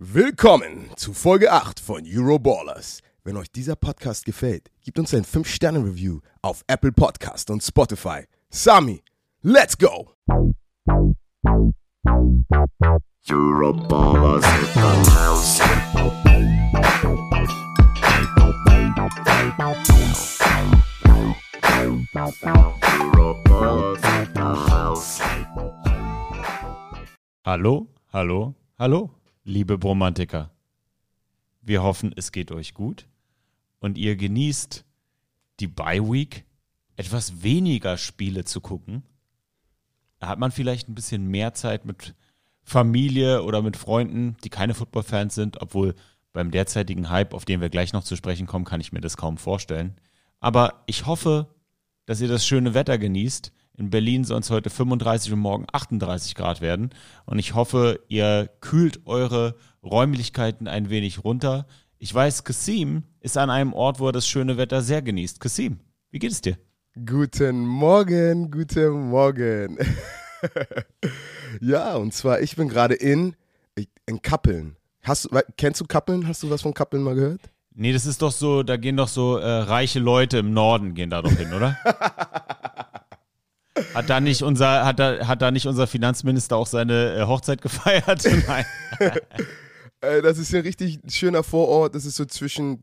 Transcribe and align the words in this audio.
Willkommen 0.00 0.90
zu 0.94 1.12
Folge 1.12 1.50
8 1.50 1.80
von 1.80 2.04
Euroballers. 2.06 3.00
Wenn 3.24 3.36
euch 3.36 3.50
dieser 3.50 3.74
Podcast 3.74 4.24
gefällt, 4.24 4.70
gebt 4.80 4.96
uns 5.00 5.12
ein 5.12 5.24
5-Sterne-Review 5.24 6.20
auf 6.40 6.62
Apple 6.68 6.92
Podcast 6.92 7.50
und 7.50 7.64
Spotify. 7.64 8.20
Sami, 8.48 9.02
let's 9.42 9.76
go! 9.76 10.14
Euroballers 13.28 14.44
in 14.44 14.66
the 14.74 15.10
house. 15.10 15.60
Euroballers 23.00 24.04
in 24.04 24.32
the 24.32 24.40
house. 24.70 25.20
Hallo, 27.44 27.88
hallo, 28.12 28.54
hallo, 28.78 29.17
liebe 29.48 29.78
Bromantiker. 29.78 30.50
Wir 31.62 31.82
hoffen, 31.82 32.12
es 32.14 32.32
geht 32.32 32.52
euch 32.52 32.74
gut 32.74 33.08
und 33.80 33.96
ihr 33.96 34.14
genießt 34.14 34.84
die 35.60 35.66
Bye 35.66 36.02
Week, 36.02 36.44
etwas 36.96 37.42
weniger 37.42 37.96
Spiele 37.96 38.44
zu 38.44 38.60
gucken. 38.60 39.04
Da 40.18 40.28
hat 40.28 40.38
man 40.38 40.52
vielleicht 40.52 40.88
ein 40.88 40.94
bisschen 40.94 41.28
mehr 41.28 41.54
Zeit 41.54 41.86
mit 41.86 42.14
Familie 42.62 43.42
oder 43.42 43.62
mit 43.62 43.78
Freunden, 43.78 44.36
die 44.44 44.50
keine 44.50 44.74
Football-Fans 44.74 45.34
sind, 45.34 45.62
obwohl 45.62 45.94
beim 46.34 46.50
derzeitigen 46.50 47.08
Hype, 47.08 47.32
auf 47.32 47.46
den 47.46 47.62
wir 47.62 47.70
gleich 47.70 47.94
noch 47.94 48.04
zu 48.04 48.16
sprechen 48.16 48.46
kommen, 48.46 48.66
kann 48.66 48.82
ich 48.82 48.92
mir 48.92 49.00
das 49.00 49.16
kaum 49.16 49.38
vorstellen. 49.38 49.96
Aber 50.40 50.82
ich 50.84 51.06
hoffe, 51.06 51.54
dass 52.04 52.20
ihr 52.20 52.28
das 52.28 52.46
schöne 52.46 52.74
Wetter 52.74 52.98
genießt. 52.98 53.50
In 53.78 53.90
Berlin 53.90 54.24
soll 54.24 54.40
es 54.40 54.50
heute 54.50 54.70
35 54.70 55.32
und 55.32 55.38
morgen 55.38 55.64
38 55.72 56.34
Grad 56.34 56.60
werden. 56.60 56.90
Und 57.26 57.38
ich 57.38 57.54
hoffe, 57.54 58.00
ihr 58.08 58.50
kühlt 58.60 59.06
eure 59.06 59.54
Räumlichkeiten 59.84 60.66
ein 60.66 60.90
wenig 60.90 61.22
runter. 61.22 61.64
Ich 61.96 62.12
weiß, 62.12 62.42
Kasim 62.42 63.04
ist 63.20 63.38
an 63.38 63.50
einem 63.50 63.72
Ort, 63.72 64.00
wo 64.00 64.06
er 64.08 64.12
das 64.12 64.26
schöne 64.26 64.56
Wetter 64.56 64.82
sehr 64.82 65.00
genießt. 65.00 65.38
Kasim, 65.38 65.78
wie 66.10 66.18
geht 66.18 66.32
es 66.32 66.40
dir? 66.40 66.58
Guten 67.06 67.60
Morgen, 67.64 68.50
guten 68.50 69.10
Morgen. 69.10 69.78
ja, 71.60 71.94
und 71.94 72.12
zwar, 72.12 72.40
ich 72.40 72.56
bin 72.56 72.68
gerade 72.68 72.94
in, 72.94 73.36
in 74.06 74.22
Kappeln. 74.22 74.74
Hast, 75.04 75.26
du- 75.26 75.40
kennst 75.56 75.80
du 75.80 75.84
Kappeln? 75.84 76.26
Hast 76.26 76.42
du 76.42 76.50
was 76.50 76.62
von 76.62 76.74
Kappeln 76.74 77.04
mal 77.04 77.14
gehört? 77.14 77.42
Nee, 77.74 77.92
das 77.92 78.06
ist 78.06 78.22
doch 78.22 78.32
so, 78.32 78.64
da 78.64 78.76
gehen 78.76 78.96
doch 78.96 79.06
so 79.06 79.36
äh, 79.36 79.48
reiche 79.48 80.00
Leute 80.00 80.38
im 80.38 80.52
Norden 80.52 80.94
gehen 80.94 81.10
da 81.10 81.22
doch 81.22 81.30
hin, 81.30 81.52
oder? 81.52 81.78
Hat 83.94 84.10
da 84.10 84.20
nicht 84.20 84.42
unser, 84.42 84.84
hat 84.84 84.98
da, 84.98 85.26
hat 85.26 85.42
da 85.42 85.50
nicht 85.50 85.66
unser 85.66 85.86
Finanzminister 85.86 86.56
auch 86.56 86.66
seine 86.66 87.16
äh, 87.16 87.26
Hochzeit 87.26 87.62
gefeiert? 87.62 88.26
Nein. 88.46 88.64
Äh, 90.00 90.22
das 90.22 90.38
ist 90.38 90.54
ein 90.54 90.60
richtig 90.60 91.00
schöner 91.08 91.42
Vorort. 91.42 91.96
Das 91.96 92.04
ist 92.04 92.14
so 92.14 92.24
zwischen 92.24 92.80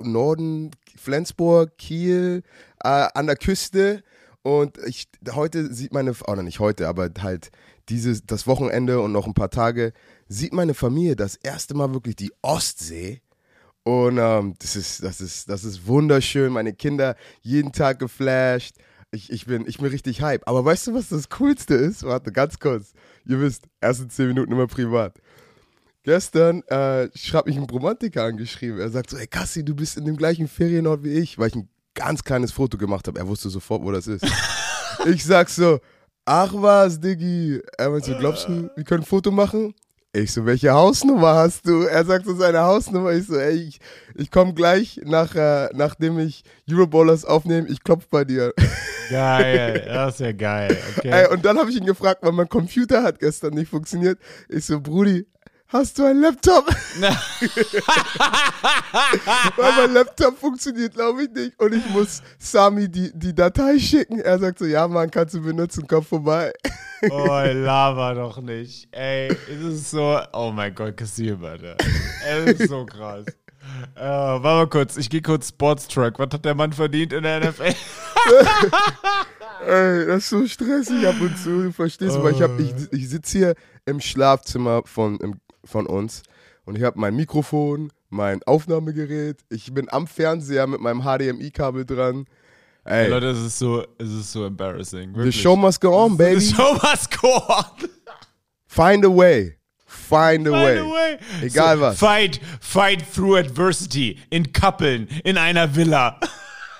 Norden, 0.00 0.70
Flensburg, 0.96 1.76
Kiel, 1.76 2.42
äh, 2.84 3.08
an 3.14 3.26
der 3.26 3.34
Küste. 3.34 4.04
Und 4.42 4.78
ich, 4.86 5.08
heute 5.32 5.72
sieht 5.74 5.92
meine, 5.92 6.14
oder 6.26 6.42
nicht 6.42 6.60
heute, 6.60 6.88
aber 6.88 7.10
halt 7.20 7.50
dieses, 7.88 8.24
das 8.24 8.46
Wochenende 8.46 9.00
und 9.00 9.12
noch 9.12 9.26
ein 9.26 9.34
paar 9.34 9.50
Tage, 9.50 9.92
sieht 10.28 10.52
meine 10.52 10.74
Familie 10.74 11.16
das 11.16 11.36
erste 11.36 11.74
Mal 11.74 11.92
wirklich 11.92 12.16
die 12.16 12.32
Ostsee. 12.42 13.20
Und 13.82 14.18
ähm, 14.18 14.54
das, 14.60 14.76
ist, 14.76 15.02
das, 15.02 15.20
ist, 15.20 15.48
das 15.48 15.64
ist 15.64 15.86
wunderschön. 15.86 16.52
Meine 16.52 16.72
Kinder 16.72 17.16
jeden 17.42 17.72
Tag 17.72 17.98
geflasht. 17.98 18.76
Ich, 19.12 19.30
ich, 19.32 19.46
bin, 19.46 19.66
ich 19.66 19.78
bin 19.78 19.86
richtig 19.86 20.22
hype. 20.22 20.46
Aber 20.46 20.64
weißt 20.64 20.86
du, 20.86 20.94
was 20.94 21.08
das 21.08 21.28
Coolste 21.28 21.74
ist? 21.74 22.04
Warte, 22.04 22.30
ganz 22.30 22.58
kurz. 22.58 22.92
Ihr 23.26 23.40
wisst, 23.40 23.64
erste 23.80 24.06
zehn 24.06 24.28
Minuten 24.28 24.52
immer 24.52 24.68
privat. 24.68 25.20
Gestern 26.02 26.62
äh, 26.68 27.08
schreibt 27.14 27.48
mich 27.48 27.56
ein 27.56 27.64
Romantiker 27.64 28.24
angeschrieben. 28.24 28.78
Er 28.78 28.88
sagt 28.88 29.10
so, 29.10 29.16
ey 29.16 29.26
Kassi, 29.26 29.64
du 29.64 29.74
bist 29.74 29.98
in 29.98 30.04
dem 30.04 30.16
gleichen 30.16 30.48
Ferienort 30.48 31.02
wie 31.02 31.18
ich, 31.18 31.38
weil 31.38 31.48
ich 31.48 31.56
ein 31.56 31.68
ganz 31.94 32.22
kleines 32.22 32.52
Foto 32.52 32.78
gemacht 32.78 33.06
habe. 33.08 33.18
Er 33.18 33.26
wusste 33.26 33.50
sofort, 33.50 33.82
wo 33.82 33.90
das 33.90 34.06
ist. 34.06 34.24
ich 35.06 35.24
sag 35.24 35.50
so, 35.50 35.80
ach 36.24 36.52
was, 36.54 37.00
Diggi. 37.00 37.60
Er 37.76 37.90
meint 37.90 38.04
so, 38.04 38.16
glaubst 38.16 38.48
du, 38.48 38.70
wir 38.74 38.84
können 38.84 39.02
ein 39.02 39.06
Foto 39.06 39.30
machen? 39.30 39.74
Ich 40.12 40.32
so, 40.32 40.44
welche 40.44 40.72
Hausnummer 40.72 41.34
hast 41.34 41.68
du? 41.68 41.82
Er 41.82 42.04
sagt 42.04 42.26
so 42.26 42.34
seine 42.34 42.62
Hausnummer. 42.62 43.12
Ich 43.12 43.28
so, 43.28 43.36
ey, 43.36 43.54
ich, 43.54 43.78
ich 44.16 44.32
komme 44.32 44.54
gleich, 44.54 45.00
nach, 45.04 45.36
äh, 45.36 45.68
nachdem 45.72 46.18
ich 46.18 46.42
Euroballers 46.68 47.24
aufnehme, 47.24 47.68
ich 47.68 47.84
klopf 47.84 48.08
bei 48.08 48.24
dir. 48.24 48.52
Geil, 49.08 49.84
das 49.86 50.14
ist 50.14 50.20
ja 50.20 50.32
geil. 50.32 50.76
Okay. 50.96 51.10
Ey, 51.10 51.32
und 51.32 51.44
dann 51.44 51.56
habe 51.58 51.70
ich 51.70 51.76
ihn 51.76 51.86
gefragt, 51.86 52.24
weil 52.24 52.32
mein 52.32 52.48
Computer 52.48 53.04
hat 53.04 53.20
gestern 53.20 53.54
nicht 53.54 53.70
funktioniert. 53.70 54.18
Ich 54.48 54.64
so, 54.64 54.80
Brudi, 54.80 55.28
hast 55.72 55.98
du 55.98 56.04
einen 56.04 56.20
Laptop? 56.20 56.66
weil 59.56 59.72
mein 59.76 59.94
Laptop 59.94 60.38
funktioniert, 60.38 60.94
glaube 60.94 61.24
ich 61.24 61.30
nicht. 61.30 61.58
Und 61.60 61.74
ich 61.74 61.88
muss 61.90 62.22
Sami 62.38 62.88
die, 62.88 63.10
die 63.14 63.34
Datei 63.34 63.78
schicken. 63.78 64.20
Er 64.20 64.38
sagt 64.38 64.58
so, 64.58 64.64
ja, 64.66 64.86
Mann, 64.88 65.10
kannst 65.10 65.34
du 65.34 65.42
benutzen, 65.42 65.86
komm 65.88 66.04
vorbei. 66.04 66.52
Oh, 67.10 67.26
laber 67.26 68.14
doch 68.14 68.42
nicht. 68.42 68.86
Ey, 68.94 69.28
es 69.28 69.58
ist 69.64 69.90
so, 69.90 70.20
oh 70.34 70.50
mein 70.54 70.74
Gott, 70.74 70.98
Kasim, 70.98 71.42
Alter. 71.42 71.78
Es 72.28 72.60
ist 72.60 72.68
so 72.68 72.84
krass. 72.84 73.24
Äh, 73.94 74.02
warte 74.02 74.42
mal 74.42 74.66
kurz, 74.68 74.98
ich 74.98 75.08
gehe 75.08 75.22
kurz 75.22 75.48
Sportstruck. 75.48 76.18
Was 76.18 76.28
hat 76.30 76.44
der 76.44 76.54
Mann 76.54 76.74
verdient 76.74 77.14
in 77.14 77.22
der 77.22 77.40
NFL? 77.40 77.62
Ey, 79.66 80.06
das 80.08 80.24
ist 80.24 80.28
so 80.28 80.46
stressig 80.46 81.06
ab 81.06 81.14
und 81.22 81.38
zu, 81.38 81.62
du 81.62 81.72
verstehst 81.72 82.16
du, 82.16 82.22
weil 82.22 82.34
ich, 82.34 82.42
hab- 82.42 82.60
ich, 82.60 82.74
ich 82.92 83.08
sitze 83.08 83.38
hier 83.38 83.54
im 83.86 83.98
Schlafzimmer 84.02 84.82
von, 84.84 85.16
im, 85.20 85.40
von 85.70 85.86
uns 85.86 86.22
und 86.64 86.76
ich 86.76 86.84
habe 86.84 86.98
mein 86.98 87.14
Mikrofon, 87.16 87.92
mein 88.10 88.42
Aufnahmegerät, 88.42 89.38
ich 89.48 89.72
bin 89.72 89.86
am 89.90 90.06
Fernseher 90.06 90.66
mit 90.66 90.80
meinem 90.80 91.02
HDMI-Kabel 91.02 91.86
dran. 91.86 92.26
Ey, 92.84 93.08
Leute, 93.08 93.28
es 93.28 93.38
ist 93.38 93.58
so, 93.58 93.84
es 93.98 94.10
ist 94.10 94.32
so 94.32 94.44
embarrassing. 94.46 95.10
the 95.12 95.16
Wirklich. 95.18 95.40
show 95.40 95.54
must 95.56 95.80
go 95.80 95.94
on, 95.94 96.16
baby. 96.16 96.40
The 96.40 96.54
show 96.54 96.74
must 96.82 97.20
go 97.20 97.28
on. 97.28 97.88
Find 98.66 99.04
a 99.04 99.10
way. 99.10 99.56
Find 99.86 100.46
a 100.46 100.50
By 100.50 100.64
way. 100.64 100.76
the 100.78 100.84
way. 100.88 101.18
Egal 101.42 101.76
so, 101.76 101.82
was. 101.82 101.98
Fight, 101.98 102.40
fight 102.60 103.02
through 103.02 103.36
adversity. 103.36 104.18
In 104.30 104.52
Kappeln, 104.52 105.08
in 105.24 105.36
einer 105.36 105.68
Villa. 105.74 106.18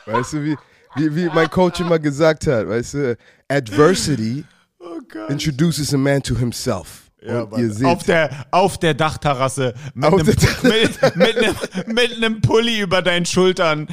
Weißt 0.07 0.33
du, 0.33 0.45
wie, 0.45 0.57
wie, 0.97 1.15
wie 1.15 1.27
mein 1.27 1.51
Coach 1.51 1.81
immer 1.81 1.99
gesagt 1.99 2.47
hat, 2.47 2.69
weißt 2.69 2.95
du, 2.95 3.17
Adversity 3.49 4.45
Oh 4.79 4.99
introduces 5.29 5.93
a 5.93 5.99
man 5.99 6.23
to 6.23 6.35
himself. 6.35 7.10
Und 7.23 7.59
ihr 7.59 7.73
seht, 7.73 7.87
Auf 7.87 8.03
der, 8.05 8.47
auf 8.51 8.79
der 8.79 8.95
Dachterrasse 8.95 9.75
mit 9.95 10.05
Auf 10.07 10.21
einem, 10.21 10.27
mit, 10.27 11.17
mit, 11.17 11.37
einem, 11.37 11.57
mit 11.87 12.17
einem 12.17 12.41
Pulli 12.41 12.81
über 12.81 13.03
deinen 13.03 13.27
Schultern 13.27 13.89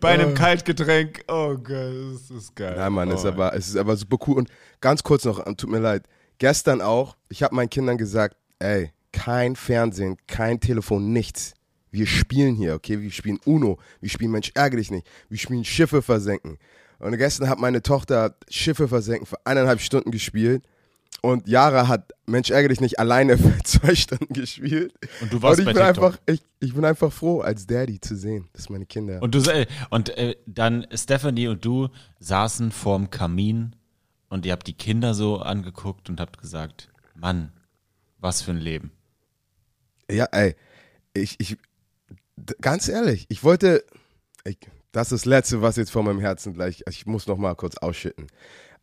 bei, 0.00 0.10
einem 0.10 0.34
Kaltgetränk. 0.34 1.24
Oh 1.28 1.54
Gott, 1.56 2.14
das 2.14 2.30
ist 2.30 2.54
geil. 2.54 2.74
Ja, 2.76 2.90
Mann, 2.90 3.10
oh. 3.10 3.14
ist 3.14 3.24
aber, 3.24 3.54
es 3.54 3.68
ist 3.68 3.76
aber 3.76 3.96
super 3.96 4.18
cool. 4.26 4.36
Und 4.36 4.48
ganz 4.80 5.02
kurz 5.02 5.24
noch, 5.24 5.44
äh, 5.44 5.54
tut 5.54 5.70
mir 5.70 5.80
leid, 5.80 6.04
gestern 6.38 6.80
auch, 6.80 7.16
ich 7.28 7.42
habe 7.42 7.54
meinen 7.54 7.70
Kindern 7.70 7.98
gesagt, 7.98 8.36
ey, 8.58 8.92
kein 9.12 9.56
Fernsehen, 9.56 10.16
kein 10.26 10.60
Telefon, 10.60 11.12
nichts. 11.12 11.54
Wir 11.90 12.06
spielen 12.06 12.54
hier, 12.54 12.74
okay? 12.74 13.00
Wir 13.00 13.10
spielen 13.10 13.40
Uno, 13.44 13.78
wir 14.00 14.10
spielen 14.10 14.30
Mensch, 14.30 14.52
ärgere 14.54 14.78
dich 14.78 14.90
nicht, 14.90 15.06
wir 15.28 15.38
spielen 15.38 15.64
Schiffe 15.64 16.02
versenken. 16.02 16.58
Und 16.98 17.16
gestern 17.16 17.48
hat 17.48 17.58
meine 17.58 17.82
Tochter 17.82 18.36
Schiffe 18.48 18.88
versenken 18.88 19.26
für 19.26 19.38
eineinhalb 19.44 19.80
Stunden 19.80 20.10
gespielt. 20.10 20.64
Und 21.20 21.48
Yara 21.48 21.88
hat 21.88 22.12
Mensch, 22.26 22.50
ärgere 22.50 22.68
dich 22.68 22.80
nicht 22.80 22.98
alleine 22.98 23.36
für 23.36 23.56
zwei 23.64 23.94
Stunden 23.94 24.32
gespielt. 24.32 24.92
Und 25.20 25.32
du 25.32 25.42
warst 25.42 25.58
ich 25.58 25.66
bei 25.66 25.72
bin 25.72 25.82
TikTok. 25.82 26.04
einfach, 26.04 26.20
ich, 26.26 26.42
ich 26.60 26.74
bin 26.74 26.84
einfach 26.84 27.12
froh, 27.12 27.40
als 27.40 27.66
Daddy 27.66 28.00
zu 28.00 28.16
sehen, 28.16 28.48
dass 28.52 28.68
meine 28.68 28.86
Kinder. 28.86 29.20
Und 29.22 29.34
du 29.34 29.40
äh, 29.50 29.66
und 29.90 30.10
äh, 30.16 30.36
dann 30.46 30.86
Stephanie 30.92 31.48
und 31.48 31.64
du 31.64 31.88
saßen 32.20 32.70
vorm 32.70 33.10
Kamin 33.10 33.74
und 34.28 34.46
ihr 34.46 34.52
habt 34.52 34.66
die 34.66 34.74
Kinder 34.74 35.14
so 35.14 35.38
angeguckt 35.38 36.08
und 36.08 36.20
habt 36.20 36.38
gesagt, 36.38 36.90
Mann, 37.14 37.52
was 38.18 38.42
für 38.42 38.52
ein 38.52 38.58
Leben. 38.58 38.92
Ja, 40.10 40.26
ey, 40.26 40.54
ich, 41.14 41.36
ich, 41.40 41.56
ganz 42.60 42.88
ehrlich, 42.88 43.26
ich 43.28 43.42
wollte, 43.42 43.84
ich, 44.44 44.58
das 44.92 45.12
ist 45.12 45.24
das 45.24 45.24
Letzte, 45.26 45.62
was 45.62 45.76
jetzt 45.76 45.90
vor 45.90 46.02
meinem 46.02 46.20
Herzen 46.20 46.54
gleich, 46.54 46.82
ich 46.88 47.06
muss 47.06 47.26
noch 47.26 47.38
mal 47.38 47.54
kurz 47.54 47.76
ausschütten. 47.78 48.26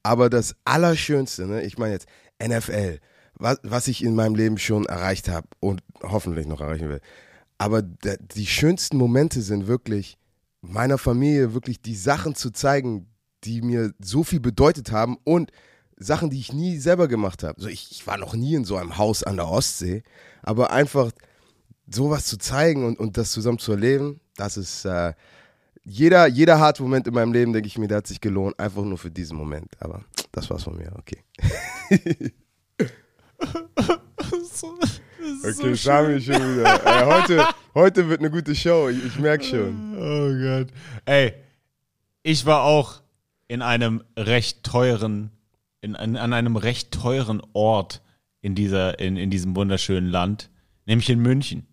Aber 0.03 0.29
das 0.29 0.55
Allerschönste, 0.65 1.47
ne, 1.47 1.63
ich 1.63 1.79
meine 1.79 1.93
jetzt 1.93 2.07
NFL, 2.43 2.99
was, 3.35 3.59
was 3.63 3.87
ich 3.87 4.03
in 4.03 4.15
meinem 4.15 4.35
Leben 4.35 4.57
schon 4.57 4.85
erreicht 4.85 5.29
habe 5.29 5.47
und 5.59 5.81
hoffentlich 6.01 6.47
noch 6.47 6.61
erreichen 6.61 6.89
will. 6.89 7.01
Aber 7.57 7.81
die 7.81 8.47
schönsten 8.47 8.97
Momente 8.97 9.41
sind 9.41 9.67
wirklich, 9.67 10.17
meiner 10.61 10.97
Familie 10.97 11.53
wirklich 11.53 11.81
die 11.81 11.95
Sachen 11.95 12.35
zu 12.35 12.51
zeigen, 12.51 13.07
die 13.43 13.61
mir 13.61 13.93
so 13.99 14.23
viel 14.23 14.39
bedeutet 14.39 14.91
haben 14.91 15.17
und 15.23 15.51
Sachen, 15.97 16.29
die 16.29 16.39
ich 16.39 16.51
nie 16.51 16.77
selber 16.77 17.07
gemacht 17.07 17.43
habe. 17.43 17.61
So, 17.61 17.67
ich, 17.67 17.91
ich 17.91 18.05
war 18.07 18.17
noch 18.17 18.33
nie 18.33 18.55
in 18.55 18.65
so 18.65 18.75
einem 18.75 18.97
Haus 18.97 19.23
an 19.23 19.37
der 19.37 19.47
Ostsee, 19.47 20.03
aber 20.41 20.71
einfach 20.71 21.11
sowas 21.87 22.25
zu 22.25 22.37
zeigen 22.37 22.85
und, 22.85 22.99
und 22.99 23.17
das 23.17 23.31
zusammen 23.31 23.59
zu 23.59 23.71
erleben, 23.71 24.19
das 24.35 24.57
ist 24.57 24.85
äh, 24.85 25.13
jeder, 25.85 26.27
jeder 26.27 26.59
harte 26.59 26.81
Moment 26.83 27.07
in 27.07 27.13
meinem 27.13 27.31
Leben, 27.31 27.53
denke 27.53 27.67
ich 27.67 27.77
mir, 27.77 27.87
der 27.87 27.97
hat 27.97 28.07
sich 28.07 28.19
gelohnt, 28.19 28.59
einfach 28.59 28.83
nur 28.83 28.97
für 28.97 29.11
diesen 29.11 29.37
Moment. 29.37 29.69
Aber 29.79 30.03
das 30.31 30.49
war's 30.49 30.63
von 30.63 30.75
mir, 30.77 30.91
okay. 30.97 31.23
So, 34.51 34.77
Okay, 35.43 35.73
Sami 35.75 36.21
schon 36.21 36.35
wieder. 36.35 36.85
Ey, 36.85 37.05
heute, 37.05 37.47
heute 37.73 38.09
wird 38.09 38.19
eine 38.19 38.29
gute 38.31 38.55
Show, 38.55 38.89
ich, 38.89 39.03
ich 39.05 39.19
merke 39.19 39.43
schon. 39.43 39.95
Oh 39.97 40.29
Gott. 40.41 40.67
Ey, 41.05 41.33
ich 42.23 42.45
war 42.45 42.63
auch 42.63 43.01
in 43.47 43.61
einem 43.61 44.03
recht 44.17 44.63
teuren, 44.63 45.31
in, 45.81 45.95
an, 45.95 46.15
an 46.15 46.33
einem 46.33 46.55
recht 46.55 46.91
teuren 46.91 47.41
Ort 47.53 48.01
in, 48.41 48.55
dieser, 48.55 48.99
in, 48.99 49.17
in 49.17 49.29
diesem 49.29 49.55
wunderschönen 49.55 50.09
Land, 50.09 50.49
nämlich 50.85 51.09
in 51.09 51.19
München. 51.19 51.65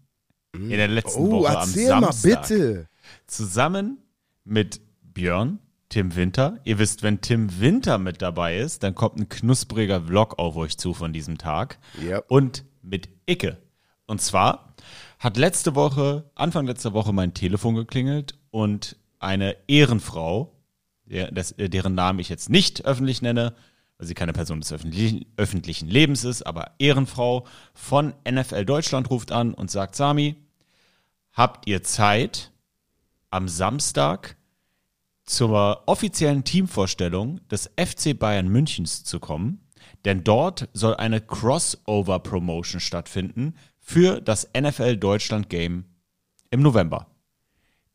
In 0.54 0.68
der 0.70 0.88
letzten 0.88 1.22
Oh, 1.22 1.30
Woche 1.30 1.50
am 1.50 1.68
erzähl 1.68 1.88
mal 1.90 2.12
Samstag. 2.12 2.42
bitte. 2.48 2.88
Zusammen 3.26 3.98
mit 4.44 4.80
Björn, 5.02 5.58
Tim 5.88 6.16
Winter. 6.16 6.58
Ihr 6.64 6.78
wisst, 6.78 7.02
wenn 7.02 7.20
Tim 7.20 7.60
Winter 7.60 7.98
mit 7.98 8.22
dabei 8.22 8.58
ist, 8.58 8.82
dann 8.82 8.94
kommt 8.94 9.18
ein 9.18 9.28
knuspriger 9.28 10.02
Vlog 10.02 10.38
auf 10.38 10.56
euch 10.56 10.78
zu 10.78 10.94
von 10.94 11.12
diesem 11.12 11.38
Tag. 11.38 11.78
Ja. 12.02 12.22
Und 12.28 12.64
mit 12.82 13.08
Icke. 13.26 13.58
Und 14.06 14.20
zwar 14.20 14.74
hat 15.18 15.36
letzte 15.36 15.74
Woche, 15.74 16.30
Anfang 16.34 16.66
letzter 16.66 16.92
Woche 16.94 17.12
mein 17.12 17.34
Telefon 17.34 17.74
geklingelt 17.74 18.38
und 18.50 18.96
eine 19.18 19.56
Ehrenfrau, 19.68 20.56
der, 21.04 21.30
das, 21.30 21.52
äh, 21.52 21.68
deren 21.68 21.94
Namen 21.94 22.18
ich 22.18 22.28
jetzt 22.28 22.50
nicht 22.50 22.84
öffentlich 22.84 23.22
nenne, 23.22 23.54
weil 23.98 24.06
sie 24.06 24.14
keine 24.14 24.32
Person 24.32 24.60
des 24.60 24.72
öffentlichen, 24.72 25.26
öffentlichen 25.36 25.88
Lebens 25.88 26.24
ist, 26.24 26.42
aber 26.42 26.72
Ehrenfrau 26.78 27.46
von 27.74 28.14
NFL 28.28 28.64
Deutschland 28.64 29.10
ruft 29.10 29.30
an 29.30 29.54
und 29.54 29.70
sagt, 29.70 29.94
Sami, 29.94 30.36
habt 31.32 31.68
ihr 31.68 31.82
Zeit, 31.82 32.51
am 33.32 33.48
Samstag 33.48 34.36
zur 35.24 35.82
offiziellen 35.86 36.44
Teamvorstellung 36.44 37.40
des 37.48 37.70
FC 37.76 38.18
Bayern 38.18 38.48
Münchens 38.48 39.04
zu 39.04 39.20
kommen, 39.20 39.68
denn 40.04 40.24
dort 40.24 40.68
soll 40.72 40.94
eine 40.96 41.20
Crossover-Promotion 41.20 42.80
stattfinden 42.80 43.54
für 43.78 44.20
das 44.20 44.48
NFL 44.58 44.96
Deutschland 44.96 45.48
Game 45.48 45.84
im 46.50 46.62
November. 46.62 47.06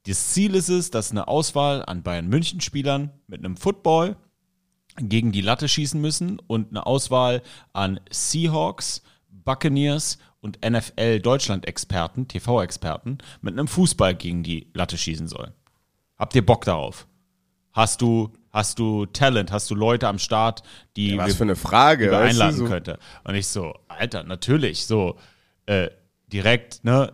Das 0.05 0.29
Ziel 0.29 0.55
ist 0.55 0.69
es, 0.69 0.89
dass 0.89 1.11
eine 1.11 1.27
Auswahl 1.27 1.83
an 1.85 2.01
Bayern 2.01 2.27
München 2.27 2.61
Spielern 2.61 3.11
mit 3.27 3.39
einem 3.39 3.57
Football 3.57 4.15
gegen 4.97 5.31
die 5.31 5.41
Latte 5.41 5.67
schießen 5.67 5.99
müssen 5.99 6.39
und 6.39 6.69
eine 6.69 6.85
Auswahl 6.85 7.41
an 7.73 7.99
Seahawks, 8.09 9.03
Buccaneers 9.29 10.17
und 10.47 10.59
NFL 10.67 11.19
Deutschland 11.19 11.67
Experten, 11.67 12.27
TV-Experten 12.27 13.17
mit 13.41 13.53
einem 13.53 13.67
Fußball 13.67 14.15
gegen 14.15 14.43
die 14.43 14.67
Latte 14.73 14.97
schießen 14.97 15.27
soll. 15.27 15.53
Habt 16.17 16.33
ihr 16.35 16.45
Bock 16.45 16.65
darauf? 16.65 17.05
Hast 17.73 18.01
du, 18.01 18.31
hast 18.51 18.79
du 18.79 19.05
Talent? 19.05 19.51
Hast 19.51 19.69
du 19.69 19.75
Leute 19.75 20.07
am 20.07 20.17
Start, 20.19 20.63
die 20.95 21.17
Was 21.17 21.27
wir- 21.27 21.35
für 21.35 21.43
eine 21.43 21.55
Frage. 21.55 22.11
weißt 22.11 22.15
du, 22.39 22.43
einladen 22.43 22.57
so. 22.57 22.65
könnte. 22.65 22.97
Und 23.23 23.35
ich 23.35 23.47
so, 23.47 23.73
Alter, 23.87 24.23
natürlich, 24.23 24.85
so 24.85 25.17
äh, 25.67 25.89
direkt, 26.31 26.83
ne, 26.83 27.11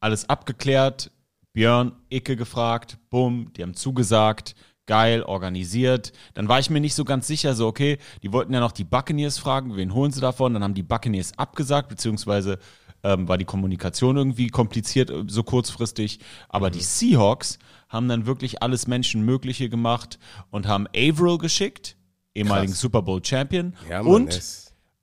alles 0.00 0.28
abgeklärt, 0.28 1.10
Björn, 1.54 1.92
Icke 2.10 2.36
gefragt, 2.36 2.98
bumm, 3.10 3.52
die 3.54 3.62
haben 3.62 3.74
zugesagt, 3.74 4.54
geil, 4.86 5.22
organisiert. 5.22 6.12
Dann 6.34 6.48
war 6.48 6.58
ich 6.58 6.70
mir 6.70 6.80
nicht 6.80 6.94
so 6.94 7.04
ganz 7.04 7.26
sicher, 7.26 7.54
so, 7.54 7.66
okay, 7.66 7.98
die 8.22 8.32
wollten 8.32 8.52
ja 8.52 8.60
noch 8.60 8.72
die 8.72 8.84
Buccaneers 8.84 9.38
fragen, 9.38 9.76
wen 9.76 9.94
holen 9.94 10.12
sie 10.12 10.20
davon? 10.20 10.52
Dann 10.54 10.62
haben 10.62 10.74
die 10.74 10.82
Buccaneers 10.82 11.38
abgesagt, 11.38 11.88
beziehungsweise 11.88 12.58
ähm, 13.02 13.28
war 13.28 13.36
die 13.38 13.44
Kommunikation 13.44 14.16
irgendwie 14.16 14.48
kompliziert, 14.48 15.10
äh, 15.10 15.24
so 15.26 15.42
kurzfristig. 15.42 16.20
Aber 16.48 16.68
Mhm. 16.68 16.72
die 16.72 16.80
Seahawks 16.82 17.58
haben 17.88 18.08
dann 18.08 18.26
wirklich 18.26 18.62
alles 18.62 18.86
Menschenmögliche 18.86 19.68
gemacht 19.68 20.18
und 20.50 20.66
haben 20.66 20.86
Averill 20.96 21.38
geschickt, 21.38 21.96
ehemaligen 22.34 22.72
Krass. 22.72 22.80
Super 22.80 23.02
Bowl 23.02 23.22
Champion. 23.24 23.74
Ja, 23.88 24.02
Mann, 24.02 24.12
und 24.12 24.34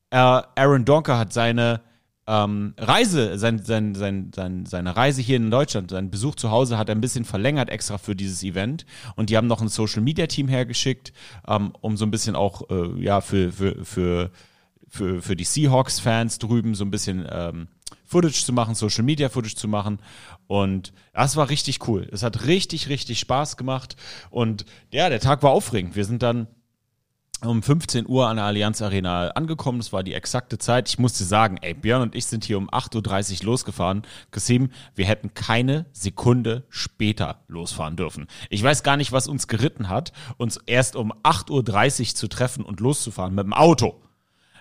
äh, 0.10 0.18
Aaron 0.18 0.84
Donker 0.84 1.18
hat 1.18 1.31
seine 1.31 1.81
ähm, 2.31 2.74
Reise, 2.78 3.38
sein, 3.38 3.60
sein, 3.60 3.94
sein, 3.94 4.31
sein, 4.33 4.66
seine 4.66 4.95
Reise 4.95 5.22
hier 5.22 5.36
in 5.36 5.51
Deutschland, 5.51 5.92
seinen 5.92 6.10
Besuch 6.10 6.36
zu 6.36 6.50
Hause 6.50 6.78
hat 6.78 6.88
er 6.88 6.95
ein 6.95 7.01
bisschen 7.01 7.25
verlängert 7.25 7.69
extra 7.69 7.98
für 7.98 8.16
dieses 8.16 8.42
Event. 8.42 8.86
Und 9.18 9.30
die 9.30 9.36
haben 9.36 9.48
noch 9.48 9.62
ein 9.62 9.68
Social 9.68 10.01
Media 10.01 10.28
Team 10.28 10.48
hergeschickt, 10.48 11.12
ähm, 11.45 11.74
um 11.81 11.98
so 11.98 12.06
ein 12.06 12.12
bisschen 12.12 12.38
auch 12.38 12.69
äh, 12.69 13.04
ja 13.04 13.19
für, 13.19 13.51
für, 13.51 13.83
für, 13.83 14.31
für, 14.88 15.22
für 15.22 15.36
die 15.36 15.44
Seahawks-Fans 15.44 16.39
drüben 16.39 16.74
so 16.74 16.86
ein 16.86 16.92
bisschen 16.92 17.28
ähm, 17.30 17.68
Footage 18.06 18.45
zu 18.45 18.54
machen, 18.54 18.75
Social 18.75 19.04
Media 19.04 19.27
Footage 19.27 19.56
zu 19.56 19.68
machen. 19.68 20.00
Und 20.48 20.94
das 21.12 21.36
war 21.36 21.50
richtig 21.50 21.86
cool. 21.89 22.07
Es 22.13 22.24
hat 22.24 22.45
richtig, 22.45 22.88
richtig 22.88 23.19
Spaß 23.19 23.57
gemacht. 23.57 23.98
Und 24.30 24.63
ja, 24.89 25.10
der 25.10 25.19
Tag 25.19 25.44
war 25.44 25.51
aufregend. 25.51 25.98
Wir 25.98 26.06
sind 26.06 26.24
dann 26.24 26.48
um 27.43 27.63
15 27.63 28.07
Uhr 28.07 28.27
an 28.27 28.38
der 28.38 28.45
Allianz 28.45 28.81
Arena 28.81 29.29
angekommen. 29.29 29.79
Das 29.79 29.91
war 29.91 30.03
die 30.03 30.13
exakte 30.13 30.57
Zeit. 30.57 30.89
Ich 30.89 30.99
musste 30.99 31.23
sagen, 31.23 31.57
ey, 31.61 31.73
Björn 31.73 32.01
und 32.03 32.15
ich 32.15 32.25
sind 32.25 32.43
hier 32.45 32.57
um 32.57 32.69
8.30 32.69 33.39
Uhr 33.39 33.45
losgefahren. 33.47 34.03
Kasim, 34.31 34.69
wir 34.95 35.05
hätten 35.05 35.33
keine 35.33 35.85
Sekunde 35.91 36.63
später 36.69 37.39
losfahren 37.47 37.95
dürfen. 37.95 38.27
Ich 38.49 38.61
weiß 38.63 38.83
gar 38.83 38.97
nicht, 38.97 39.11
was 39.11 39.27
uns 39.27 39.47
geritten 39.47 39.89
hat, 39.89 40.11
uns 40.38 40.57
erst 40.65 40.95
um 40.95 41.11
8.30 41.23 41.99
Uhr 42.09 42.15
zu 42.15 42.27
treffen 42.27 42.63
und 42.63 42.79
loszufahren 42.79 43.33
mit 43.33 43.43
dem 43.45 43.53
Auto. 43.53 43.95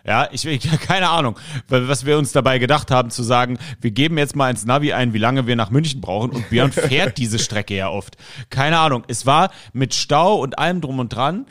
Ja, 0.02 0.28
ich, 0.32 0.46
ich 0.46 0.62
keine 0.80 1.10
Ahnung, 1.10 1.38
weil- 1.68 1.86
was 1.88 2.06
wir 2.06 2.16
uns 2.16 2.32
dabei 2.32 2.58
gedacht 2.58 2.90
haben, 2.90 3.10
zu 3.10 3.22
sagen, 3.22 3.58
wir 3.82 3.90
geben 3.90 4.16
jetzt 4.16 4.34
mal 4.34 4.48
ins 4.50 4.64
Navi 4.64 4.94
ein, 4.94 5.12
wie 5.12 5.18
lange 5.18 5.46
wir 5.46 5.56
nach 5.56 5.68
München 5.70 6.00
brauchen 6.00 6.30
und 6.30 6.48
Björn 6.48 6.72
fährt 6.72 7.18
diese 7.18 7.38
Strecke 7.38 7.76
ja 7.76 7.90
oft. 7.90 8.16
Keine 8.48 8.78
Ahnung. 8.78 9.02
Es 9.08 9.26
war 9.26 9.50
mit 9.74 9.92
Stau 9.94 10.36
und 10.40 10.58
allem 10.58 10.80
drum 10.80 10.98
und 11.00 11.10
dran 11.10 11.44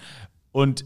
und 0.52 0.84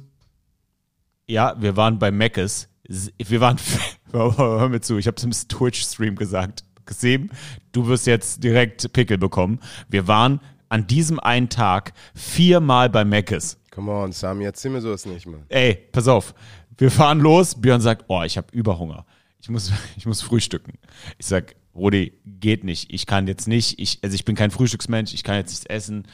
ja, 1.28 1.56
wir 1.60 1.76
waren 1.78 2.00
bei 2.00 2.12
Meckes. 2.12 2.70
Wir 3.18 3.42
waren, 3.42 3.58
hör 4.12 4.70
mir 4.70 4.82
zu, 4.82 4.98
ich 4.98 5.08
habe 5.08 5.18
es 5.18 5.24
im 5.24 5.32
Twitch-Stream 5.32 6.16
gesagt. 6.16 6.64
Gesehen, 6.86 7.32
du 7.72 7.88
wirst 7.88 8.08
jetzt 8.08 8.44
direkt 8.44 8.92
Pickel 8.92 9.18
bekommen. 9.18 9.60
Wir 9.88 10.08
waren 10.10 10.42
an 10.68 10.86
diesem 10.86 11.18
einen 11.20 11.48
Tag 11.48 11.94
viermal 12.14 12.90
bei 12.90 13.06
Meckes. 13.06 13.58
Come 13.72 13.92
on, 13.92 14.12
Sami, 14.12 14.44
erzähl 14.44 14.72
mir 14.72 14.82
sowas 14.82 15.06
nicht, 15.06 15.26
Mann. 15.26 15.44
Ey, 15.48 15.76
pass 15.92 16.08
auf. 16.08 16.36
Wir 16.78 16.92
fahren 16.92 17.20
los. 17.20 17.56
Björn 17.60 17.80
sagt, 17.80 18.06
oh, 18.08 18.22
ich 18.24 18.38
habe 18.38 18.48
Überhunger. 18.52 19.06
Ich 19.42 19.50
muss, 19.50 19.72
ich 19.98 20.06
muss 20.06 20.22
frühstücken. 20.22 20.74
Ich 21.18 21.28
sag, 21.28 21.56
Rudi, 21.76 22.14
geht 22.26 22.64
nicht. 22.64 22.94
Ich 22.94 23.06
kann 23.06 23.28
jetzt 23.28 23.48
nicht, 23.48 23.80
ich, 23.80 24.00
also 24.04 24.14
ich 24.14 24.26
bin 24.26 24.36
kein 24.36 24.52
Frühstücksmensch, 24.52 25.14
ich 25.14 25.24
kann 25.24 25.36
jetzt 25.36 25.50
nichts 25.50 25.66
essen 25.66 26.08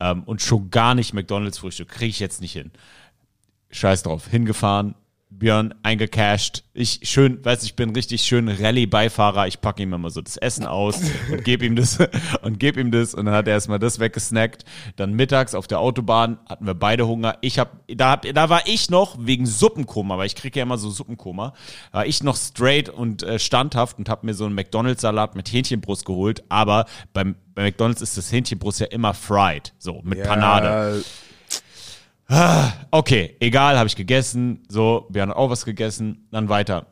ähm, 0.00 0.24
und 0.24 0.42
schon 0.42 0.70
gar 0.70 0.94
nicht 0.94 1.14
McDonalds 1.14 1.58
Frühstück. 1.58 1.88
Kriege 1.88 2.10
ich 2.10 2.20
jetzt 2.20 2.40
nicht 2.40 2.52
hin. 2.52 2.70
Scheiß 3.76 4.02
drauf. 4.04 4.26
Hingefahren, 4.28 4.94
Björn 5.28 5.74
eingecashed. 5.82 6.64
Ich 6.72 7.00
schön, 7.02 7.44
weiß 7.44 7.62
ich 7.64 7.76
bin 7.76 7.90
richtig 7.90 8.22
schön 8.22 8.48
Rallye-Beifahrer. 8.48 9.46
Ich 9.48 9.60
packe 9.60 9.82
ihm 9.82 9.92
immer 9.92 10.08
so 10.08 10.22
das 10.22 10.38
Essen 10.38 10.66
aus 10.66 11.00
und 11.30 11.44
gebe 11.44 11.66
ihm 11.66 11.76
das 11.76 11.98
und 12.42 12.58
gebe 12.58 12.80
ihm 12.80 12.90
das 12.90 13.12
und 13.12 13.26
dann 13.26 13.34
hat 13.34 13.46
er 13.46 13.54
erstmal 13.54 13.78
das 13.78 13.98
weggesnackt. 13.98 14.64
Dann 14.96 15.12
mittags 15.12 15.54
auf 15.54 15.66
der 15.66 15.80
Autobahn 15.80 16.38
hatten 16.48 16.66
wir 16.66 16.74
beide 16.74 17.06
Hunger. 17.06 17.36
Ich 17.42 17.58
hab, 17.58 17.82
da, 17.86 18.12
hab, 18.12 18.22
da 18.22 18.48
war 18.48 18.62
ich 18.66 18.88
noch 18.88 19.16
wegen 19.20 19.44
Suppenkoma, 19.44 20.16
weil 20.16 20.26
ich 20.26 20.36
kriege 20.36 20.58
ja 20.58 20.62
immer 20.62 20.78
so 20.78 20.88
Suppenkoma, 20.88 21.52
war 21.92 22.06
ich 22.06 22.22
noch 22.22 22.36
straight 22.36 22.88
und 22.88 23.22
äh, 23.24 23.38
standhaft 23.38 23.98
und 23.98 24.08
habe 24.08 24.24
mir 24.24 24.34
so 24.34 24.46
einen 24.46 24.54
McDonalds-Salat 24.54 25.34
mit 25.34 25.52
Hähnchenbrust 25.52 26.06
geholt. 26.06 26.44
Aber 26.48 26.86
beim, 27.12 27.36
bei 27.54 27.64
McDonalds 27.64 28.00
ist 28.00 28.16
das 28.16 28.32
Hähnchenbrust 28.32 28.80
ja 28.80 28.86
immer 28.86 29.12
fried, 29.12 29.74
so 29.78 30.00
mit 30.02 30.22
Panade. 30.22 31.04
Okay, 32.28 33.36
egal, 33.40 33.78
habe 33.78 33.86
ich 33.86 33.96
gegessen. 33.96 34.64
So, 34.68 35.06
wir 35.10 35.22
haben 35.22 35.32
auch 35.32 35.50
was 35.50 35.64
gegessen, 35.64 36.26
dann 36.30 36.48
weiter. 36.48 36.86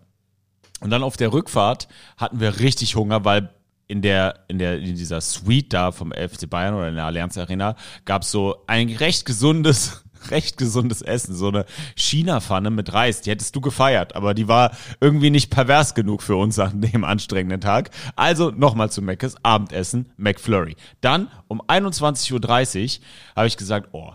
Und 0.81 0.91
dann 0.91 1.03
auf 1.03 1.17
der 1.17 1.33
Rückfahrt 1.33 1.89
hatten 2.17 2.41
wir 2.41 2.61
richtig 2.61 2.95
Hunger, 2.95 3.25
weil 3.25 3.51
in 3.87 4.03
der, 4.03 4.45
in 4.49 4.59
der, 4.59 4.79
in 4.79 4.97
dieser 4.97 5.21
Suite 5.21 5.73
da 5.73 5.93
vom 5.93 6.13
FC 6.13 6.49
Bayern 6.49 6.75
oder 6.75 6.89
in 6.89 6.95
der 6.95 7.05
Allianz 7.05 7.37
Arena 7.37 7.77
gab 8.05 8.23
es 8.23 8.31
so 8.31 8.65
ein 8.67 8.89
recht 8.89 9.27
gesundes, 9.27 10.05
recht 10.31 10.57
gesundes 10.57 11.03
Essen, 11.03 11.35
so 11.35 11.49
eine 11.49 11.67
China-Pfanne 11.97 12.71
mit 12.71 12.93
Reis. 12.93 13.21
Die 13.21 13.31
hättest 13.31 13.55
du 13.57 13.61
gefeiert, 13.61 14.17
aber 14.17 14.35
die 14.35 14.49
war 14.49 14.73
irgendwie 15.01 15.31
nicht 15.31 15.51
pervers 15.51 15.95
genug 15.95 16.23
für 16.23 16.37
uns 16.37 16.59
an 16.59 16.81
dem 16.81 17.05
anstrengenden 17.05 17.61
Tag. 17.61 17.91
Also 18.17 18.51
nochmal 18.51 18.91
zu 18.91 19.03
Meckes, 19.03 19.37
Abendessen, 19.43 20.13
McFlurry. 20.17 20.77
Dann 21.01 21.29
um 21.49 21.61
21.30 21.61 22.33
Uhr 22.33 23.05
habe 23.37 23.47
ich 23.47 23.57
gesagt, 23.57 23.91
oh, 23.93 24.13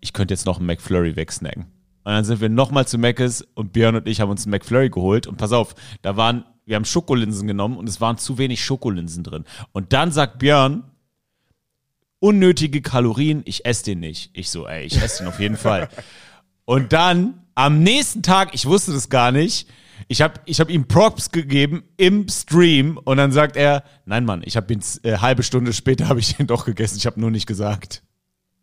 ich 0.00 0.12
könnte 0.12 0.34
jetzt 0.34 0.46
noch 0.46 0.58
einen 0.58 0.66
McFlurry 0.66 1.16
wegsnacken. 1.16 1.64
Und 2.02 2.12
dann 2.12 2.24
sind 2.24 2.40
wir 2.40 2.48
nochmal 2.48 2.86
zu 2.86 2.98
Mc's 2.98 3.42
und 3.54 3.72
Björn 3.72 3.96
und 3.96 4.08
ich 4.08 4.20
haben 4.20 4.30
uns 4.30 4.44
einen 4.44 4.52
McFlurry 4.52 4.90
geholt. 4.90 5.26
Und 5.26 5.36
pass 5.36 5.52
auf, 5.52 5.74
da 6.02 6.16
waren, 6.16 6.44
wir 6.64 6.76
haben 6.76 6.84
Schokolinsen 6.84 7.46
genommen 7.46 7.76
und 7.76 7.88
es 7.88 8.00
waren 8.00 8.16
zu 8.16 8.38
wenig 8.38 8.64
Schokolinsen 8.64 9.22
drin. 9.22 9.44
Und 9.72 9.92
dann 9.92 10.10
sagt 10.10 10.38
Björn, 10.38 10.84
unnötige 12.18 12.82
Kalorien, 12.82 13.42
ich 13.44 13.66
esse 13.66 13.84
den 13.84 14.00
nicht. 14.00 14.30
Ich 14.32 14.50
so, 14.50 14.66
ey, 14.66 14.84
ich 14.84 15.00
esse 15.00 15.18
den 15.18 15.28
auf 15.28 15.40
jeden 15.40 15.56
Fall. 15.56 15.88
Und 16.64 16.92
dann 16.92 17.42
am 17.56 17.82
nächsten 17.82 18.22
Tag, 18.22 18.54
ich 18.54 18.64
wusste 18.64 18.92
das 18.92 19.08
gar 19.08 19.32
nicht, 19.32 19.68
ich 20.08 20.22
habe 20.22 20.34
ich 20.44 20.60
hab 20.60 20.70
ihm 20.70 20.86
Props 20.86 21.30
gegeben 21.30 21.82
im 21.96 22.28
Stream 22.28 22.96
und 22.96 23.16
dann 23.16 23.32
sagt 23.32 23.56
er, 23.56 23.84
nein 24.06 24.24
Mann, 24.24 24.42
ich 24.44 24.56
habe 24.56 24.72
ihn 24.72 24.80
äh, 25.02 25.18
halbe 25.18 25.42
Stunde 25.42 25.72
später 25.72 26.08
habe 26.08 26.20
ich 26.20 26.36
den 26.36 26.46
doch 26.46 26.64
gegessen, 26.64 26.96
ich 26.96 27.06
habe 27.06 27.20
nur 27.20 27.30
nicht 27.30 27.46
gesagt. 27.46 28.02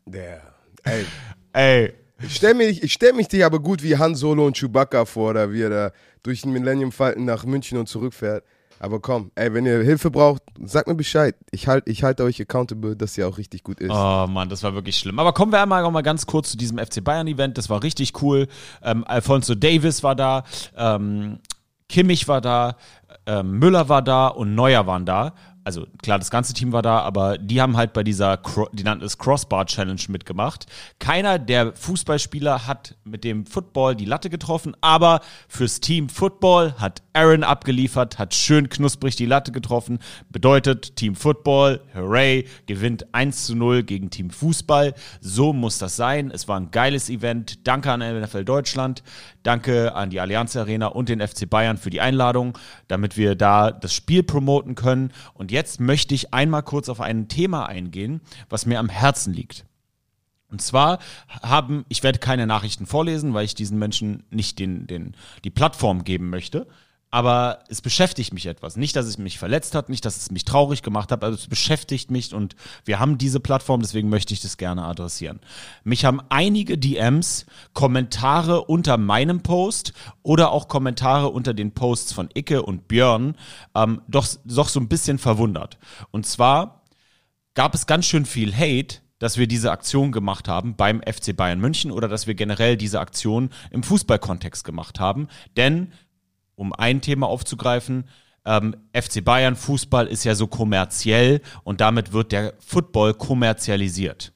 Der, 0.06 0.47
ey, 0.84 1.06
Ey, 1.54 1.94
ich 2.22 2.36
stelle 2.36 2.54
mich, 2.54 2.84
ich 2.84 2.94
stell 2.94 3.14
mich 3.14 3.28
dir 3.28 3.46
aber 3.46 3.60
gut 3.60 3.82
wie 3.82 3.98
Han 3.98 4.14
Solo 4.14 4.46
und 4.46 4.58
Chewbacca 4.58 5.06
vor, 5.06 5.34
da 5.34 5.52
wie 5.52 5.62
er 5.64 5.70
da 5.70 5.92
durch 6.22 6.42
den 6.42 6.52
Millennium 6.52 6.92
Falcon 6.92 7.26
nach 7.26 7.46
München 7.46 7.78
und 7.80 7.88
zurückfährt. 7.88 8.44
Aber 8.80 9.00
komm, 9.00 9.32
ey, 9.34 9.52
wenn 9.56 9.66
ihr 9.66 9.82
Hilfe 9.82 10.12
braucht, 10.12 10.44
sagt 10.64 10.88
mir 10.88 10.94
Bescheid. 10.94 11.36
Ich 11.50 11.68
halte 11.68 11.90
ich 11.90 12.04
halt 12.04 12.22
euch 12.22 12.40
accountable, 12.40 12.96
dass 12.96 13.18
ihr 13.18 13.28
auch 13.28 13.40
richtig 13.40 13.64
gut 13.64 13.80
ist. 13.80 13.90
Oh 13.90 14.28
Mann, 14.28 14.50
das 14.50 14.62
war 14.62 14.76
wirklich 14.76 14.98
schlimm. 14.98 15.18
Aber 15.18 15.34
kommen 15.34 15.52
wir 15.52 15.62
einmal 15.62 15.82
noch 15.82 15.90
mal 15.90 16.04
ganz 16.04 16.28
kurz 16.28 16.52
zu 16.52 16.58
diesem 16.58 16.78
FC 16.78 17.04
Bayern-Event. 17.04 17.58
Das 17.58 17.72
war 17.72 17.82
richtig 17.82 18.22
cool. 18.22 18.48
Ähm, 18.84 19.04
Alfonso 19.08 19.56
Davis 19.56 20.04
war 20.04 20.16
da, 20.16 20.44
ähm, 20.76 21.40
Kimmich 21.90 22.28
war 22.28 22.42
da, 22.42 22.78
ähm, 23.26 23.58
Müller 23.58 23.90
war 23.90 24.04
da 24.04 24.28
und 24.28 24.54
Neuer 24.54 24.86
waren 24.86 25.06
da. 25.08 25.34
Also 25.68 25.86
klar, 26.02 26.18
das 26.18 26.32
ganze 26.32 26.54
Team 26.54 26.72
war 26.72 26.82
da, 26.82 27.00
aber 27.00 27.38
die 27.38 27.60
haben 27.60 27.76
halt 27.76 27.92
bei 27.92 28.02
dieser, 28.02 28.40
die 28.72 28.84
nannten 28.84 29.04
es 29.04 29.18
Crossbar 29.18 29.66
Challenge 29.66 30.00
mitgemacht. 30.08 30.66
Keiner 30.98 31.40
der 31.40 31.76
Fußballspieler 31.76 32.66
hat 32.68 32.96
mit 33.04 33.26
dem 33.26 33.46
Football 33.46 33.98
die 33.98 34.06
Latte 34.06 34.30
getroffen, 34.30 34.78
aber 34.80 35.20
fürs 35.50 35.82
Team 35.82 36.08
Football 36.08 36.76
hat 36.78 37.02
Aaron 37.12 37.44
abgeliefert, 37.44 38.18
hat 38.18 38.34
schön 38.34 38.70
knusprig 38.70 39.18
die 39.18 39.26
Latte 39.26 39.52
getroffen. 39.52 40.00
Bedeutet, 40.30 40.96
Team 40.96 41.16
Football, 41.16 41.82
hooray, 41.94 42.48
gewinnt 42.68 43.14
1 43.14 43.48
zu 43.48 43.56
0 43.56 43.84
gegen 43.84 44.10
Team 44.10 44.30
Fußball. 44.30 44.94
So 45.20 45.52
muss 45.52 45.80
das 45.80 45.98
sein. 45.98 46.32
Es 46.32 46.48
war 46.48 46.58
ein 46.58 46.72
geiles 46.72 47.10
Event. 47.10 47.68
Danke 47.68 47.92
an 47.92 48.00
NFL 48.00 48.46
Deutschland. 48.46 49.04
Danke 49.48 49.96
an 49.96 50.10
die 50.10 50.20
Allianz 50.20 50.58
Arena 50.58 50.88
und 50.88 51.08
den 51.08 51.26
FC 51.26 51.50
Bayern 51.50 51.78
für 51.78 51.90
die 51.90 52.02
Einladung, 52.02 52.58
damit 52.90 53.16
wir 53.16 53.34
da 53.36 53.72
das 53.72 53.94
Spiel 53.94 54.22
promoten 54.22 54.76
können. 54.76 55.14
Und 55.34 55.54
jetzt 55.54 55.80
möchte 55.80 56.14
ich 56.14 56.34
einmal 56.34 56.64
kurz 56.64 56.90
auf 56.90 57.00
ein 57.00 57.30
Thema 57.30 57.66
eingehen, 57.66 58.20
was 58.50 58.66
mir 58.66 58.78
am 58.78 58.90
Herzen 58.90 59.34
liegt. 59.34 59.66
Und 60.52 60.62
zwar 60.62 61.00
haben, 61.42 61.86
ich 61.88 62.04
werde 62.04 62.20
keine 62.20 62.46
Nachrichten 62.46 62.86
vorlesen, 62.86 63.34
weil 63.34 63.46
ich 63.46 63.56
diesen 63.56 63.80
Menschen 63.80 64.24
nicht 64.32 64.60
den, 64.60 64.86
den, 64.86 65.16
die 65.46 65.50
Plattform 65.50 66.04
geben 66.04 66.30
möchte. 66.30 66.68
Aber 67.10 67.60
es 67.70 67.82
beschäftigt 67.82 68.34
mich 68.34 68.48
etwas. 68.48 68.76
Nicht, 68.76 68.96
dass 68.96 69.06
es 69.06 69.18
mich 69.18 69.40
verletzt 69.40 69.76
hat, 69.76 69.88
nicht, 69.88 70.04
dass 70.04 70.18
es 70.18 70.30
mich 70.30 70.44
traurig 70.44 70.84
gemacht 70.84 71.12
hat, 71.12 71.24
aber 71.24 71.34
es 71.34 71.48
beschäftigt 71.48 72.12
mich 72.12 72.34
und 72.34 72.56
wir 72.84 73.00
haben 73.00 73.18
diese 73.18 73.40
Plattform, 73.40 73.82
deswegen 73.82 74.10
möchte 74.10 74.34
ich 74.34 74.42
das 74.42 74.58
gerne 74.58 74.84
adressieren. 74.84 75.40
Mich 75.86 76.04
haben 76.04 76.22
einige 76.30 76.78
DMs, 76.78 77.46
Kommentare 77.74 78.66
unter 78.66 78.98
meinem 78.98 79.42
Post 79.42 79.94
oder 80.22 80.52
auch 80.52 80.68
Kommentare 80.68 81.30
unter 81.30 81.54
den 81.54 81.72
Posts 81.72 82.12
von 82.12 82.30
Icke 82.34 82.64
und 82.64 82.88
Björn 82.90 83.36
ähm, 83.74 84.02
doch, 84.08 84.28
doch 84.44 84.68
so 84.68 84.80
ein 84.80 84.90
bisschen 84.90 85.18
verwundert. 85.18 85.78
Und 86.12 86.26
zwar 86.26 86.84
gab 87.54 87.74
es 87.74 87.88
ganz 87.88 88.06
schön 88.06 88.26
viel 88.26 88.54
Hate, 88.54 88.98
dass 89.20 89.38
wir 89.38 89.48
diese 89.48 89.72
Aktion 89.72 90.12
gemacht 90.12 90.48
haben 90.48 90.76
beim 90.76 91.02
FC 91.02 91.36
Bayern 91.36 91.60
München 91.60 91.92
oder 91.92 92.08
dass 92.08 92.28
wir 92.28 92.36
generell 92.36 92.78
diese 92.78 93.00
Aktion 93.00 93.50
im 93.72 93.84
Fußballkontext 93.84 94.64
gemacht 94.64 95.00
haben. 95.00 95.28
Denn, 95.56 95.92
um 96.58 96.74
ein 96.74 97.00
Thema 97.00 97.28
aufzugreifen, 97.28 98.06
ähm, 98.46 98.76
FC 98.94 99.24
Bayern 99.24 99.56
Fußball 99.56 100.08
ist 100.08 100.26
ja 100.26 100.36
so 100.36 100.48
kommerziell 100.48 101.42
und 101.64 101.80
damit 101.80 102.12
wird 102.12 102.34
der 102.34 102.54
Football 102.60 103.14
kommerzialisiert. 103.14 104.34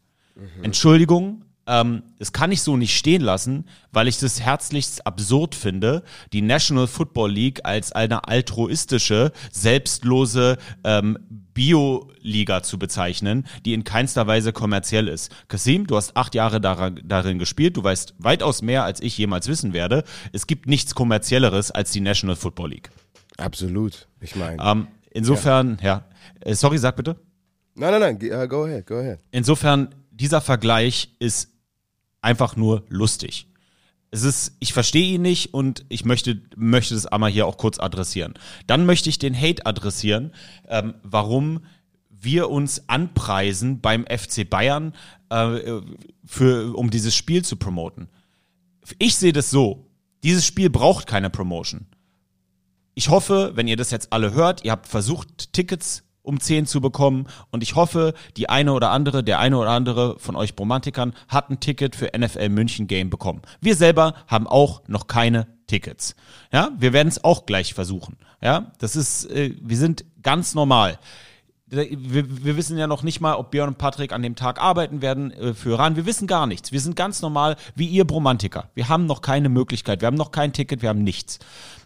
Entschuldigung, 0.64 1.44
ähm, 1.72 2.04
das 2.20 2.34
kann 2.34 2.52
ich 2.52 2.62
so 2.62 2.76
nicht 2.76 2.96
stehen 2.98 3.22
lassen, 3.22 3.66
weil 3.94 4.08
ich 4.10 4.20
das 4.20 4.42
herzlichst 4.42 5.08
absurd 5.08 5.56
finde, 5.56 6.04
die 6.34 6.42
National 6.42 6.86
Football 6.86 7.32
League 7.32 7.62
als 7.64 7.94
eine 7.94 8.28
altruistische, 8.28 9.32
selbstlose 9.52 10.58
ähm, 10.84 11.18
Bio-Liga 11.54 12.62
zu 12.64 12.78
bezeichnen, 12.78 13.46
die 13.66 13.74
in 13.74 13.84
keinster 13.84 14.28
Weise 14.28 14.52
kommerziell 14.54 15.08
ist. 15.08 15.32
Kasim, 15.48 15.88
du 15.88 15.96
hast 15.96 16.16
acht 16.18 16.36
Jahre 16.36 16.60
daran, 16.62 17.00
darin 17.04 17.40
gespielt, 17.40 17.78
du 17.78 17.84
weißt 17.84 18.16
weitaus 18.20 18.62
mehr, 18.62 18.84
als 18.84 19.02
ich 19.02 19.18
jemals 19.18 19.48
wissen 19.48 19.74
werde. 19.74 20.04
Es 20.34 20.48
gibt 20.48 20.68
nichts 20.68 20.94
kommerzielleres 20.94 21.72
als 21.72 21.92
die 21.92 22.02
National 22.02 22.36
Football 22.36 22.70
League. 22.72 22.90
Absolut. 23.38 24.08
Ich 24.20 24.36
meine. 24.36 24.62
Ähm, 24.64 24.88
insofern, 25.12 25.78
ja, 25.82 26.04
Äh, 26.42 26.54
sorry, 26.56 26.78
sag 26.78 26.96
bitte. 26.96 27.16
nein, 27.76 27.92
nein, 28.00 28.18
nein. 28.20 28.44
uh, 28.44 28.48
go 28.48 28.64
ahead, 28.66 28.86
go 28.86 28.96
ahead. 28.96 29.20
Insofern, 29.32 29.90
dieser 30.12 30.42
Vergleich 30.42 31.16
ist 31.20 31.51
einfach 32.22 32.56
nur 32.56 32.84
lustig. 32.90 33.48
Es 34.12 34.24
ist, 34.24 34.58
ich 34.60 34.74
verstehe 34.74 35.16
ihn 35.16 35.22
nicht 35.22 35.54
und 35.54 35.86
ich 35.88 36.04
möchte, 36.04 36.42
möchte 36.58 36.94
das 36.94 37.06
einmal 37.06 37.32
hier 37.32 37.48
auch 37.48 37.58
kurz 37.58 37.80
adressieren. 37.80 38.34
Dann 38.68 38.86
möchte 38.86 39.10
ich 39.10 39.20
den 39.20 39.40
Hate 39.40 39.66
adressieren, 39.66 40.34
ähm, 40.68 40.96
warum 41.02 41.62
wir 42.10 42.50
uns 42.50 42.88
anpreisen 42.88 43.80
beim 43.80 44.06
FC 44.06 44.48
Bayern, 44.48 44.94
äh, 45.30 45.82
für, 46.26 46.76
um 46.76 46.90
dieses 46.90 47.16
Spiel 47.16 47.44
zu 47.44 47.56
promoten. 47.56 48.10
Ich 49.00 49.16
sehe 49.16 49.34
das 49.34 49.50
so. 49.50 49.88
Dieses 50.24 50.46
Spiel 50.46 50.70
braucht 50.70 51.08
keine 51.08 51.30
Promotion. 51.30 51.88
Ich 52.94 53.10
hoffe, 53.10 53.54
wenn 53.56 53.68
ihr 53.68 53.78
das 53.78 53.92
jetzt 53.92 54.12
alle 54.12 54.34
hört, 54.34 54.64
ihr 54.66 54.72
habt 54.72 54.88
versucht, 54.88 55.54
Tickets 55.54 56.04
um 56.24 56.40
10 56.40 56.66
zu 56.66 56.82
bekommen 56.82 57.28
und 57.52 57.64
ich 57.64 57.76
hoffe, 57.76 58.14
die 58.38 58.50
eine 58.50 58.74
oder 58.74 58.92
andere, 58.92 59.24
der 59.24 59.40
eine 59.40 59.58
oder 59.58 59.72
andere 59.72 60.20
von 60.20 60.36
euch 60.36 60.54
Romantikern 60.60 61.14
hat 61.28 61.50
ein 61.50 61.60
Ticket 61.60 61.96
für 61.96 62.12
NFL 62.18 62.50
München 62.50 62.88
Game 62.88 63.10
bekommen. 63.10 63.42
Wir 63.60 63.76
selber 63.76 64.14
haben 64.28 64.48
auch 64.48 64.82
noch 64.88 65.08
keine 65.08 65.48
Tickets. 65.68 66.16
Ja, 66.52 66.72
wir 66.78 66.94
werden 66.94 67.08
es 67.08 67.24
auch 67.24 67.46
gleich 67.46 67.74
versuchen. 67.74 68.18
Ja, 68.42 68.72
das 68.80 68.96
ist, 68.96 69.26
äh, 69.32 69.56
wir 69.62 69.78
sind 69.78 70.06
ganz 70.22 70.54
normal. 70.54 71.00
Wir, 71.68 71.88
wir 71.90 72.58
wissen 72.58 72.78
ja 72.78 72.86
noch 72.86 73.02
nicht 73.02 73.22
mal, 73.22 73.36
ob 73.36 73.52
Björn 73.52 73.70
und 73.70 73.78
Patrick 73.78 74.12
an 74.12 74.22
dem 74.22 74.36
Tag 74.36 74.62
arbeiten 74.62 75.02
werden 75.02 75.32
äh, 75.32 75.54
für 75.54 75.80
RAN. 75.80 75.96
Wir 75.96 76.06
wissen 76.06 76.28
gar 76.28 76.46
nichts. 76.46 76.74
Wir 76.74 76.82
sind 76.82 76.98
ganz 76.98 77.22
normal 77.22 77.56
wie 77.76 77.88
ihr 77.88 78.06
Bromantiker. 78.06 78.70
Wir 78.74 78.90
haben 78.90 79.06
noch 79.06 79.22
keine 79.22 79.48
Möglichkeit. 79.48 80.02
Wir 80.02 80.08
haben 80.08 80.18
noch 80.18 80.32
kein 80.32 80.52
Ticket. 80.52 80.82
Wir 80.82 80.90
haben 80.90 81.04
nichts. 81.04 81.40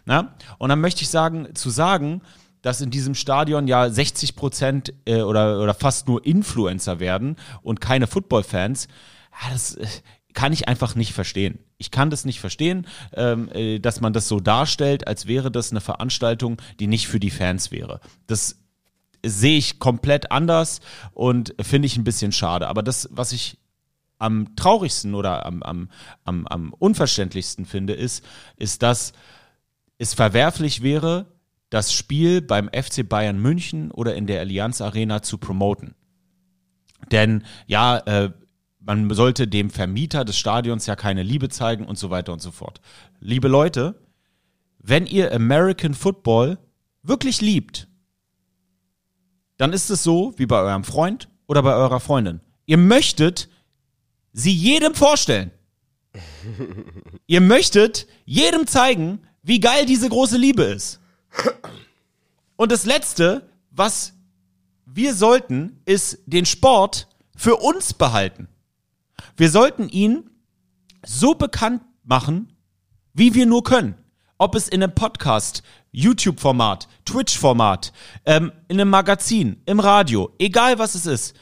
Na? 0.04 0.34
Und 0.58 0.70
dann 0.70 0.80
möchte 0.80 1.02
ich 1.02 1.08
sagen, 1.08 1.54
zu 1.54 1.70
sagen, 1.70 2.22
dass 2.62 2.80
in 2.80 2.90
diesem 2.90 3.14
Stadion 3.14 3.68
ja 3.68 3.88
60 3.88 4.36
Prozent 4.36 4.92
äh, 5.04 5.22
oder, 5.22 5.60
oder 5.60 5.74
fast 5.74 6.08
nur 6.08 6.24
Influencer 6.24 7.00
werden 7.00 7.36
und 7.62 7.80
keine 7.80 8.06
Football-Fans, 8.06 8.88
ja, 9.42 9.52
das 9.52 9.76
äh, 9.76 9.86
kann 10.34 10.52
ich 10.52 10.68
einfach 10.68 10.94
nicht 10.94 11.12
verstehen. 11.12 11.58
Ich 11.78 11.90
kann 11.90 12.10
das 12.10 12.24
nicht 12.24 12.40
verstehen, 12.40 12.86
ähm, 13.14 13.48
äh, 13.52 13.78
dass 13.78 14.00
man 14.00 14.12
das 14.12 14.28
so 14.28 14.38
darstellt, 14.38 15.08
als 15.08 15.26
wäre 15.26 15.50
das 15.50 15.70
eine 15.70 15.80
Veranstaltung, 15.80 16.60
die 16.78 16.86
nicht 16.86 17.08
für 17.08 17.20
die 17.20 17.30
Fans 17.30 17.70
wäre. 17.70 18.00
Das 18.26 18.58
sehe 19.24 19.56
ich 19.56 19.78
komplett 19.78 20.30
anders 20.30 20.80
und 21.12 21.54
finde 21.60 21.86
ich 21.86 21.96
ein 21.96 22.04
bisschen 22.04 22.32
schade. 22.32 22.68
Aber 22.68 22.82
das, 22.82 23.08
was 23.10 23.32
ich 23.32 23.58
am 24.18 24.56
traurigsten 24.56 25.14
oder 25.14 25.44
am, 25.44 25.62
am, 25.62 25.90
am, 26.24 26.46
am 26.46 26.72
unverständlichsten 26.72 27.66
finde, 27.66 27.94
ist, 27.94 28.24
ist, 28.56 28.82
dass 28.82 29.12
es 29.98 30.14
verwerflich 30.14 30.82
wäre, 30.82 31.26
das 31.70 31.92
Spiel 31.92 32.40
beim 32.40 32.68
FC 32.68 33.08
Bayern 33.08 33.38
München 33.38 33.90
oder 33.90 34.14
in 34.14 34.26
der 34.26 34.40
Allianz 34.40 34.80
Arena 34.80 35.22
zu 35.22 35.38
promoten. 35.38 35.94
Denn 37.10 37.44
ja, 37.66 37.98
äh, 37.98 38.32
man 38.80 39.12
sollte 39.12 39.48
dem 39.48 39.70
Vermieter 39.70 40.24
des 40.24 40.38
Stadions 40.38 40.86
ja 40.86 40.94
keine 40.96 41.22
Liebe 41.22 41.48
zeigen 41.48 41.86
und 41.86 41.98
so 41.98 42.10
weiter 42.10 42.32
und 42.32 42.40
so 42.40 42.52
fort. 42.52 42.80
Liebe 43.20 43.48
Leute, 43.48 44.00
wenn 44.78 45.06
ihr 45.06 45.34
American 45.34 45.94
Football 45.94 46.58
wirklich 47.02 47.40
liebt, 47.40 47.88
dann 49.56 49.72
ist 49.72 49.90
es 49.90 50.02
so 50.02 50.34
wie 50.36 50.46
bei 50.46 50.60
eurem 50.60 50.84
Freund 50.84 51.28
oder 51.46 51.62
bei 51.62 51.74
eurer 51.74 52.00
Freundin. 52.00 52.40
Ihr 52.66 52.78
möchtet 52.78 53.48
sie 54.32 54.52
jedem 54.52 54.94
vorstellen. 54.94 55.50
ihr 57.26 57.40
möchtet 57.40 58.06
jedem 58.24 58.66
zeigen, 58.66 59.20
wie 59.42 59.60
geil 59.60 59.86
diese 59.86 60.08
große 60.08 60.36
Liebe 60.36 60.62
ist. 60.62 61.00
Und 62.56 62.72
das 62.72 62.86
Letzte, 62.86 63.48
was 63.70 64.14
wir 64.86 65.14
sollten, 65.14 65.80
ist 65.84 66.18
den 66.26 66.46
Sport 66.46 67.08
für 67.36 67.56
uns 67.56 67.92
behalten. 67.92 68.48
Wir 69.36 69.50
sollten 69.50 69.88
ihn 69.88 70.30
so 71.04 71.34
bekannt 71.34 71.82
machen, 72.02 72.52
wie 73.12 73.34
wir 73.34 73.46
nur 73.46 73.62
können. 73.62 73.94
Ob 74.38 74.54
es 74.54 74.68
in 74.68 74.82
einem 74.82 74.94
Podcast, 74.94 75.62
YouTube-Format, 75.92 76.88
Twitch-Format, 77.04 77.92
ähm, 78.26 78.52
in 78.68 78.80
einem 78.80 78.90
Magazin, 78.90 79.62
im 79.66 79.80
Radio, 79.80 80.30
egal 80.38 80.78
was 80.78 80.94
es 80.94 81.06
ist. 81.06 81.36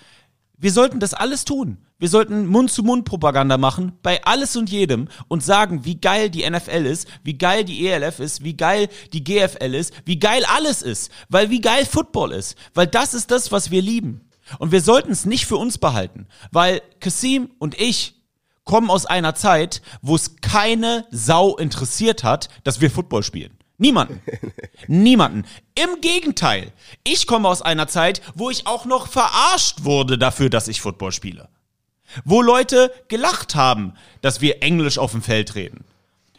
Wir 0.57 0.73
sollten 0.73 1.01
das 1.01 1.15
alles 1.15 1.45
tun. 1.45 1.84
Wir 2.01 2.09
sollten 2.09 2.47
Mund-zu-Mund-Propaganda 2.47 3.57
machen 3.57 3.93
bei 4.03 4.25
alles 4.25 4.57
und 4.57 4.69
jedem 4.69 5.09
und 5.29 5.45
sagen, 5.45 5.85
wie 5.85 6.01
geil 6.01 6.29
die 6.29 6.49
NFL 6.49 6.87
ist, 6.87 7.09
wie 7.23 7.39
geil 7.39 7.65
die 7.65 7.87
ELF 7.87 8.19
ist, 8.19 8.43
wie 8.43 8.57
geil 8.57 8.89
die 9.13 9.23
GFL 9.23 9.75
ist, 9.75 9.95
wie 10.05 10.19
geil 10.19 10.45
alles 10.57 10.83
ist, 10.83 11.13
weil 11.29 11.51
wie 11.51 11.61
geil 11.61 11.87
Football 11.87 12.33
ist, 12.33 12.57
weil 12.75 12.89
das 12.89 13.15
ist 13.15 13.31
das, 13.31 13.53
was 13.53 13.71
wir 13.71 13.81
lieben. 13.81 14.29
Und 14.59 14.73
wir 14.73 14.81
sollten 14.81 15.13
es 15.13 15.25
nicht 15.25 15.47
für 15.47 15.57
uns 15.57 15.79
behalten, 15.79 16.27
weil 16.51 16.83
Kasim 16.99 17.51
und 17.59 17.81
ich 17.81 18.17
kommen 18.65 18.91
aus 18.91 19.07
einer 19.07 19.35
Zeit, 19.35 19.81
wo 20.03 20.17
es 20.17 20.37
keine 20.41 21.07
Sau 21.11 21.57
interessiert 21.57 22.25
hat, 22.25 22.49
dass 22.65 22.81
wir 22.81 22.91
Football 22.91 23.23
spielen. 23.23 23.57
Niemanden. 23.79 24.21
Niemanden. 24.89 25.45
Im 25.75 26.01
Gegenteil. 26.01 26.73
Ich 27.05 27.27
komme 27.27 27.49
aus 27.49 27.63
einer 27.63 27.89
Zeit, 27.89 28.21
wo 28.35 28.51
ich 28.51 28.67
auch 28.67 28.85
noch 28.85 29.09
verarscht 29.09 29.85
wurde 29.85 30.19
dafür, 30.19 30.51
dass 30.51 30.69
ich 30.69 30.81
Football 30.81 31.13
spiele. 31.13 31.49
Wo 32.25 32.43
Leute 32.43 32.93
gelacht 33.09 33.55
haben, 33.55 33.95
dass 34.21 34.41
wir 34.41 34.63
Englisch 34.63 34.99
auf 34.99 35.13
dem 35.13 35.23
Feld 35.23 35.55
reden. 35.55 35.85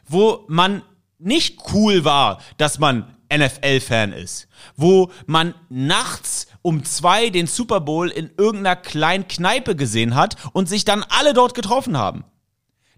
Wo 0.08 0.46
man 0.48 0.84
nicht 1.20 1.60
cool 1.74 2.06
war, 2.06 2.40
dass 2.58 2.80
man 2.80 3.16
NFL-Fan 3.34 4.14
ist, 4.14 4.48
wo 4.76 5.12
man 5.26 5.56
nachts 5.70 6.48
um 6.62 6.84
zwei 6.84 7.30
den 7.30 7.48
Super 7.48 7.82
Bowl 7.82 8.10
in 8.10 8.32
irgendeiner 8.38 8.76
kleinen 8.76 9.28
Kneipe 9.28 9.76
gesehen 9.76 10.16
hat 10.16 10.36
und 10.54 10.70
sich 10.70 10.86
dann 10.86 11.04
alle 11.10 11.34
dort 11.34 11.54
getroffen 11.56 11.98
haben. 11.98 12.24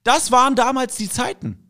Das 0.04 0.32
waren 0.32 0.56
damals 0.56 0.96
die 0.96 1.10
Zeiten. 1.10 1.67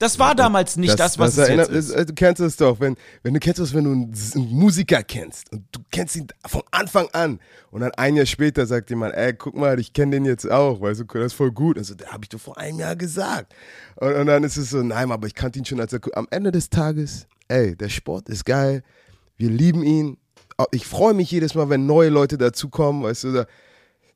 Das 0.00 0.18
war 0.18 0.34
damals 0.34 0.78
nicht 0.78 0.98
das, 0.98 1.18
was 1.18 1.36
es 1.36 1.46
erinnert, 1.46 1.68
jetzt 1.68 1.90
ist. 1.90 1.94
ist. 1.94 2.08
Du 2.08 2.14
kennst 2.14 2.40
es 2.40 2.56
doch, 2.56 2.80
wenn, 2.80 2.96
wenn 3.22 3.34
du 3.34 3.38
kennst 3.38 3.60
es, 3.60 3.74
wenn 3.74 3.84
du 3.84 3.92
einen, 3.92 4.14
einen 4.34 4.48
Musiker 4.50 5.02
kennst 5.02 5.52
und 5.52 5.64
du 5.72 5.80
kennst 5.90 6.16
ihn 6.16 6.26
von 6.46 6.62
Anfang 6.70 7.08
an 7.12 7.38
und 7.70 7.82
dann 7.82 7.90
ein 7.92 8.16
Jahr 8.16 8.24
später 8.24 8.64
sagt 8.64 8.88
jemand, 8.88 9.14
ey, 9.14 9.34
guck 9.34 9.54
mal, 9.54 9.78
ich 9.78 9.92
kenne 9.92 10.12
den 10.12 10.24
jetzt 10.24 10.50
auch, 10.50 10.80
weißt 10.80 11.00
du, 11.00 11.04
das 11.04 11.26
ist 11.26 11.32
voll 11.34 11.52
gut. 11.52 11.76
Und 11.76 11.84
so, 11.84 11.94
der 11.94 12.10
habe 12.12 12.24
ich 12.24 12.30
doch 12.30 12.40
vor 12.40 12.56
einem 12.56 12.78
Jahr 12.78 12.96
gesagt. 12.96 13.54
Und, 13.96 14.14
und 14.14 14.26
dann 14.26 14.42
ist 14.42 14.56
es 14.56 14.70
so, 14.70 14.82
nein, 14.82 15.12
aber 15.12 15.26
ich 15.26 15.34
kannte 15.34 15.58
ihn 15.58 15.66
schon 15.66 15.78
als 15.80 15.92
er, 15.92 16.00
am 16.14 16.26
Ende 16.30 16.50
des 16.50 16.70
Tages, 16.70 17.26
ey, 17.48 17.76
der 17.76 17.90
Sport 17.90 18.30
ist 18.30 18.46
geil, 18.46 18.82
wir 19.36 19.50
lieben 19.50 19.82
ihn. 19.82 20.16
Ich 20.72 20.86
freue 20.86 21.12
mich 21.12 21.30
jedes 21.30 21.54
Mal, 21.54 21.68
wenn 21.68 21.84
neue 21.84 22.08
Leute 22.08 22.38
dazukommen, 22.38 23.02
weißt 23.02 23.24
du, 23.24 23.32
da, 23.32 23.46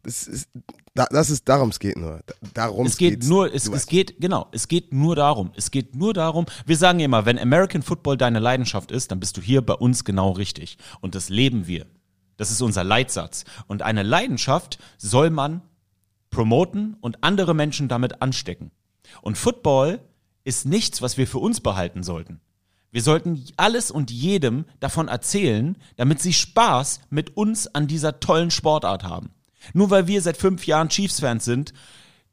das 0.02 0.26
ist, 0.28 0.48
da, 0.94 1.06
das 1.10 1.28
ist, 1.28 1.48
darum 1.48 1.70
es 1.70 1.80
geht 1.80 1.96
nur. 1.96 2.20
Darum 2.54 2.86
es 2.86 2.96
geht 2.96 3.24
nur, 3.24 3.52
es, 3.52 3.66
es 3.68 3.86
geht, 3.86 4.20
genau, 4.20 4.46
es 4.52 4.68
geht 4.68 4.92
nur 4.92 5.16
darum. 5.16 5.50
Es 5.56 5.70
geht 5.70 5.96
nur 5.96 6.14
darum, 6.14 6.46
wir 6.66 6.76
sagen 6.76 7.00
immer, 7.00 7.26
wenn 7.26 7.38
American 7.38 7.82
Football 7.82 8.16
deine 8.16 8.38
Leidenschaft 8.38 8.92
ist, 8.92 9.10
dann 9.10 9.18
bist 9.18 9.36
du 9.36 9.40
hier 9.40 9.60
bei 9.62 9.74
uns 9.74 10.04
genau 10.04 10.30
richtig. 10.30 10.78
Und 11.00 11.14
das 11.16 11.28
leben 11.28 11.66
wir. 11.66 11.86
Das 12.36 12.50
ist 12.50 12.62
unser 12.62 12.84
Leitsatz. 12.84 13.44
Und 13.66 13.82
eine 13.82 14.04
Leidenschaft 14.04 14.78
soll 14.96 15.30
man 15.30 15.62
promoten 16.30 16.96
und 17.00 17.22
andere 17.22 17.54
Menschen 17.54 17.88
damit 17.88 18.22
anstecken. 18.22 18.70
Und 19.20 19.36
Football 19.36 20.00
ist 20.44 20.64
nichts, 20.66 21.02
was 21.02 21.16
wir 21.16 21.26
für 21.26 21.38
uns 21.38 21.60
behalten 21.60 22.02
sollten. 22.02 22.40
Wir 22.92 23.02
sollten 23.02 23.44
alles 23.56 23.90
und 23.90 24.12
jedem 24.12 24.64
davon 24.78 25.08
erzählen, 25.08 25.76
damit 25.96 26.20
sie 26.20 26.32
Spaß 26.32 27.00
mit 27.10 27.36
uns 27.36 27.66
an 27.74 27.88
dieser 27.88 28.20
tollen 28.20 28.52
Sportart 28.52 29.02
haben. 29.02 29.30
Nur 29.72 29.90
weil 29.90 30.06
wir 30.06 30.20
seit 30.22 30.36
fünf 30.36 30.66
Jahren 30.66 30.88
Chiefs-Fans 30.88 31.44
sind, 31.44 31.72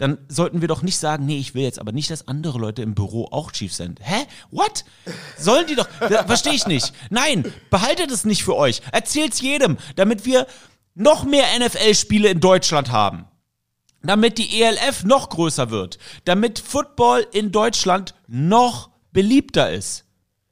dann 0.02 0.18
sollten 0.28 0.62
wir 0.62 0.68
doch 0.68 0.82
nicht 0.82 0.98
sagen, 0.98 1.28
nee, 1.28 1.38
ich 1.38 1.54
will 1.54 1.62
jetzt 1.62 1.78
aber 1.80 1.92
nicht, 1.92 2.10
dass 2.10 2.28
andere 2.28 2.58
Leute 2.58 2.82
im 2.82 2.96
Büro 2.96 3.28
auch 3.32 3.52
Chiefs 3.52 3.78
sind. 3.78 4.00
Hä? 4.02 4.26
What? 4.50 4.84
Sollen 5.38 5.68
die 5.68 5.76
doch? 5.76 5.88
Verstehe 6.26 6.54
ich 6.54 6.66
nicht. 6.66 6.92
Nein, 7.12 7.54
behaltet 7.70 8.10
es 8.10 8.26
nicht 8.26 8.44
für 8.44 8.56
euch. 8.56 8.82
Erzählt's 8.92 9.42
jedem, 9.42 9.78
damit 9.96 10.26
wir 10.26 10.48
noch 10.96 11.24
mehr 11.24 11.46
NFL-Spiele 11.60 12.30
in 12.30 12.40
Deutschland 12.40 12.92
haben. 12.92 13.26
Damit 14.02 14.40
die 14.40 14.64
ELF 14.64 15.04
noch 15.04 15.30
größer 15.30 15.70
wird. 15.70 16.00
Damit 16.26 16.58
Football 16.58 17.28
in 17.32 17.52
Deutschland 17.52 18.16
noch 18.28 18.90
beliebter 19.14 19.72
ist. 19.72 20.06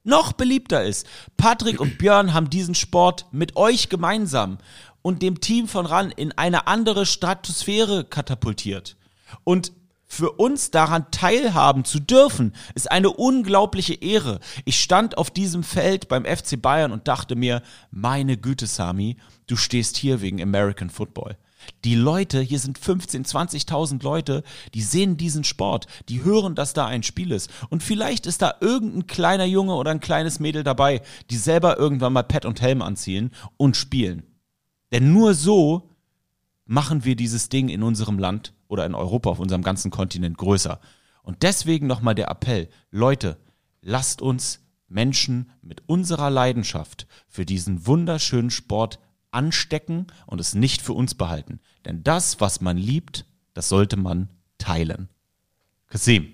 Noch 0.04 0.34
beliebter 0.34 0.84
ist. 0.84 1.08
Patrick 1.38 1.80
und 1.80 1.98
Björn 1.98 2.34
haben 2.34 2.52
diesen 2.52 2.76
Sport 2.76 3.26
mit 3.32 3.56
euch 3.56 3.90
gemeinsam 3.90 4.60
und 5.02 5.22
dem 5.22 5.42
Team 5.42 5.68
von 5.68 5.86
RAN 5.86 6.12
in 6.12 6.32
eine 6.34 6.68
andere 6.68 7.06
Stratosphäre 7.06 8.04
katapultiert. 8.04 8.98
Und 9.44 9.72
für 10.12 10.32
uns 10.32 10.72
daran 10.72 11.12
teilhaben 11.12 11.86
zu 11.86 12.00
dürfen, 12.00 12.54
ist 12.74 12.92
eine 12.92 13.12
unglaubliche 13.12 13.94
Ehre. 13.94 14.40
Ich 14.66 14.82
stand 14.82 15.18
auf 15.20 15.30
diesem 15.30 15.62
Feld 15.62 16.08
beim 16.08 16.26
FC 16.26 16.60
Bayern 16.60 16.92
und 16.92 17.08
dachte 17.08 17.36
mir, 17.36 17.62
meine 17.92 18.36
Güte, 18.36 18.66
Sami, 18.66 19.18
du 19.46 19.56
stehst 19.56 19.98
hier 19.98 20.20
wegen 20.22 20.42
American 20.42 20.90
Football. 20.90 21.38
Die 21.84 21.94
Leute, 21.94 22.42
hier 22.42 22.58
sind 22.58 22.80
15, 22.80 23.26
20.000 23.26 24.02
Leute, 24.04 24.44
die 24.74 24.82
sehen 24.82 25.18
diesen 25.18 25.44
Sport, 25.44 25.86
die 26.08 26.24
hören, 26.24 26.56
dass 26.56 26.74
da 26.74 26.88
ein 26.88 27.04
Spiel 27.04 27.32
ist. 27.32 27.52
Und 27.70 27.84
vielleicht 27.84 28.26
ist 28.26 28.42
da 28.42 28.56
irgendein 28.62 29.06
kleiner 29.06 29.46
Junge 29.46 29.76
oder 29.76 29.92
ein 29.92 30.00
kleines 30.00 30.40
Mädel 30.40 30.64
dabei, 30.64 31.02
die 31.30 31.38
selber 31.38 31.78
irgendwann 31.78 32.14
mal 32.14 32.24
Pet 32.24 32.46
und 32.46 32.62
Helm 32.62 32.82
anziehen 32.82 33.32
und 33.58 33.78
spielen. 33.78 34.24
Denn 34.92 35.14
nur 35.14 35.34
so 35.34 35.90
machen 36.66 37.04
wir 37.06 37.16
dieses 37.16 37.50
Ding 37.50 37.70
in 37.70 37.84
unserem 37.84 38.20
Land 38.20 38.54
oder 38.68 38.86
in 38.86 38.96
Europa, 38.96 39.30
auf 39.30 39.40
unserem 39.40 39.64
ganzen 39.64 39.92
Kontinent 39.92 40.38
größer. 40.38 40.80
Und 41.24 41.44
deswegen 41.44 41.88
nochmal 41.88 42.16
der 42.16 42.30
Appell, 42.30 42.70
Leute, 42.92 43.38
lasst 43.82 44.22
uns 44.22 44.62
Menschen 44.88 45.52
mit 45.62 45.84
unserer 45.88 46.30
Leidenschaft 46.30 47.08
für 47.28 47.46
diesen 47.46 47.86
wunderschönen 47.86 48.50
Sport 48.50 49.00
anstecken 49.32 50.08
und 50.26 50.40
es 50.42 50.56
nicht 50.56 50.82
für 50.82 50.94
uns 50.94 51.16
behalten. 51.16 51.60
Denn 51.86 52.04
das, 52.04 52.42
was 52.42 52.62
man 52.62 52.78
liebt, 52.78 53.26
das 53.54 53.70
sollte 53.70 53.98
man 53.98 54.30
teilen. 54.58 55.10
Kasim. 55.88 56.34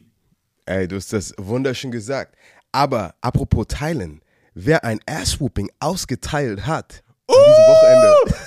Ey, 0.66 0.88
du 0.88 0.96
hast 0.96 1.14
das 1.14 1.34
wunderschön 1.38 1.92
gesagt. 1.92 2.36
Aber 2.72 3.16
apropos 3.22 3.68
teilen, 3.68 4.22
wer 4.54 4.84
ein 4.84 5.00
Ass-Whooping 5.06 5.70
ausgeteilt 5.80 6.66
hat, 6.66 7.04
an 7.28 7.36
diesem 7.46 7.64
Wochenende. 7.64 8.45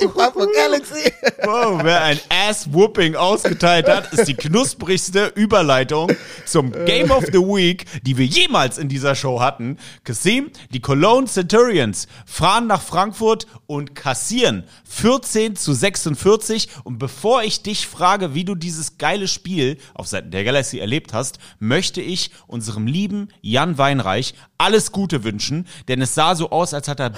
Die 0.00 0.08
Papa 0.08 0.46
Galaxy. 0.54 1.12
Wow, 1.44 1.80
wer 1.82 2.02
ein 2.02 2.20
Ass-Whooping 2.28 3.14
ausgeteilt 3.14 3.88
hat, 3.88 4.12
ist 4.12 4.26
die 4.26 4.34
knusprigste 4.34 5.32
Überleitung 5.34 6.10
zum 6.46 6.72
Game 6.84 7.10
of 7.10 7.24
the 7.26 7.38
Week, 7.38 7.84
die 8.02 8.16
wir 8.16 8.26
jemals 8.26 8.78
in 8.78 8.88
dieser 8.88 9.14
Show 9.14 9.40
hatten. 9.40 9.78
Kasim, 10.04 10.50
die 10.70 10.80
Cologne 10.80 11.26
Centurions 11.26 12.08
fahren 12.26 12.66
nach 12.66 12.82
Frankfurt 12.82 13.46
und 13.66 13.94
kassieren 13.94 14.64
14 14.84 15.56
zu 15.56 15.72
46. 15.72 16.68
Und 16.84 16.98
bevor 16.98 17.42
ich 17.42 17.62
dich 17.62 17.86
frage, 17.86 18.34
wie 18.34 18.44
du 18.44 18.54
dieses 18.54 18.98
geile 18.98 19.28
Spiel 19.28 19.78
auf 19.94 20.06
Seiten 20.06 20.30
der 20.30 20.44
Galaxy 20.44 20.78
erlebt 20.78 21.12
hast, 21.12 21.38
möchte 21.58 22.00
ich 22.00 22.30
unserem 22.46 22.86
lieben 22.86 23.28
Jan 23.40 23.78
Weinreich 23.78 24.34
alles 24.58 24.92
Gute 24.92 25.24
wünschen, 25.24 25.66
denn 25.88 26.02
es 26.02 26.14
sah 26.14 26.34
so 26.34 26.50
aus, 26.50 26.74
als 26.74 26.88
hat 26.88 27.00
er 27.00 27.12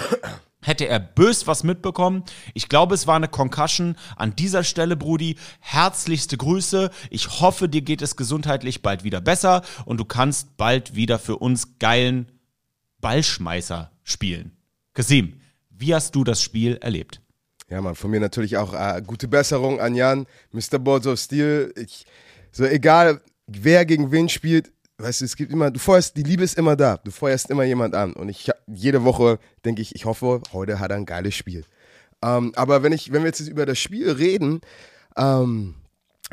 hätte 0.63 0.89
er 0.89 1.01
bös 1.01 1.47
was 1.47 1.65
mitbekommen. 1.65 2.25
Ich 2.55 2.69
glaube, 2.69 2.95
es 2.95 3.07
war 3.07 3.17
eine 3.17 3.29
Concussion. 3.29 3.97
An 4.17 4.35
dieser 4.35 4.65
Stelle, 4.65 4.97
Brudi, 4.97 5.37
herzlichste 5.61 6.37
Grüße. 6.37 6.91
Ich 7.11 7.41
hoffe, 7.41 7.69
dir 7.69 7.83
geht 7.83 8.01
es 8.01 8.17
gesundheitlich 8.17 8.83
bald 8.83 9.05
wieder 9.05 9.21
besser 9.21 9.63
und 9.85 9.99
du 9.99 10.05
kannst 10.05 10.57
bald 10.57 10.95
wieder 10.95 11.19
für 11.19 11.37
uns 11.37 11.79
geilen 11.79 12.33
Ballschmeißer 13.01 13.91
spielen. 14.05 14.53
Kasim, 14.95 15.35
wie 15.71 15.95
hast 15.95 16.15
du 16.15 16.25
das 16.25 16.43
Spiel 16.43 16.79
erlebt? 16.81 17.21
Ja, 17.69 17.81
Mann, 17.81 17.95
von 17.95 18.11
mir 18.11 18.21
natürlich 18.21 18.57
auch 18.57 18.75
äh, 18.75 19.03
gute 19.05 19.29
Besserung 19.29 19.81
an 19.81 19.95
Jan, 19.95 20.27
Mr. 20.53 20.79
Boards 20.79 21.07
of 21.07 21.19
Steel. 21.19 21.73
Ich, 21.77 22.05
so 22.51 22.65
egal, 22.65 23.21
wer 23.47 23.85
gegen 23.87 24.13
wen 24.13 24.29
spielt, 24.29 24.71
weißt 24.99 25.21
du, 25.21 25.25
es 25.25 25.37
gibt 25.37 25.53
immer, 25.53 25.71
du 25.71 25.79
feuerst, 25.79 26.17
die 26.17 26.23
Liebe 26.23 26.45
ist 26.45 26.59
immer 26.59 26.77
da. 26.77 26.99
Du 26.99 27.11
feuerst 27.11 27.51
immer 27.51 27.65
jemand 27.65 27.95
an. 27.95 28.13
Und 28.13 28.29
ich 28.29 28.51
jede 28.67 29.05
Woche 29.05 29.39
denke 29.65 29.83
ich, 29.83 29.95
ich 29.95 30.05
hoffe, 30.05 30.41
heute 30.53 30.79
hat 30.79 30.91
er 30.91 30.97
ein 30.97 31.07
geiles 31.07 31.35
Spiel. 31.35 31.65
Ähm, 32.23 32.53
aber 32.55 32.83
wenn 32.83 32.93
ich, 32.93 33.13
wenn 33.13 33.23
wir 33.23 33.29
jetzt 33.29 33.41
über 33.41 33.67
das 33.67 33.79
Spiel 33.79 34.11
reden, 34.11 34.61
ähm, 35.17 35.75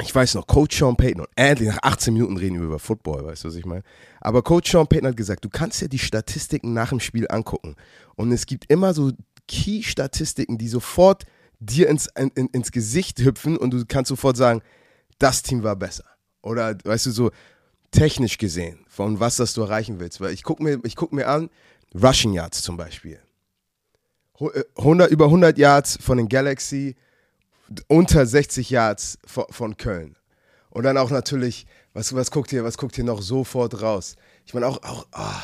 ich 0.02 0.14
weiß 0.14 0.36
noch, 0.36 0.48
Coach 0.48 0.78
Sean 0.78 0.96
Payton, 0.96 1.22
und 1.22 1.30
endlich 1.36 1.70
nach 1.70 1.80
18 1.82 2.14
Minuten 2.14 2.38
reden 2.38 2.58
wir 2.58 2.66
über 2.66 2.80
Football, 2.80 3.26
weißt 3.26 3.44
du, 3.44 3.48
was 3.50 3.56
ich 3.56 3.66
meine? 3.66 3.84
Aber 4.22 4.44
Coach 4.44 4.72
Sean 4.72 4.88
Payton 4.88 5.10
hat 5.10 5.18
gesagt, 5.18 5.44
du 5.44 5.50
kannst 5.50 5.82
dir 5.82 5.90
die 5.90 6.00
Statistiken 6.00 6.74
nach 6.74 6.90
dem 6.90 7.00
Spiel 7.00 7.28
angucken. 7.30 7.76
Und 8.16 8.32
es 8.32 8.46
gibt 8.46 8.72
immer 8.72 8.94
so 8.94 9.12
Key-Statistiken, 9.48 10.58
die 10.58 10.68
sofort 10.68 11.24
dir 11.60 11.90
ins, 11.90 12.08
in, 12.16 12.30
ins 12.30 12.72
Gesicht 12.72 13.20
hüpfen 13.20 13.58
und 13.58 13.72
du 13.72 13.84
kannst 13.86 14.10
sofort 14.10 14.38
sagen, 14.38 14.62
das 15.18 15.44
Team 15.44 15.64
war 15.64 15.76
besser. 15.76 16.06
Oder, 16.42 16.78
weißt 16.84 17.08
du, 17.08 17.12
so, 17.12 17.32
technisch 17.92 18.38
gesehen, 18.38 18.86
von 18.88 19.20
was 19.20 19.38
das 19.38 19.54
du 19.54 19.62
erreichen 19.62 20.00
willst. 20.00 20.22
Weil 20.22 20.34
ich 20.34 20.44
gucke 20.44 20.64
mir, 20.64 20.80
guck 20.96 21.14
mir 21.14 21.28
an, 21.28 21.50
Rushing 21.94 22.34
Yards 22.34 22.62
zum 22.62 22.78
Beispiel. 22.78 23.20
100, 24.78 25.10
äh, 25.10 25.14
über 25.14 25.26
100 25.26 25.58
Yards 25.58 25.98
von 26.02 26.18
den 26.18 26.30
Galaxy, 26.30 26.96
unter 27.88 28.26
60 28.26 28.70
Yards 28.70 29.20
von, 29.26 29.46
von 29.50 29.78
Köln. 29.78 30.16
Und 30.70 30.84
dann 30.84 30.98
auch 30.98 31.10
natürlich, 31.10 31.66
was, 31.94 32.14
was, 32.16 32.32
guckt 32.32 32.54
ihr, 32.54 32.64
was 32.64 32.78
guckt 32.78 32.98
ihr 32.98 33.04
noch 33.04 33.22
sofort 33.22 33.82
raus? 33.82 34.16
Ich 34.46 34.54
meine 34.54 34.68
auch, 34.68 34.82
auch 34.84 35.08
ah, 35.12 35.42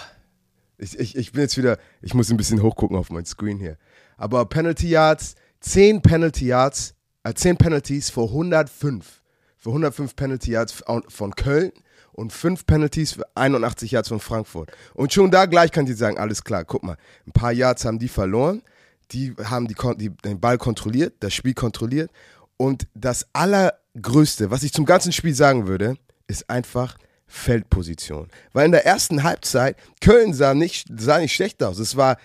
ich, 0.77 0.97
ich, 0.97 1.15
ich 1.15 1.31
bin 1.31 1.41
jetzt 1.41 1.57
wieder, 1.57 1.77
ich 2.01 2.13
muss 2.13 2.29
ein 2.29 2.37
bisschen 2.37 2.61
hochgucken 2.61 2.97
auf 2.97 3.09
mein 3.09 3.25
Screen 3.25 3.59
hier. 3.59 3.77
Aber 4.17 4.45
Penalty 4.45 4.89
Yards, 4.89 5.35
10 5.61 6.01
Penalty 6.01 6.47
Yards, 6.47 6.95
äh, 7.23 7.33
10 7.33 7.57
Penalties 7.57 8.09
für 8.09 8.23
105. 8.23 9.21
Für 9.57 9.69
105 9.69 10.15
Penalty 10.15 10.51
Yards 10.51 10.83
von 11.07 11.35
Köln 11.35 11.71
und 12.15 12.31
fünf 12.31 12.65
Penalties 12.65 13.13
für 13.13 13.25
81 13.35 13.91
Yards 13.91 14.09
von 14.09 14.19
Frankfurt. 14.19 14.71
Und 14.93 15.13
schon 15.13 15.31
da 15.31 15.45
gleich 15.45 15.71
kann 15.71 15.85
die 15.85 15.93
sagen, 15.93 16.17
alles 16.17 16.43
klar, 16.43 16.63
guck 16.63 16.83
mal, 16.83 16.97
ein 17.27 17.31
paar 17.31 17.51
Yards 17.51 17.85
haben 17.85 17.99
die 17.99 18.07
verloren, 18.07 18.61
die 19.11 19.35
haben 19.43 19.67
die, 19.67 19.75
die, 19.97 20.09
den 20.09 20.39
Ball 20.39 20.57
kontrolliert, 20.57 21.15
das 21.19 21.33
Spiel 21.33 21.53
kontrolliert. 21.53 22.09
Und 22.57 22.87
das 22.93 23.27
Allergrößte, 23.33 24.49
was 24.49 24.63
ich 24.63 24.73
zum 24.73 24.85
ganzen 24.85 25.11
Spiel 25.11 25.35
sagen 25.35 25.67
würde, 25.67 25.97
ist 26.27 26.49
einfach 26.49 26.97
Feldposition. 27.27 28.29
Weil 28.53 28.67
in 28.67 28.71
der 28.71 28.85
ersten 28.85 29.23
Halbzeit, 29.23 29.77
Köln 29.99 30.33
sah 30.33 30.53
nicht, 30.53 30.87
sah 30.97 31.19
nicht 31.19 31.33
schlecht 31.33 31.61
aus. 31.61 31.79
Es 31.79 31.95
war 31.97 32.17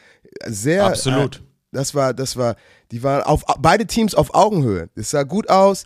sehr. 0.46 0.86
Absolut. 0.86 1.36
Äh, 1.36 1.40
das 1.72 1.94
war, 1.94 2.14
das 2.14 2.36
war, 2.36 2.56
die 2.90 3.02
waren 3.02 3.22
auf 3.22 3.44
beide 3.58 3.86
Teams 3.86 4.14
auf 4.14 4.34
Augenhöhe. 4.34 4.88
Es 4.94 5.10
sah 5.10 5.24
gut 5.24 5.48
aus. 5.48 5.84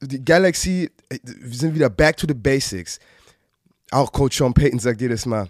Die 0.00 0.22
Galaxy, 0.22 0.90
äh, 1.08 1.18
wir 1.22 1.56
sind 1.56 1.74
wieder 1.74 1.90
back 1.90 2.16
to 2.16 2.26
the 2.26 2.34
basics 2.34 2.98
auch 3.94 4.10
Coach 4.10 4.38
Sean 4.38 4.54
Payton 4.54 4.80
sagt 4.80 5.00
jedes 5.00 5.24
Mal, 5.24 5.48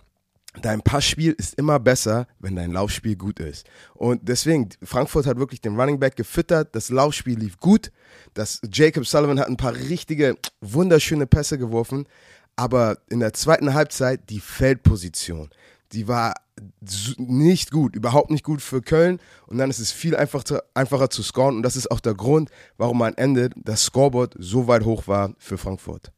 dein 0.60 0.82
Passspiel 0.82 1.32
ist 1.32 1.54
immer 1.54 1.80
besser, 1.80 2.26
wenn 2.38 2.56
dein 2.56 2.72
Laufspiel 2.72 3.16
gut 3.16 3.40
ist. 3.40 3.66
Und 3.94 4.28
deswegen, 4.28 4.68
Frankfurt 4.82 5.26
hat 5.26 5.38
wirklich 5.38 5.62
den 5.62 5.80
Running 5.80 5.98
Back 5.98 6.16
gefüttert, 6.16 6.74
das 6.76 6.90
Laufspiel 6.90 7.38
lief 7.38 7.58
gut, 7.58 7.90
das 8.34 8.60
Jacob 8.70 9.06
Sullivan 9.06 9.40
hat 9.40 9.48
ein 9.48 9.56
paar 9.56 9.74
richtige, 9.74 10.36
wunderschöne 10.60 11.26
Pässe 11.26 11.56
geworfen, 11.56 12.06
aber 12.54 12.98
in 13.08 13.20
der 13.20 13.32
zweiten 13.32 13.72
Halbzeit 13.72 14.28
die 14.28 14.40
Feldposition, 14.40 15.48
die 15.92 16.06
war 16.06 16.34
nicht 17.16 17.70
gut, 17.70 17.96
überhaupt 17.96 18.30
nicht 18.30 18.44
gut 18.44 18.60
für 18.60 18.82
Köln 18.82 19.20
und 19.46 19.56
dann 19.56 19.70
ist 19.70 19.80
es 19.80 19.90
viel 19.90 20.14
einfacher, 20.14 20.62
einfacher 20.74 21.08
zu 21.08 21.22
scoren 21.22 21.56
und 21.56 21.62
das 21.62 21.76
ist 21.76 21.90
auch 21.90 22.00
der 22.00 22.14
Grund, 22.14 22.50
warum 22.76 23.00
am 23.00 23.14
Ende 23.16 23.50
das 23.56 23.84
Scoreboard 23.84 24.34
so 24.38 24.68
weit 24.68 24.84
hoch 24.84 25.08
war 25.08 25.34
für 25.38 25.56
Frankfurt. 25.56 26.12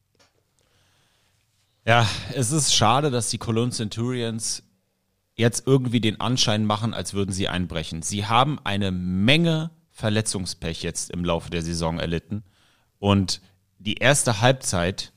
Ja, 1.87 2.05
es 2.33 2.51
ist 2.51 2.75
schade, 2.75 3.11
dass 3.11 3.29
die 3.29 3.37
Cologne 3.37 3.71
Centurions 3.71 4.61
jetzt 5.35 5.65
irgendwie 5.65 6.01
den 6.01 6.19
Anschein 6.19 6.65
machen, 6.65 6.93
als 6.93 7.13
würden 7.13 7.31
sie 7.31 7.47
einbrechen. 7.47 8.01
Sie 8.01 8.25
haben 8.25 8.59
eine 8.65 8.91
Menge 8.91 9.71
Verletzungspech 9.91 10.83
jetzt 10.83 11.11
im 11.11 11.23
Laufe 11.23 11.49
der 11.49 11.61
Saison 11.61 11.97
erlitten. 11.97 12.43
Und 12.99 13.39
die 13.79 13.93
erste 13.93 14.41
Halbzeit 14.41 15.13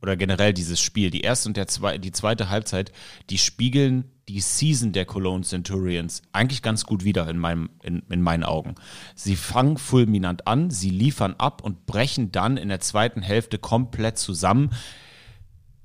oder 0.00 0.16
generell 0.16 0.54
dieses 0.54 0.80
Spiel, 0.80 1.10
die 1.10 1.20
erste 1.20 1.50
und 1.50 1.58
der 1.58 1.68
zwei, 1.68 1.98
die 1.98 2.12
zweite 2.12 2.48
Halbzeit, 2.48 2.92
die 3.28 3.36
spiegeln 3.36 4.10
die 4.26 4.40
Season 4.40 4.92
der 4.92 5.04
Cologne 5.04 5.44
Centurions 5.44 6.22
eigentlich 6.32 6.62
ganz 6.62 6.86
gut 6.86 7.04
wieder 7.04 7.28
in, 7.28 7.36
meinem, 7.36 7.68
in, 7.82 8.02
in 8.08 8.22
meinen 8.22 8.42
Augen. 8.42 8.76
Sie 9.14 9.36
fangen 9.36 9.76
fulminant 9.76 10.46
an, 10.46 10.70
sie 10.70 10.90
liefern 10.90 11.34
ab 11.36 11.62
und 11.62 11.84
brechen 11.84 12.32
dann 12.32 12.56
in 12.56 12.70
der 12.70 12.80
zweiten 12.80 13.20
Hälfte 13.20 13.58
komplett 13.58 14.16
zusammen. 14.16 14.70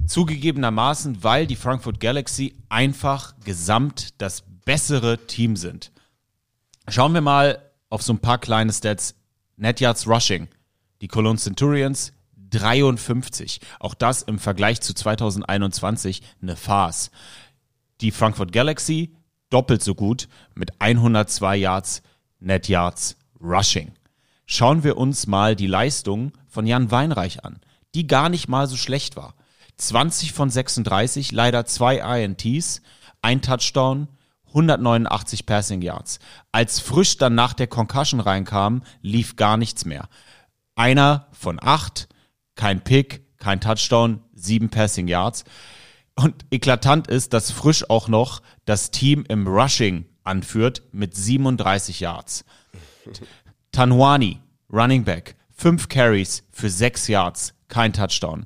Zugegebenermaßen, 0.07 1.23
weil 1.23 1.47
die 1.47 1.55
Frankfurt 1.55 1.99
Galaxy 1.99 2.55
einfach 2.69 3.33
gesamt 3.43 4.21
das 4.21 4.43
bessere 4.65 5.25
Team 5.27 5.55
sind. 5.55 5.91
Schauen 6.87 7.13
wir 7.13 7.21
mal 7.21 7.71
auf 7.89 8.01
so 8.01 8.13
ein 8.13 8.19
paar 8.19 8.37
kleine 8.37 8.73
Stats. 8.73 9.15
Net 9.57 9.79
Yards 9.79 10.07
Rushing. 10.07 10.47
Die 11.01 11.07
Cologne 11.07 11.37
Centurions 11.37 12.13
53. 12.49 13.61
Auch 13.79 13.93
das 13.93 14.23
im 14.23 14.39
Vergleich 14.39 14.81
zu 14.81 14.93
2021 14.93 16.21
eine 16.41 16.55
Farce. 16.55 17.11
Die 18.01 18.11
Frankfurt 18.11 18.51
Galaxy 18.51 19.15
doppelt 19.49 19.83
so 19.83 19.95
gut 19.95 20.27
mit 20.55 20.71
102 20.79 21.57
Yards 21.57 22.01
Net 22.39 22.67
Yards 22.67 23.17
Rushing. 23.39 23.91
Schauen 24.45 24.83
wir 24.83 24.97
uns 24.97 25.27
mal 25.27 25.55
die 25.55 25.67
Leistung 25.67 26.33
von 26.47 26.65
Jan 26.65 26.91
Weinreich 26.91 27.45
an, 27.45 27.59
die 27.95 28.07
gar 28.07 28.29
nicht 28.29 28.49
mal 28.49 28.67
so 28.67 28.75
schlecht 28.75 29.15
war. 29.15 29.35
20 29.77 30.33
von 30.33 30.49
36, 30.49 31.31
leider 31.31 31.65
zwei 31.65 31.97
INTs, 31.97 32.81
ein 33.21 33.41
Touchdown, 33.41 34.07
189 34.47 35.45
Passing 35.45 35.81
Yards. 35.81 36.19
Als 36.51 36.79
frisch 36.79 37.17
dann 37.17 37.35
nach 37.35 37.53
der 37.53 37.67
Concussion 37.67 38.19
reinkam, 38.19 38.83
lief 39.01 39.35
gar 39.35 39.57
nichts 39.57 39.85
mehr. 39.85 40.09
Einer 40.75 41.27
von 41.31 41.59
acht, 41.61 42.09
kein 42.55 42.83
Pick, 42.83 43.37
kein 43.37 43.61
Touchdown, 43.61 44.21
sieben 44.33 44.69
Passing 44.69 45.07
Yards. 45.07 45.45
Und 46.15 46.45
eklatant 46.51 47.07
ist, 47.07 47.33
dass 47.33 47.51
Frisch 47.51 47.89
auch 47.89 48.07
noch 48.07 48.41
das 48.65 48.91
Team 48.91 49.25
im 49.27 49.47
Rushing 49.47 50.05
anführt 50.23 50.83
mit 50.91 51.15
37 51.15 52.01
Yards. 52.01 52.45
Tanwani, 53.71 54.39
Running 54.71 55.03
Back, 55.03 55.35
fünf 55.49 55.87
Carries 55.89 56.43
für 56.51 56.69
sechs 56.69 57.07
Yards, 57.07 57.53
kein 57.67 57.93
Touchdown. 57.93 58.45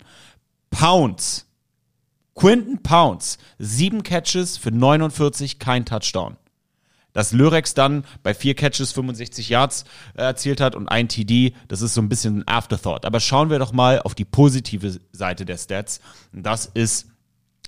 Pounds, 0.77 1.45
Quinton 2.33 2.83
Pounds, 2.83 3.37
sieben 3.57 4.03
Catches 4.03 4.57
für 4.57 4.71
49, 4.71 5.57
kein 5.57 5.85
Touchdown. 5.85 6.35
Dass 7.13 7.31
Lyrex 7.31 7.75
dann 7.75 8.03
bei 8.23 8.33
vier 8.33 8.55
Catches 8.55 8.91
65 8.91 9.47
Yards 9.47 9.85
äh, 10.15 10.23
erzielt 10.23 10.59
hat 10.59 10.75
und 10.75 10.89
ein 10.89 11.07
TD, 11.07 11.53
das 11.69 11.81
ist 11.81 11.93
so 11.93 12.01
ein 12.01 12.09
bisschen 12.09 12.39
ein 12.39 12.47
Afterthought. 12.49 13.05
Aber 13.05 13.21
schauen 13.21 13.49
wir 13.49 13.57
doch 13.57 13.71
mal 13.71 14.01
auf 14.01 14.15
die 14.15 14.25
positive 14.25 14.99
Seite 15.13 15.45
der 15.45 15.57
Stats. 15.57 16.01
Das 16.33 16.65
ist 16.65 17.07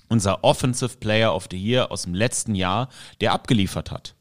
unser 0.09 0.43
Offensive 0.43 0.97
Player 0.97 1.33
of 1.33 1.47
the 1.49 1.57
Year 1.57 1.89
aus 1.93 2.01
dem 2.01 2.13
letzten 2.13 2.55
Jahr, 2.55 2.89
der 3.21 3.31
abgeliefert 3.31 3.89
hat. 3.89 4.15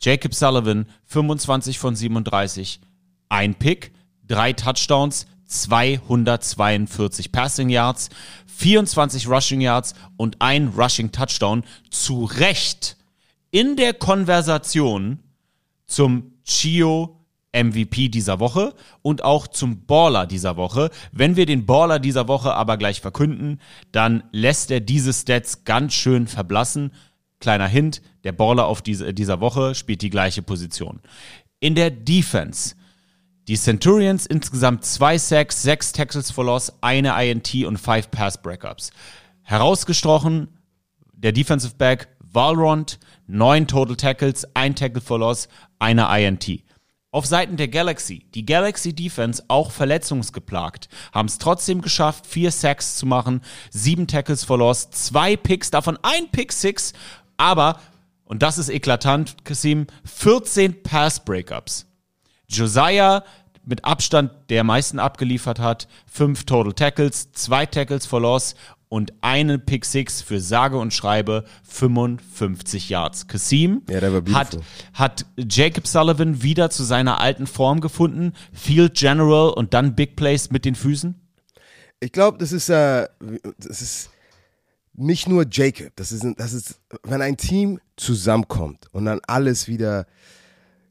Jacob 0.00 0.34
Sullivan, 0.34 0.86
25 1.04 1.78
von 1.78 1.94
37, 1.94 2.80
ein 3.28 3.54
Pick, 3.54 3.92
drei 4.26 4.52
Touchdowns, 4.52 5.28
242 5.46 7.32
Passing 7.32 7.68
Yards, 7.68 8.08
24 8.46 9.28
Rushing 9.28 9.60
Yards 9.60 9.94
und 10.16 10.36
ein 10.40 10.68
Rushing 10.68 11.12
Touchdown. 11.12 11.64
Zu 11.90 12.24
Recht 12.24 12.96
in 13.50 13.76
der 13.76 13.94
Konversation 13.94 15.20
zum 15.86 16.32
Chio 16.44 17.16
MVP 17.56 18.08
dieser 18.08 18.38
Woche 18.38 18.74
und 19.02 19.24
auch 19.24 19.46
zum 19.46 19.86
Baller 19.86 20.26
dieser 20.26 20.56
Woche. 20.56 20.90
Wenn 21.12 21.36
wir 21.36 21.46
den 21.46 21.64
Baller 21.64 21.98
dieser 21.98 22.28
Woche 22.28 22.54
aber 22.54 22.76
gleich 22.76 23.00
verkünden, 23.00 23.60
dann 23.92 24.24
lässt 24.30 24.70
er 24.70 24.80
diese 24.80 25.12
Stats 25.12 25.64
ganz 25.64 25.94
schön 25.94 26.26
verblassen. 26.26 26.92
Kleiner 27.40 27.66
Hint, 27.66 28.02
der 28.24 28.32
Baller 28.32 28.66
auf 28.66 28.82
diese, 28.82 29.14
dieser 29.14 29.40
Woche 29.40 29.74
spielt 29.74 30.02
die 30.02 30.10
gleiche 30.10 30.42
Position. 30.42 31.00
In 31.60 31.74
der 31.74 31.90
Defense. 31.90 32.74
Die 33.48 33.56
Centurions 33.56 34.26
insgesamt 34.26 34.84
zwei 34.84 35.18
Sacks, 35.18 35.62
sechs 35.62 35.92
Tackles 35.92 36.32
for 36.32 36.44
Loss, 36.44 36.72
eine 36.80 37.14
INT 37.24 37.54
und 37.64 37.78
five 37.78 38.10
Pass 38.10 38.42
Breakups. 38.42 38.90
Herausgestochen 39.42 40.48
der 41.12 41.30
Defensive 41.30 41.76
Back 41.76 42.08
Valrond, 42.18 42.98
neun 43.28 43.68
Total 43.68 43.94
Tackles, 43.94 44.48
ein 44.54 44.74
Tackle 44.74 45.00
for 45.00 45.20
Loss, 45.20 45.48
eine 45.78 46.08
INT. 46.18 46.64
Auf 47.12 47.24
Seiten 47.24 47.56
der 47.56 47.68
Galaxy, 47.68 48.26
die 48.34 48.44
Galaxy 48.44 48.92
Defense 48.92 49.44
auch 49.46 49.70
verletzungsgeplagt, 49.70 50.88
haben 51.12 51.26
es 51.26 51.38
trotzdem 51.38 51.82
geschafft, 51.82 52.26
vier 52.26 52.50
Sacks 52.50 52.96
zu 52.96 53.06
machen, 53.06 53.42
sieben 53.70 54.08
Tackles 54.08 54.42
for 54.42 54.58
Loss, 54.58 54.90
zwei 54.90 55.36
Picks, 55.36 55.70
davon 55.70 55.98
ein 56.02 56.30
Pick 56.32 56.52
Six, 56.52 56.94
aber, 57.36 57.80
und 58.24 58.42
das 58.42 58.58
ist 58.58 58.70
eklatant, 58.70 59.44
Kasim, 59.44 59.86
14 60.04 60.82
Pass 60.82 61.24
Breakups. 61.24 61.86
Josiah 62.48 63.24
mit 63.64 63.84
Abstand 63.84 64.30
der 64.48 64.64
meisten 64.64 64.98
abgeliefert 64.98 65.58
hat, 65.58 65.88
fünf 66.06 66.44
Total 66.44 66.72
Tackles, 66.72 67.32
zwei 67.32 67.66
Tackles 67.66 68.06
for 68.06 68.20
Loss 68.20 68.54
und 68.88 69.12
einen 69.20 69.64
Pick 69.64 69.84
Six 69.84 70.22
für 70.22 70.40
sage 70.40 70.78
und 70.78 70.94
schreibe 70.94 71.44
55 71.64 72.88
Yards. 72.88 73.26
Kasim 73.26 73.82
Ja, 73.90 74.00
hat, 74.32 74.58
hat 74.94 75.26
Jacob 75.36 75.86
Sullivan 75.86 76.42
wieder 76.42 76.70
zu 76.70 76.84
seiner 76.84 77.20
alten 77.20 77.48
Form 77.48 77.80
gefunden, 77.80 78.32
Field 78.52 78.94
General 78.94 79.50
und 79.50 79.74
dann 79.74 79.96
Big 79.96 80.14
Plays 80.16 80.50
mit 80.50 80.64
den 80.64 80.76
Füßen? 80.76 81.20
Ich 81.98 82.12
glaube, 82.12 82.38
das 82.38 82.52
ist, 82.52 82.68
äh, 82.68 83.08
das 83.58 83.82
ist 83.82 84.10
nicht 84.94 85.28
nur 85.28 85.44
Jacob. 85.50 85.90
Das 85.96 86.12
ist, 86.12 86.24
das 86.36 86.52
ist, 86.52 86.80
wenn 87.02 87.22
ein 87.22 87.36
Team 87.36 87.80
zusammenkommt 87.96 88.86
und 88.92 89.06
dann 89.06 89.20
alles 89.26 89.66
wieder. 89.66 90.06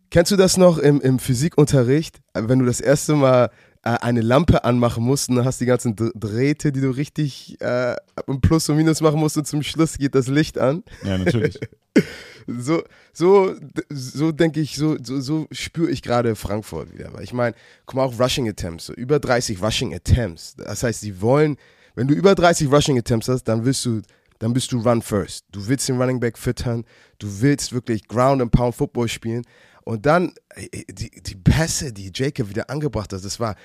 Kennst 0.10 0.32
du 0.32 0.36
das 0.36 0.58
noch 0.58 0.78
im, 0.78 1.02
im 1.02 1.20
Physikunterricht, 1.20 2.20
wenn 2.34 2.60
du 2.60 2.65
das 2.65 2.80
erste 2.80 3.15
Mal 3.15 3.50
äh, 3.84 3.89
eine 4.02 4.22
Lampe 4.22 4.63
anmachen 4.63 5.04
musst 5.04 5.30
und 5.30 5.36
dann 5.38 5.46
hast 5.46 5.60
die 5.62 5.65
ganzen 5.65 5.96
Dr- 5.96 6.12
Drähte, 6.15 6.72
die 6.72 6.82
du 6.82 6.89
richtig 6.91 7.60
äh, 7.62 7.96
im 8.28 8.41
Plus 8.41 8.70
und 8.70 8.78
Minus 8.78 9.02
machen 9.02 9.20
musst 9.20 9.38
und 9.38 9.46
zum 9.48 9.63
Schluss 9.63 9.98
geht 9.98 10.15
das 10.15 10.28
Licht 10.28 10.58
an. 10.58 10.84
Ja, 11.04 11.18
natürlich. 11.18 11.60
So, 12.48 12.84
so, 13.12 13.56
so 13.89 14.32
denke 14.32 14.60
ich, 14.60 14.76
so, 14.76 14.98
so, 15.02 15.20
so 15.20 15.48
spüre 15.52 15.89
ich 15.89 16.04
gerade 16.04 16.36
Frankfurt 16.36 16.94
wieder. 16.94 17.12
Weil 17.13 17.24
ich 17.24 17.34
meine, 17.34 17.56
guck 17.88 17.96
mal, 17.96 18.04
auch 18.04 18.20
Rushing 18.20 18.48
Attempts, 18.48 18.86
so 18.86 18.94
über 18.94 19.20
30 19.20 19.63
Rushing 19.63 19.96
Attempts. 19.96 20.56
Das 20.56 20.84
heißt, 20.84 21.02
sie 21.02 21.22
wollen, 21.22 21.58
wenn 21.96 22.08
du 22.08 22.13
über 22.13 22.36
30 22.36 22.72
Rushing 22.72 23.00
Attempts 23.00 23.30
hast, 23.30 23.46
dann 23.46 23.65
willst 23.65 23.84
du, 23.86 24.02
dann 24.38 24.54
bist 24.54 24.72
du 24.72 24.80
Run 24.80 25.02
First. 25.02 25.46
Du 25.52 25.68
willst 25.68 25.89
den 25.89 26.00
Running 26.00 26.20
Back 26.20 26.38
füttern, 26.38 26.84
du 27.18 27.41
willst 27.41 27.74
wirklich 27.74 28.08
Ground 28.08 28.41
and 28.44 28.52
Pound 28.52 28.76
Football 28.76 29.08
spielen. 29.08 29.44
Und 29.86 30.06
dann 30.08 30.34
äh, 30.56 30.84
die, 30.91 31.10
die 31.10 31.36
Pässe, 31.36 31.93
die 31.93 32.12
Jacob 32.13 32.50
wieder 32.50 32.69
angebracht 32.69 33.13
hat, 33.13 33.24
das 33.24 33.39
war 33.39 33.56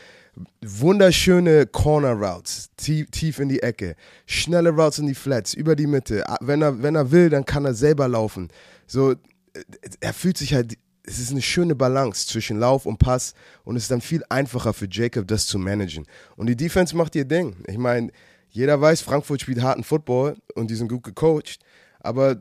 wunderschöne 0.61 1.67
Corner 1.67 2.13
Routes, 2.13 2.71
tief, 2.77 3.11
tief 3.11 3.41
in 3.41 3.49
die 3.49 3.63
Ecke, 3.63 3.97
schnelle 4.27 4.71
Routes 4.71 4.99
in 4.99 5.07
die 5.07 5.15
Flats, 5.15 5.55
über 5.55 5.75
die 5.75 5.87
Mitte. 5.87 6.29
Ah, 6.29 6.39
Wenn 6.41 6.63
er, 6.63 6.83
wenn 6.83 6.95
er 6.95 7.11
will, 7.11 7.31
dann 7.31 7.45
kann 7.45 7.65
er 7.65 7.75
selber 7.75 8.07
laufen. 8.07 8.49
So, 8.87 9.13
äh, 9.13 9.17
er 10.01 10.13
fühlt 10.13 10.37
sich 10.37 10.55
halt, 10.55 10.77
es 11.05 11.19
ist 11.19 11.31
eine 11.31 11.43
schöne 11.43 11.75
Balance 11.75 12.27
zwischen 12.27 12.61
Lauf 12.61 12.85
und 12.85 12.99
Pass 12.99 13.33
und 13.65 13.77
es 13.77 13.85
ist 13.85 13.91
dann 13.91 14.03
viel 14.03 14.23
einfacher 14.29 14.75
für 14.75 14.87
Jacob, 14.91 15.27
das 15.27 15.47
zu 15.47 15.59
managen. 15.59 16.07
Und 16.37 16.49
die 16.49 16.57
Defense 16.57 16.95
macht 16.95 17.17
ihr 17.17 17.25
Ding. 17.25 17.57
Ich 17.67 17.79
meine, 17.79 18.13
jeder 18.51 18.79
weiß, 18.79 19.01
Frankfurt 19.01 19.41
spielt 19.41 19.63
harten 19.63 19.85
Football 19.85 20.37
und 20.55 20.71
die 20.71 20.75
sind 20.75 20.89
gut 20.89 21.03
gecoacht, 21.03 21.61
aber 22.01 22.41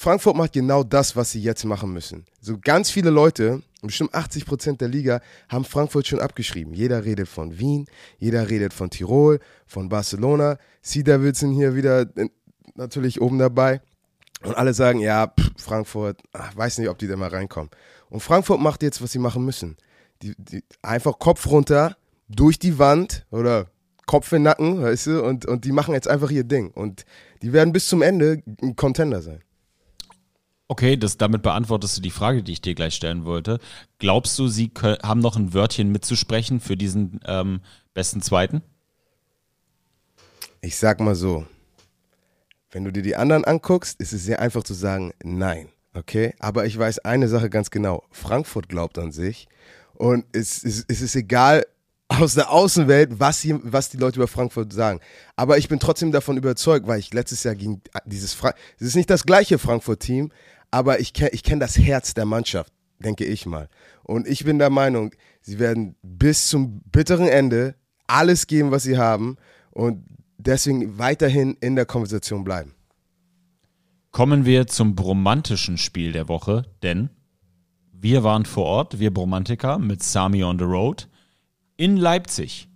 Frankfurt 0.00 0.36
macht 0.36 0.52
genau 0.52 0.84
das, 0.84 1.16
was 1.16 1.32
sie 1.32 1.42
jetzt 1.42 1.64
machen 1.64 1.92
müssen. 1.92 2.24
So 2.40 2.56
ganz 2.56 2.88
viele 2.88 3.10
Leute, 3.10 3.64
bestimmt 3.82 4.14
80 4.14 4.46
Prozent 4.46 4.80
der 4.80 4.86
Liga, 4.86 5.20
haben 5.48 5.64
Frankfurt 5.64 6.06
schon 6.06 6.20
abgeschrieben. 6.20 6.72
Jeder 6.72 7.04
redet 7.04 7.26
von 7.26 7.58
Wien, 7.58 7.86
jeder 8.16 8.48
redet 8.48 8.72
von 8.72 8.90
Tirol, 8.90 9.40
von 9.66 9.88
Barcelona. 9.88 10.56
Devils 10.94 11.40
sind 11.40 11.50
hier 11.50 11.74
wieder 11.74 12.02
äh, 12.16 12.28
natürlich 12.76 13.20
oben 13.20 13.40
dabei. 13.40 13.80
Und 14.44 14.56
alle 14.56 14.72
sagen, 14.72 15.00
ja, 15.00 15.26
pff, 15.26 15.50
Frankfurt, 15.56 16.22
ach, 16.32 16.56
weiß 16.56 16.78
nicht, 16.78 16.90
ob 16.90 16.98
die 16.98 17.08
da 17.08 17.16
mal 17.16 17.30
reinkommen. 17.30 17.70
Und 18.08 18.20
Frankfurt 18.20 18.60
macht 18.60 18.84
jetzt, 18.84 19.02
was 19.02 19.10
sie 19.10 19.18
machen 19.18 19.44
müssen. 19.44 19.76
Die, 20.22 20.32
die, 20.38 20.62
einfach 20.80 21.18
Kopf 21.18 21.44
runter, 21.48 21.96
durch 22.28 22.60
die 22.60 22.78
Wand 22.78 23.26
oder 23.32 23.66
Kopf 24.06 24.30
in 24.30 24.36
den 24.36 24.42
Nacken, 24.44 24.80
weißt 24.80 25.08
du, 25.08 25.24
und, 25.24 25.44
und 25.44 25.64
die 25.64 25.72
machen 25.72 25.94
jetzt 25.94 26.06
einfach 26.06 26.30
ihr 26.30 26.44
Ding. 26.44 26.70
Und 26.70 27.04
die 27.42 27.52
werden 27.52 27.72
bis 27.72 27.88
zum 27.88 28.00
Ende 28.00 28.44
ein 28.62 28.76
Contender 28.76 29.22
sein. 29.22 29.42
Okay, 30.70 30.98
das, 30.98 31.16
damit 31.16 31.42
beantwortest 31.42 31.96
du 31.96 32.02
die 32.02 32.10
Frage, 32.10 32.42
die 32.42 32.52
ich 32.52 32.60
dir 32.60 32.74
gleich 32.74 32.94
stellen 32.94 33.24
wollte. 33.24 33.58
Glaubst 33.98 34.38
du, 34.38 34.48
sie 34.48 34.68
kö- 34.68 35.02
haben 35.02 35.20
noch 35.20 35.36
ein 35.36 35.54
Wörtchen 35.54 35.90
mitzusprechen 35.90 36.60
für 36.60 36.76
diesen 36.76 37.20
ähm, 37.24 37.60
besten 37.94 38.20
Zweiten? 38.20 38.60
Ich 40.60 40.76
sag 40.76 41.00
mal 41.00 41.14
so, 41.14 41.46
wenn 42.70 42.84
du 42.84 42.92
dir 42.92 43.02
die 43.02 43.16
anderen 43.16 43.44
anguckst, 43.44 43.98
ist 43.98 44.12
es 44.12 44.24
sehr 44.24 44.40
einfach 44.40 44.62
zu 44.62 44.74
sagen, 44.74 45.14
nein. 45.24 45.68
Okay? 45.94 46.34
Aber 46.38 46.66
ich 46.66 46.78
weiß 46.78 46.98
eine 46.98 47.28
Sache 47.28 47.48
ganz 47.48 47.70
genau. 47.70 48.04
Frankfurt 48.10 48.68
glaubt 48.68 48.98
an 48.98 49.10
sich. 49.10 49.48
Und 49.94 50.26
es, 50.32 50.62
es, 50.62 50.84
es 50.86 51.00
ist 51.00 51.16
egal 51.16 51.66
aus 52.08 52.34
der 52.34 52.50
Außenwelt, 52.50 53.18
was, 53.20 53.40
sie, 53.40 53.58
was 53.62 53.88
die 53.90 53.96
Leute 53.96 54.16
über 54.16 54.28
Frankfurt 54.28 54.72
sagen. 54.72 55.00
Aber 55.34 55.58
ich 55.58 55.68
bin 55.68 55.78
trotzdem 55.78 56.12
davon 56.12 56.36
überzeugt, 56.36 56.86
weil 56.86 56.98
ich 56.98 57.12
letztes 57.12 57.42
Jahr 57.44 57.54
gegen 57.54 57.80
dieses 58.04 58.34
Fra 58.34 58.54
es 58.78 58.86
ist 58.86 58.96
nicht 58.96 59.10
das 59.10 59.24
gleiche 59.24 59.58
Frankfurt-Team, 59.58 60.30
aber 60.70 61.00
ich 61.00 61.12
kenne 61.12 61.30
ich 61.30 61.42
kenn 61.42 61.60
das 61.60 61.78
Herz 61.78 62.14
der 62.14 62.24
Mannschaft, 62.24 62.72
denke 62.98 63.24
ich 63.24 63.46
mal. 63.46 63.68
Und 64.02 64.26
ich 64.26 64.44
bin 64.44 64.58
der 64.58 64.70
Meinung, 64.70 65.14
sie 65.40 65.58
werden 65.58 65.96
bis 66.02 66.48
zum 66.48 66.80
bitteren 66.90 67.28
Ende 67.28 67.74
alles 68.06 68.46
geben, 68.46 68.70
was 68.70 68.82
sie 68.82 68.98
haben 68.98 69.36
und 69.70 70.04
deswegen 70.38 70.98
weiterhin 70.98 71.56
in 71.60 71.76
der 71.76 71.86
Konversation 71.86 72.44
bleiben. 72.44 72.74
Kommen 74.10 74.44
wir 74.44 74.66
zum 74.66 74.94
bromantischen 74.94 75.76
Spiel 75.76 76.12
der 76.12 76.28
Woche, 76.28 76.64
denn 76.82 77.10
wir 77.92 78.24
waren 78.24 78.44
vor 78.44 78.64
Ort, 78.64 78.98
wir 78.98 79.12
Bromantiker 79.12 79.78
mit 79.78 80.02
Sami 80.02 80.42
on 80.42 80.58
the 80.58 80.64
Road 80.64 81.08
in 81.76 81.96
Leipzig. 81.96 82.68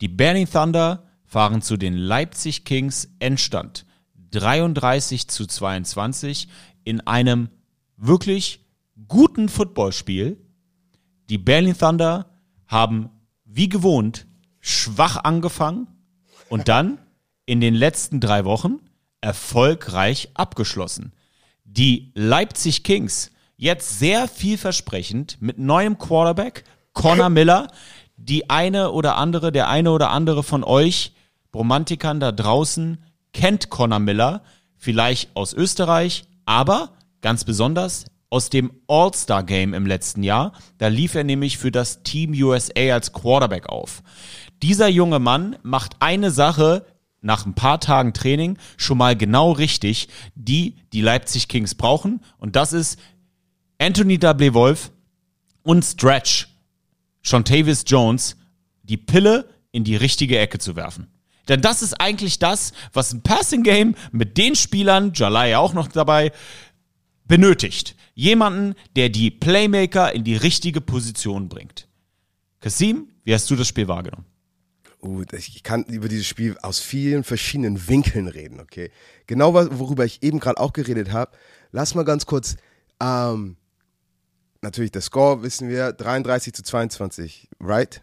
Die 0.00 0.08
Berlin 0.08 0.48
Thunder 0.50 1.04
fahren 1.24 1.62
zu 1.62 1.76
den 1.76 1.94
Leipzig 1.94 2.64
Kings 2.64 3.08
Endstand 3.18 3.86
33 4.30 5.28
zu 5.28 5.46
22 5.46 6.48
in 6.86 7.00
einem 7.00 7.50
wirklich 7.96 8.64
guten 9.08 9.50
Footballspiel. 9.50 10.38
Die 11.28 11.36
Berlin 11.36 11.76
Thunder 11.76 12.30
haben 12.66 13.10
wie 13.44 13.68
gewohnt 13.68 14.26
schwach 14.60 15.16
angefangen 15.22 15.88
und 16.48 16.68
dann 16.68 16.98
in 17.44 17.60
den 17.60 17.74
letzten 17.74 18.20
drei 18.20 18.44
Wochen 18.44 18.80
erfolgreich 19.20 20.30
abgeschlossen. 20.34 21.12
Die 21.64 22.12
Leipzig 22.14 22.84
Kings 22.84 23.30
jetzt 23.56 23.98
sehr 23.98 24.28
vielversprechend 24.28 25.40
mit 25.40 25.58
neuem 25.58 25.98
Quarterback, 25.98 26.64
Connor 26.92 27.30
Miller. 27.30 27.68
Die 28.16 28.48
eine 28.48 28.92
oder 28.92 29.16
andere, 29.16 29.52
der 29.52 29.68
eine 29.68 29.90
oder 29.90 30.10
andere 30.10 30.42
von 30.42 30.64
euch 30.64 31.12
Romantikern 31.54 32.20
da 32.20 32.32
draußen 32.32 33.02
kennt 33.32 33.70
Connor 33.70 33.98
Miller, 33.98 34.42
vielleicht 34.76 35.34
aus 35.34 35.52
Österreich, 35.52 36.24
aber 36.46 36.92
ganz 37.20 37.44
besonders 37.44 38.06
aus 38.30 38.50
dem 38.50 38.72
All-Star 38.88 39.44
Game 39.44 39.74
im 39.74 39.86
letzten 39.86 40.22
Jahr. 40.22 40.52
Da 40.78 40.88
lief 40.88 41.14
er 41.14 41.24
nämlich 41.24 41.58
für 41.58 41.70
das 41.70 42.02
Team 42.02 42.32
USA 42.32 42.94
als 42.94 43.12
Quarterback 43.12 43.68
auf. 43.68 44.02
Dieser 44.62 44.88
junge 44.88 45.18
Mann 45.18 45.56
macht 45.62 45.96
eine 46.00 46.30
Sache 46.30 46.86
nach 47.20 47.44
ein 47.44 47.54
paar 47.54 47.80
Tagen 47.80 48.14
Training 48.14 48.58
schon 48.76 48.98
mal 48.98 49.16
genau 49.16 49.52
richtig, 49.52 50.08
die 50.34 50.76
die 50.92 51.00
Leipzig 51.00 51.48
Kings 51.48 51.74
brauchen. 51.74 52.20
Und 52.38 52.56
das 52.56 52.72
ist 52.72 52.98
Anthony 53.78 54.20
W. 54.20 54.54
Wolf 54.54 54.92
und 55.62 55.84
Stretch, 55.84 56.48
Shontavis 57.22 57.84
Jones, 57.86 58.36
die 58.82 58.96
Pille 58.96 59.48
in 59.72 59.84
die 59.84 59.96
richtige 59.96 60.38
Ecke 60.38 60.58
zu 60.58 60.76
werfen. 60.76 61.08
Denn 61.48 61.60
das 61.60 61.82
ist 61.82 62.00
eigentlich 62.00 62.38
das, 62.38 62.72
was 62.92 63.12
ein 63.12 63.22
Passing 63.22 63.62
Game 63.62 63.94
mit 64.12 64.36
den 64.36 64.56
Spielern, 64.56 65.12
Jalai 65.14 65.56
auch 65.56 65.74
noch 65.74 65.88
dabei, 65.88 66.32
benötigt. 67.26 67.96
Jemanden, 68.14 68.74
der 68.96 69.10
die 69.10 69.30
Playmaker 69.30 70.12
in 70.14 70.24
die 70.24 70.36
richtige 70.36 70.80
Position 70.80 71.48
bringt. 71.48 71.88
Kasim, 72.60 73.08
wie 73.24 73.34
hast 73.34 73.50
du 73.50 73.56
das 73.56 73.68
Spiel 73.68 73.88
wahrgenommen? 73.88 74.24
Uh, 75.02 75.24
ich 75.32 75.62
kann 75.62 75.84
über 75.84 76.08
dieses 76.08 76.26
Spiel 76.26 76.56
aus 76.62 76.80
vielen 76.80 77.22
verschiedenen 77.22 77.86
Winkeln 77.86 78.28
reden, 78.28 78.60
okay? 78.60 78.90
Genau 79.26 79.54
worüber 79.54 80.04
ich 80.04 80.22
eben 80.22 80.40
gerade 80.40 80.58
auch 80.58 80.72
geredet 80.72 81.12
habe. 81.12 81.32
Lass 81.70 81.94
mal 81.94 82.04
ganz 82.04 82.26
kurz, 82.26 82.56
ähm, 83.00 83.56
natürlich 84.62 84.90
der 84.90 85.02
Score 85.02 85.42
wissen 85.42 85.68
wir, 85.68 85.92
33 85.92 86.54
zu 86.54 86.62
22, 86.62 87.48
right? 87.60 88.02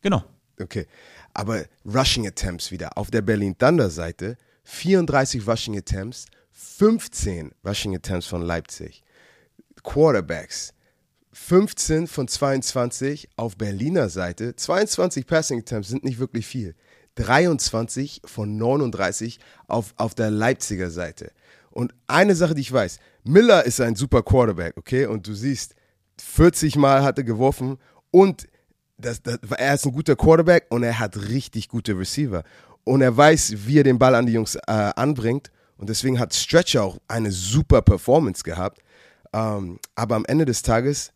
Genau. 0.00 0.24
Okay. 0.60 0.86
Aber 1.34 1.64
Rushing 1.84 2.26
Attempts 2.26 2.70
wieder. 2.70 2.96
Auf 2.96 3.10
der 3.10 3.22
Berlin 3.22 3.56
Thunder 3.58 3.90
Seite 3.90 4.36
34 4.64 5.46
Rushing 5.46 5.76
Attempts, 5.76 6.26
15 6.52 7.52
Rushing 7.66 7.94
Attempts 7.94 8.26
von 8.26 8.42
Leipzig. 8.42 9.02
Quarterbacks 9.82 10.72
15 11.34 12.06
von 12.06 12.28
22 12.28 13.28
auf 13.36 13.56
Berliner 13.56 14.08
Seite. 14.08 14.54
22 14.54 15.26
Passing 15.26 15.58
Attempts 15.58 15.88
sind 15.88 16.04
nicht 16.04 16.18
wirklich 16.18 16.46
viel. 16.46 16.74
23 17.16 18.22
von 18.24 18.56
39 18.56 19.40
auf, 19.66 19.94
auf 19.96 20.14
der 20.14 20.30
Leipziger 20.30 20.90
Seite. 20.90 21.32
Und 21.70 21.92
eine 22.06 22.36
Sache, 22.36 22.54
die 22.54 22.60
ich 22.60 22.72
weiß, 22.72 22.98
Miller 23.24 23.64
ist 23.64 23.80
ein 23.80 23.96
super 23.96 24.22
Quarterback, 24.22 24.76
okay? 24.76 25.06
Und 25.06 25.26
du 25.26 25.34
siehst, 25.34 25.74
40 26.20 26.76
Mal 26.76 27.02
hat 27.02 27.18
er 27.18 27.24
geworfen 27.24 27.78
und 28.12 28.46
das, 28.96 29.22
das, 29.22 29.38
er 29.56 29.74
ist 29.74 29.86
ein 29.86 29.92
guter 29.92 30.16
Quarterback 30.16 30.66
und 30.70 30.82
er 30.82 30.98
hat 30.98 31.16
richtig 31.16 31.68
gute 31.68 31.98
Receiver. 31.98 32.44
Und 32.84 33.00
er 33.00 33.16
weiß, 33.16 33.66
wie 33.66 33.78
er 33.78 33.84
den 33.84 33.98
Ball 33.98 34.14
an 34.14 34.26
die 34.26 34.32
Jungs 34.32 34.56
äh, 34.56 34.60
anbringt. 34.66 35.50
Und 35.76 35.88
deswegen 35.88 36.18
hat 36.18 36.34
Stretcher 36.34 36.84
auch 36.84 36.98
eine 37.08 37.32
super 37.32 37.82
Performance 37.82 38.42
gehabt. 38.42 38.80
Ähm, 39.32 39.78
aber 39.94 40.16
am 40.16 40.24
Ende 40.26 40.44
des 40.44 40.62
Tages 40.62 41.12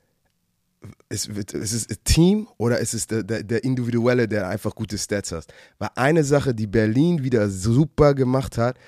ist, 1.08 1.28
ist 1.28 1.72
es 1.72 1.88
ein 1.88 1.96
Team 2.04 2.48
oder 2.56 2.78
ist 2.78 2.94
es 2.94 3.06
der, 3.06 3.22
der, 3.22 3.42
der 3.42 3.64
Individuelle, 3.64 4.28
der 4.28 4.48
einfach 4.48 4.74
gute 4.74 4.98
Stats 4.98 5.32
hat. 5.32 5.46
Weil 5.78 5.90
eine 5.94 6.24
Sache, 6.24 6.54
die 6.54 6.66
Berlin 6.66 7.22
wieder 7.22 7.48
super 7.48 8.14
gemacht 8.14 8.58
hat, 8.58 8.78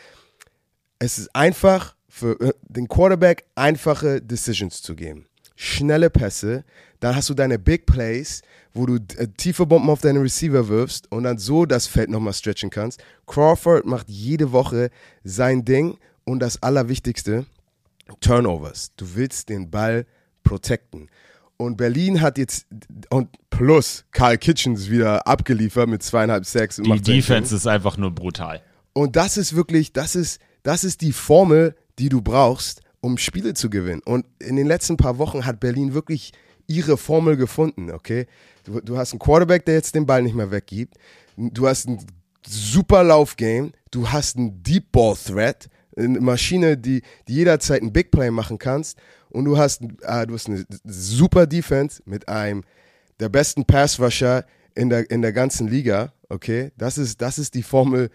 es 0.98 1.18
ist 1.18 1.35
einfach 1.35 1.94
für 2.09 2.38
äh, 2.40 2.53
den 2.62 2.88
Quarterback 2.88 3.44
einfache 3.55 4.20
Decisions 4.20 4.83
zu 4.83 4.94
geben. 4.94 5.26
Schnelle 5.62 6.09
Pässe, 6.09 6.64
dann 7.01 7.14
hast 7.14 7.29
du 7.29 7.35
deine 7.35 7.59
Big 7.59 7.85
Plays, 7.85 8.40
wo 8.73 8.87
du 8.87 8.94
äh, 8.94 9.29
tiefe 9.37 9.66
Bomben 9.66 9.90
auf 9.90 10.01
deine 10.01 10.23
Receiver 10.23 10.68
wirfst 10.68 11.12
und 11.12 11.25
dann 11.25 11.37
so 11.37 11.66
das 11.66 11.87
Feld 11.87 12.09
nochmal 12.09 12.33
stretchen 12.33 12.70
kannst. 12.70 13.05
Crawford 13.27 13.85
macht 13.85 14.09
jede 14.09 14.53
Woche 14.53 14.88
sein 15.23 15.66
Ding 15.66 15.99
und 16.25 16.38
das 16.40 16.62
Allerwichtigste, 16.62 17.44
Turnovers. 18.20 18.92
Du 18.96 19.14
willst 19.16 19.51
den 19.51 19.70
Ball 19.70 20.07
protecten. 20.44 21.11
Und 21.59 21.77
Berlin 21.77 22.23
hat 22.23 22.38
jetzt, 22.38 22.66
und 23.11 23.29
plus, 23.51 24.07
Karl 24.12 24.38
Kitchens 24.38 24.88
wieder 24.88 25.27
abgeliefert 25.27 25.90
mit 25.90 26.03
zweieinhalb 26.03 26.46
Sacks. 26.46 26.79
und 26.79 27.07
Die. 27.07 27.16
Defense 27.16 27.55
ist 27.55 27.66
einfach 27.66 27.99
nur 27.99 28.12
brutal. 28.12 28.62
Und 28.94 29.14
das 29.14 29.37
ist 29.37 29.55
wirklich, 29.55 29.92
das 29.92 30.16
ist, 30.16 30.40
das 30.62 30.85
ist 30.85 31.03
die 31.03 31.12
Formel, 31.12 31.75
die 31.99 32.09
du 32.09 32.23
brauchst, 32.23 32.81
um 33.00 33.18
Spiele 33.18 33.54
zu 33.54 33.70
gewinnen. 33.70 34.02
Und 34.04 34.26
in 34.38 34.56
den 34.56 34.66
letzten 34.66 34.96
paar 34.96 35.18
Wochen 35.18 35.46
hat 35.46 35.60
Berlin 35.60 35.94
wirklich 35.94 36.32
ihre 36.66 36.96
Formel 36.96 37.36
gefunden, 37.36 37.90
okay? 37.90 38.26
Du, 38.64 38.80
du 38.80 38.96
hast 38.96 39.12
einen 39.12 39.18
Quarterback, 39.18 39.64
der 39.64 39.74
jetzt 39.74 39.94
den 39.94 40.06
Ball 40.06 40.22
nicht 40.22 40.36
mehr 40.36 40.50
weggibt. 40.50 40.94
Du 41.36 41.66
hast 41.66 41.88
ein 41.88 41.98
super 42.46 43.02
Laufgame. 43.02 43.72
Du 43.90 44.10
hast 44.10 44.36
einen 44.36 44.62
Deep 44.62 44.92
Ball 44.92 45.16
Threat, 45.16 45.68
eine 45.96 46.20
Maschine, 46.20 46.76
die, 46.76 47.02
die 47.26 47.34
jederzeit 47.34 47.82
ein 47.82 47.92
Big 47.92 48.10
Play 48.10 48.30
machen 48.30 48.58
kannst. 48.58 48.98
Und 49.30 49.44
du 49.44 49.58
hast, 49.58 49.82
äh, 50.02 50.26
du 50.26 50.34
hast 50.34 50.48
eine 50.48 50.64
super 50.84 51.46
Defense 51.46 52.02
mit 52.04 52.28
einem 52.28 52.62
der 53.18 53.28
besten 53.28 53.64
Pass 53.64 54.00
Rusher 54.00 54.44
in 54.74 54.88
der, 54.90 55.10
in 55.10 55.22
der 55.22 55.32
ganzen 55.32 55.68
Liga, 55.68 56.12
okay? 56.28 56.70
Das 56.76 56.98
ist, 56.98 57.20
das 57.20 57.38
ist 57.38 57.54
die 57.54 57.62
Formel, 57.62 58.10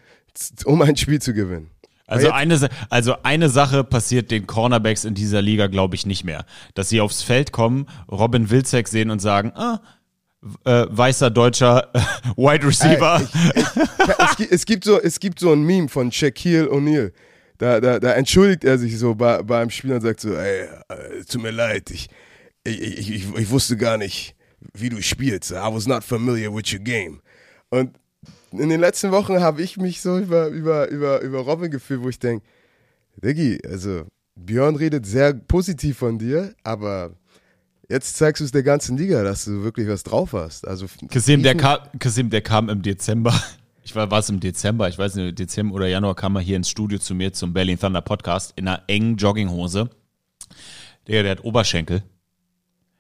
um 0.66 0.82
ein 0.82 0.96
Spiel 0.96 1.22
zu 1.22 1.34
gewinnen. 1.34 1.70
Also 2.08 2.32
eine, 2.32 2.70
also 2.90 3.16
eine 3.24 3.50
Sache 3.50 3.84
passiert 3.84 4.30
den 4.30 4.46
Cornerbacks 4.46 5.06
in 5.06 5.16
dieser 5.16 5.42
Liga, 5.42 5.68
glaube 5.68 5.96
ich, 5.96 6.06
nicht 6.06 6.24
mehr. 6.24 6.46
Dass 6.76 6.90
sie 6.90 7.02
aufs 7.02 7.24
Feld 7.24 7.52
kommen, 7.52 7.88
Robin 8.12 8.50
Wilczek 8.50 8.88
sehen 8.88 9.10
und 9.10 9.20
sagen, 9.20 9.52
ah, 9.56 9.82
äh, 10.66 10.86
weißer 10.90 11.32
deutscher 11.32 11.92
Wide 12.38 12.66
Receiver. 12.68 13.22
Ey, 13.22 13.26
ich, 13.56 13.66
ich, 13.66 14.22
es, 14.22 14.36
gibt, 14.36 14.52
es, 14.52 14.66
gibt 14.66 14.84
so, 14.84 15.02
es 15.02 15.20
gibt 15.20 15.40
so 15.40 15.52
ein 15.52 15.64
Meme 15.64 15.90
von 15.90 16.12
Shaquille 16.12 16.68
O'Neal. 16.70 17.12
Da, 17.58 17.80
da, 17.80 18.00
da 18.00 18.12
entschuldigt 18.14 18.64
er 18.64 18.78
sich 18.78 19.00
so 19.00 19.16
bei, 19.16 19.42
beim 19.42 19.70
Spiel 19.70 19.94
und 19.94 20.02
sagt 20.02 20.20
so, 20.20 20.36
ey, 20.36 20.68
äh, 20.90 21.24
tut 21.28 21.42
mir 21.42 21.52
leid, 21.52 21.90
ich, 21.90 22.10
ich, 22.64 22.82
ich, 22.82 23.12
ich, 23.12 23.36
ich 23.36 23.50
wusste 23.50 23.78
gar 23.78 23.98
nicht, 23.98 24.36
wie 24.74 24.90
du 24.90 25.02
spielst. 25.02 25.52
I 25.52 25.56
was 25.56 25.88
not 25.88 26.04
familiar 26.04 26.54
with 26.54 26.72
your 26.72 26.80
game. 26.80 27.22
Und 27.70 27.98
in 28.52 28.70
den 28.70 28.80
letzten 28.80 29.12
Wochen 29.12 29.40
habe 29.40 29.62
ich 29.62 29.78
mich 29.78 30.02
so 30.02 30.18
über, 30.18 30.48
über, 30.48 30.90
über, 30.90 31.22
über 31.22 31.40
Robin 31.40 31.72
gefühlt, 31.72 32.02
wo 32.02 32.10
ich 32.10 32.20
denke, 32.20 32.46
Diggi, 33.18 33.60
also 33.66 34.06
Björn 34.36 34.76
redet 34.76 35.06
sehr 35.06 35.34
positiv 35.34 35.98
von 35.98 36.20
dir, 36.20 36.54
aber 36.64 37.12
jetzt 37.90 38.18
zeigst 38.18 38.42
du 38.42 38.46
es 38.46 38.52
der 38.52 38.64
ganzen 38.64 38.98
Liga, 38.98 39.24
dass 39.24 39.46
du 39.46 39.64
wirklich 39.64 39.88
was 39.88 40.04
drauf 40.04 40.34
hast. 40.34 40.68
Also 40.68 40.88
Kasim, 41.10 41.44
der, 41.44 41.56
kam, 41.56 41.80
Kasim, 42.00 42.30
der 42.30 42.42
kam 42.42 42.70
im 42.70 42.82
Dezember. 42.82 43.34
Ich 43.84 43.96
war, 43.96 44.12
es 44.12 44.30
im 44.30 44.40
Dezember, 44.40 44.90
ich 44.90 44.98
weiß 44.98 45.16
nicht, 45.16 45.38
Dezember 45.38 45.76
oder 45.76 45.88
Januar 45.88 46.16
kam 46.16 46.36
er 46.36 46.42
hier 46.42 46.58
ins 46.58 46.70
Studio 46.70 46.98
zu 46.98 47.14
mir 47.14 47.34
zum 47.34 47.54
Berlin 47.54 47.80
Thunder 47.80 48.02
Podcast 48.02 48.54
in 48.56 48.68
einer 48.68 48.82
engen 48.88 49.16
Jogginghose. 49.16 49.92
Der, 51.08 51.22
der 51.22 51.32
hat 51.34 51.44
Oberschenkel. 51.44 52.02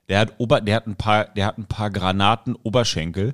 Der 0.07 0.19
hat 0.19 0.35
Ober, 0.37 0.61
der 0.61 0.75
hat 0.75 0.85
ein 0.85 0.95
paar, 0.95 1.25
der 1.25 1.47
hat 1.47 1.57
ein 1.57 1.65
paar 1.65 1.89
Granaten 1.89 2.55
Oberschenkel. 2.61 3.33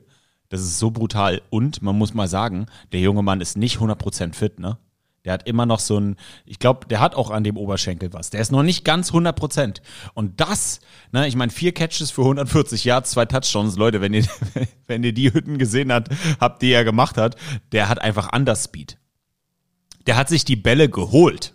Das 0.51 0.59
ist 0.59 0.79
so 0.79 0.91
brutal. 0.91 1.41
Und 1.49 1.81
man 1.81 1.97
muss 1.97 2.13
mal 2.13 2.27
sagen, 2.27 2.65
der 2.91 2.99
junge 2.99 3.23
Mann 3.23 3.39
ist 3.39 3.57
nicht 3.57 3.77
100% 3.77 4.35
fit, 4.35 4.59
ne? 4.59 4.77
Der 5.23 5.31
hat 5.31 5.47
immer 5.47 5.65
noch 5.65 5.79
so 5.79 5.97
ein, 5.97 6.17
ich 6.45 6.59
glaube, 6.59 6.87
der 6.87 6.99
hat 6.99 7.15
auch 7.15 7.29
an 7.29 7.45
dem 7.45 7.55
Oberschenkel 7.55 8.11
was. 8.11 8.31
Der 8.31 8.41
ist 8.41 8.51
noch 8.51 8.63
nicht 8.63 8.83
ganz 8.83 9.09
100 9.09 9.33
Prozent. 9.33 9.81
Und 10.13 10.41
das, 10.41 10.81
ne, 11.13 11.25
ich 11.27 11.37
meine, 11.37 11.51
vier 11.53 11.73
Catches 11.73 12.11
für 12.11 12.23
140 12.23 12.83
Yards, 12.83 13.11
zwei 13.11 13.25
Touchdowns, 13.25 13.77
Leute, 13.77 14.01
wenn 14.01 14.13
ihr, 14.13 14.25
wenn 14.87 15.03
ihr 15.03 15.13
die 15.13 15.31
Hütten 15.31 15.57
gesehen 15.57 15.93
habt, 15.93 16.09
habt, 16.39 16.61
die 16.61 16.71
er 16.71 16.83
gemacht 16.83 17.15
hat, 17.15 17.37
der 17.71 17.87
hat 17.87 18.01
einfach 18.01 18.33
Underspeed. 18.35 18.97
Der 20.05 20.17
hat 20.17 20.27
sich 20.27 20.43
die 20.43 20.57
Bälle 20.57 20.89
geholt. 20.89 21.53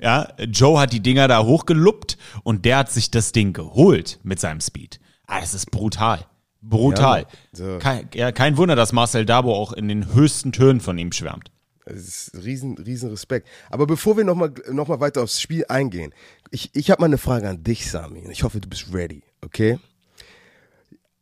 Ja, 0.00 0.28
Joe 0.40 0.80
hat 0.80 0.92
die 0.92 1.02
Dinger 1.02 1.28
da 1.28 1.44
hochgeluppt 1.44 2.18
und 2.42 2.64
der 2.64 2.78
hat 2.78 2.90
sich 2.90 3.12
das 3.12 3.30
Ding 3.30 3.52
geholt 3.52 4.18
mit 4.24 4.40
seinem 4.40 4.60
Speed. 4.60 4.98
Ah, 5.26 5.40
das 5.40 5.54
ist 5.54 5.70
brutal. 5.70 6.26
Brutal. 6.60 7.26
Ja, 7.56 7.78
kein, 7.78 8.08
ja, 8.14 8.32
kein 8.32 8.56
Wunder, 8.56 8.76
dass 8.76 8.92
Marcel 8.92 9.24
Dabo 9.24 9.54
auch 9.54 9.72
in 9.72 9.88
den 9.88 10.12
höchsten 10.14 10.52
Tönen 10.52 10.80
von 10.80 10.98
ihm 10.98 11.12
schwärmt. 11.12 11.50
Es 11.84 12.28
ist 12.28 12.44
riesen, 12.44 12.76
riesen 12.76 13.10
Respekt. 13.10 13.48
Aber 13.70 13.86
bevor 13.86 14.16
wir 14.16 14.24
nochmal 14.24 14.52
noch 14.70 14.88
mal 14.88 15.00
weiter 15.00 15.22
aufs 15.22 15.40
Spiel 15.40 15.64
eingehen, 15.68 16.12
ich, 16.50 16.70
ich 16.74 16.90
habe 16.90 17.00
mal 17.00 17.06
eine 17.06 17.18
Frage 17.18 17.48
an 17.48 17.62
dich, 17.62 17.90
Sami. 17.90 18.26
Ich 18.30 18.42
hoffe, 18.42 18.60
du 18.60 18.68
bist 18.68 18.92
ready, 18.92 19.22
okay? 19.42 19.78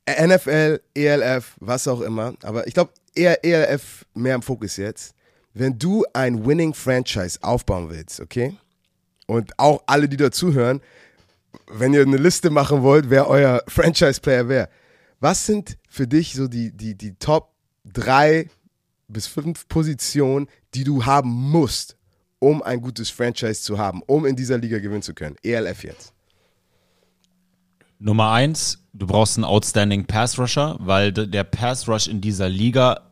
NFL, 0.08 0.80
ELF, 0.94 1.56
was 1.60 1.88
auch 1.88 2.00
immer. 2.00 2.34
Aber 2.42 2.66
ich 2.66 2.74
glaube, 2.74 2.92
eher 3.14 3.44
ELF 3.44 4.06
mehr 4.14 4.36
im 4.36 4.42
Fokus 4.42 4.76
jetzt. 4.76 5.14
Wenn 5.54 5.78
du 5.78 6.04
ein 6.12 6.46
Winning 6.46 6.74
Franchise 6.74 7.38
aufbauen 7.42 7.90
willst, 7.90 8.20
okay? 8.20 8.56
Und 9.26 9.58
auch 9.58 9.82
alle, 9.86 10.08
die 10.08 10.16
dazuhören, 10.16 10.80
wenn 11.68 11.94
ihr 11.94 12.02
eine 12.02 12.18
Liste 12.18 12.50
machen 12.50 12.82
wollt, 12.82 13.10
wer 13.10 13.28
euer 13.28 13.62
Franchise-Player 13.66 14.48
wäre. 14.48 14.68
Was 15.20 15.46
sind 15.46 15.78
für 15.88 16.06
dich 16.06 16.34
so 16.34 16.46
die, 16.48 16.76
die, 16.76 16.94
die 16.96 17.14
Top 17.14 17.54
drei 17.84 18.48
bis 19.08 19.26
fünf 19.26 19.68
Positionen, 19.68 20.46
die 20.74 20.84
du 20.84 21.04
haben 21.06 21.30
musst, 21.30 21.96
um 22.38 22.62
ein 22.62 22.80
gutes 22.80 23.08
Franchise 23.10 23.62
zu 23.62 23.78
haben, 23.78 24.02
um 24.06 24.26
in 24.26 24.36
dieser 24.36 24.58
Liga 24.58 24.78
gewinnen 24.78 25.02
zu 25.02 25.14
können? 25.14 25.36
ELF 25.42 25.84
jetzt. 25.84 26.12
Nummer 27.98 28.30
eins, 28.32 28.78
du 28.92 29.06
brauchst 29.06 29.38
einen 29.38 29.44
outstanding 29.44 30.04
Pass 30.06 30.38
Rusher, 30.38 30.76
weil 30.80 31.12
de- 31.12 31.26
der 31.26 31.44
Pass 31.44 31.88
Rush 31.88 32.08
in 32.08 32.20
dieser 32.20 32.48
Liga 32.48 33.10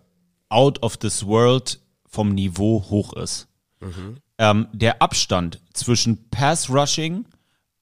out 0.50 0.82
of 0.82 0.98
this 0.98 1.24
world 1.26 1.80
vom 2.06 2.34
Niveau 2.34 2.84
hoch 2.90 3.14
ist. 3.14 3.48
Ähm, 4.36 4.68
der 4.72 5.00
Abstand 5.00 5.60
zwischen 5.72 6.28
Pass 6.30 6.68
Rushing 6.68 7.24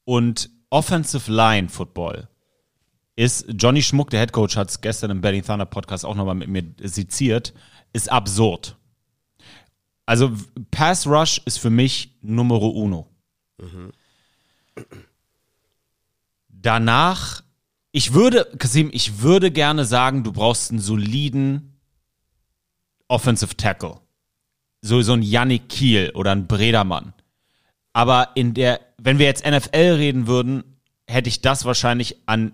und 0.05 0.51
Offensive 0.71 1.31
Line 1.31 1.69
Football 1.69 2.29
ist, 3.17 3.47
Johnny 3.49 3.83
Schmuck, 3.83 4.11
der 4.11 4.21
Head 4.21 4.33
Coach, 4.33 4.57
hat 4.57 4.71
es 4.71 4.81
gestern 4.81 5.11
im 5.11 5.21
Berlin 5.21 5.45
Thunder 5.45 5.67
Podcast 5.67 6.05
auch 6.05 6.15
nochmal 6.15 6.35
mit 6.35 6.49
mir 6.49 6.65
seziert, 6.81 7.53
ist 7.93 8.11
absurd. 8.11 8.77
Also 10.07 10.33
Pass 10.71 11.07
Rush 11.07 11.41
ist 11.45 11.59
für 11.59 11.71
mich 11.71 12.17
Numero 12.23 12.69
uno. 12.69 13.09
Danach, 16.49 17.43
ich 17.93 18.13
würde, 18.13 18.47
Kasim, 18.59 18.91
ich 18.93 19.21
würde 19.21 19.51
gerne 19.51 19.85
sagen, 19.85 20.25
du 20.25 20.33
brauchst 20.33 20.71
einen 20.71 20.81
soliden 20.81 21.79
Offensive 23.09 23.57
Tackle. 23.57 24.01
So, 24.81 25.03
so 25.03 25.13
ein 25.13 25.23
Yannick 25.23 25.69
Kiel 25.69 26.11
oder 26.15 26.33
ein 26.33 26.47
Bredermann. 26.47 27.13
Aber 27.93 28.31
in 28.35 28.55
der, 28.55 28.81
wenn 28.99 29.19
wir 29.19 29.27
jetzt 29.27 29.47
NFL 29.47 29.97
reden 29.97 30.27
würden, 30.27 30.65
hätte 31.07 31.29
ich 31.29 31.43
das 31.43 31.65
wahrscheinlich 31.65 32.17
an 32.27 32.53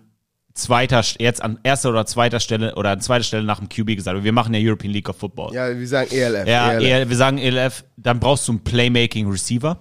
zweiter, 0.59 1.03
jetzt 1.19 1.43
an 1.43 1.59
erster 1.63 1.91
oder 1.91 2.05
zweiter 2.07 2.41
Stelle 2.41 2.75
oder 2.75 2.91
an 2.91 3.01
zweiter 3.01 3.25
Stelle 3.25 3.45
nach 3.45 3.59
dem 3.59 3.69
QB 3.69 3.97
gesagt. 3.97 4.23
Wir 4.23 4.33
machen 4.33 4.53
ja 4.55 4.61
European 4.63 4.93
League 4.93 5.09
of 5.09 5.17
Football. 5.17 5.55
Ja, 5.55 5.77
wir 5.77 5.89
sagen 5.89 6.11
ELF. 6.11 6.47
Ja, 6.47 6.73
ELF. 6.73 6.85
eher, 6.85 7.09
wir 7.09 7.17
sagen 7.17 7.39
ELF, 7.39 7.85
dann 7.97 8.21
brauchst 8.21 8.47
du 8.49 8.53
einen 8.53 8.65
Playmaking 8.65 9.31
Receiver. 9.31 9.79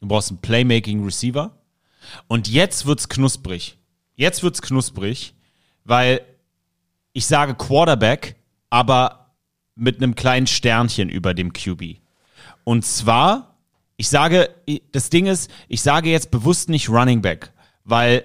Du 0.00 0.08
brauchst 0.08 0.30
einen 0.30 0.40
Playmaking 0.40 1.04
Receiver. 1.04 1.52
Und 2.26 2.48
jetzt 2.48 2.86
wird's 2.86 3.08
knusprig. 3.08 3.78
Jetzt 4.14 4.42
wird's 4.42 4.62
knusprig, 4.62 5.34
weil 5.84 6.20
ich 7.12 7.26
sage 7.26 7.54
Quarterback, 7.54 8.36
aber 8.70 9.34
mit 9.74 9.96
einem 9.96 10.14
kleinen 10.14 10.46
Sternchen 10.46 11.08
über 11.08 11.34
dem 11.34 11.52
QB. 11.52 11.98
Und 12.64 12.84
zwar, 12.84 13.56
ich 13.96 14.08
sage, 14.08 14.50
das 14.92 15.10
Ding 15.10 15.26
ist, 15.26 15.50
ich 15.68 15.82
sage 15.82 16.10
jetzt 16.10 16.30
bewusst 16.30 16.68
nicht 16.68 16.88
Running 16.88 17.22
Back, 17.22 17.52
weil 17.84 18.24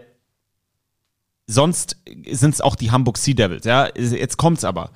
sonst 1.47 1.97
sind 2.29 2.53
es 2.53 2.61
auch 2.61 2.75
die 2.75 2.91
Hamburg 2.91 3.17
Sea 3.17 3.33
Devils. 3.33 3.65
Ja, 3.65 3.89
jetzt 3.95 4.37
kommt's 4.37 4.63
aber. 4.63 4.91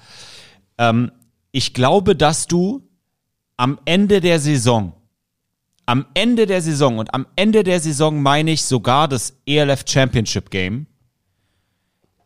Ähm, 0.78 1.12
ich 1.52 1.74
glaube, 1.74 2.16
dass 2.16 2.48
du 2.48 2.88
am 3.58 3.80
Ende 3.86 4.22
der 4.22 4.40
Saison, 4.40 4.94
am 5.86 6.06
Ende 6.14 6.46
der 6.46 6.62
Saison 6.62 7.00
und 7.00 7.14
am 7.14 7.26
Ende 7.36 7.64
der 7.64 7.80
Saison 7.80 8.22
meine 8.22 8.52
ich 8.52 8.64
sogar 8.64 9.08
das 9.08 9.34
ELF 9.46 9.84
Championship 9.88 10.50
Game, 10.50 10.86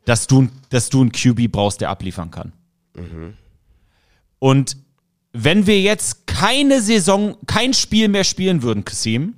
dass 0.06 0.28
du, 0.28 0.50
dass 0.70 0.90
du 0.90 1.02
einen 1.02 1.12
QB 1.12 1.52
brauchst, 1.52 1.82
der 1.82 1.90
abliefern 1.90 2.32
kann. 2.32 2.54
Und 4.40 4.78
wenn 5.34 5.68
wir 5.68 5.82
jetzt 5.82 6.28
keine 6.28 6.82
Saison, 6.82 7.38
kein 7.48 7.74
Spiel 7.74 8.08
mehr 8.08 8.24
spielen 8.24 8.62
würden, 8.62 8.86
Kasim, 8.86 9.34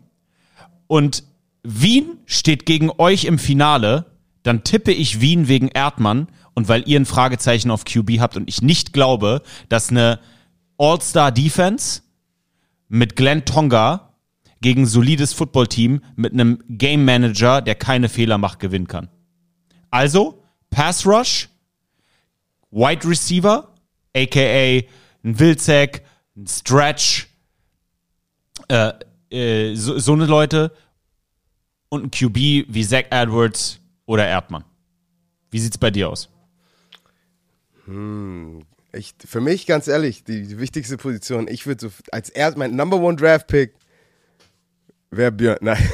und 0.88 1.24
Wien 1.64 2.20
steht 2.26 2.66
gegen 2.66 2.92
euch 2.98 3.26
im 3.26 3.40
Finale, 3.40 4.06
dann 4.48 4.64
tippe 4.64 4.94
ich 4.94 5.20
Wien 5.20 5.50
wegen 5.50 5.68
Erdmann 5.68 6.28
und 6.54 6.70
weil 6.70 6.88
ihr 6.88 6.98
ein 6.98 7.06
Fragezeichen 7.06 7.70
auf 7.70 7.84
QB 7.84 8.20
habt 8.20 8.38
und 8.38 8.48
ich 8.48 8.62
nicht 8.62 8.94
glaube, 8.94 9.42
dass 9.68 9.90
eine 9.90 10.20
All-Star-Defense 10.78 12.02
mit 12.88 13.18
Glenn 13.18 13.44
Tonga 13.44 14.14
gegen 14.62 14.84
ein 14.84 14.86
solides 14.86 15.34
Footballteam 15.34 16.02
mit 16.16 16.32
einem 16.32 16.64
Game 16.70 17.04
Manager, 17.04 17.62
der 17.62 17.76
keine 17.76 18.08
Fehler 18.08 18.38
macht, 18.38 18.60
gewinnen 18.60 18.88
kann. 18.88 19.10
Also, 19.92 20.42
Pass 20.70 21.06
Rush, 21.06 21.50
Wide 22.72 23.08
Receiver, 23.08 23.74
aka 24.16 24.40
ein 24.40 25.40
Wilczek, 25.40 26.04
ein 26.38 26.48
Stretch, 26.48 27.28
äh, 28.70 28.94
äh, 29.30 29.76
so, 29.76 30.00
so 30.00 30.14
eine 30.14 30.26
Leute 30.26 30.72
und 31.90 32.04
ein 32.06 32.12
QB 32.12 32.74
wie 32.74 32.86
Zach 32.86 33.04
Edwards 33.10 33.82
oder 34.08 34.26
Erdmann. 34.26 34.64
Wie 35.52 35.60
sieht's 35.60 35.78
bei 35.78 35.92
dir 35.92 36.10
aus? 36.10 36.30
Ich, 38.94 39.14
für 39.24 39.42
mich, 39.42 39.68
ganz 39.68 39.88
ehrlich, 39.88 40.24
die, 40.24 40.48
die 40.48 40.60
wichtigste 40.60 40.98
Position, 40.98 41.48
ich 41.48 41.68
würde 41.68 41.88
so 41.88 41.94
als 42.12 42.30
erst 42.30 42.58
mein 42.58 42.76
Number 42.76 42.98
One 42.98 43.16
Draft 43.16 43.48
Pick 43.48 43.76
wäre 45.12 45.32
Björn. 45.32 45.60
Nein, 45.62 45.90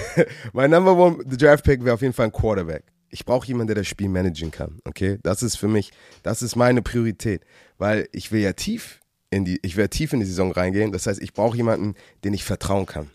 mein 0.54 0.72
Number 0.72 0.96
One 0.96 1.24
Draft 1.26 1.66
Pick 1.66 1.84
wäre 1.84 1.96
auf 1.96 2.02
jeden 2.02 2.14
Fall 2.14 2.28
ein 2.28 2.32
Quarterback. 2.32 2.86
Ich 3.10 3.26
brauche 3.26 3.46
jemanden, 3.46 3.68
der 3.68 3.76
das 3.76 3.88
Spiel 3.88 4.10
managen 4.10 4.50
kann. 4.50 4.80
Okay, 4.86 5.20
das 5.22 5.44
ist 5.44 5.58
für 5.58 5.68
mich, 5.68 5.92
das 6.24 6.42
ist 6.42 6.56
meine 6.56 6.82
Priorität, 6.82 7.44
weil 7.78 8.08
ich 8.12 8.32
will 8.32 8.42
ja 8.42 8.54
tief 8.54 9.02
in 9.30 9.46
die, 9.46 9.60
ich 9.62 9.76
werde 9.76 9.90
tief 9.90 10.14
in 10.14 10.20
die 10.20 10.26
Saison 10.26 10.52
reingehen. 10.52 10.92
Das 10.92 11.06
heißt, 11.06 11.22
ich 11.22 11.34
brauche 11.34 11.58
jemanden, 11.58 11.96
den 12.24 12.34
ich 12.34 12.44
vertrauen 12.44 12.88
kann. 12.88 13.12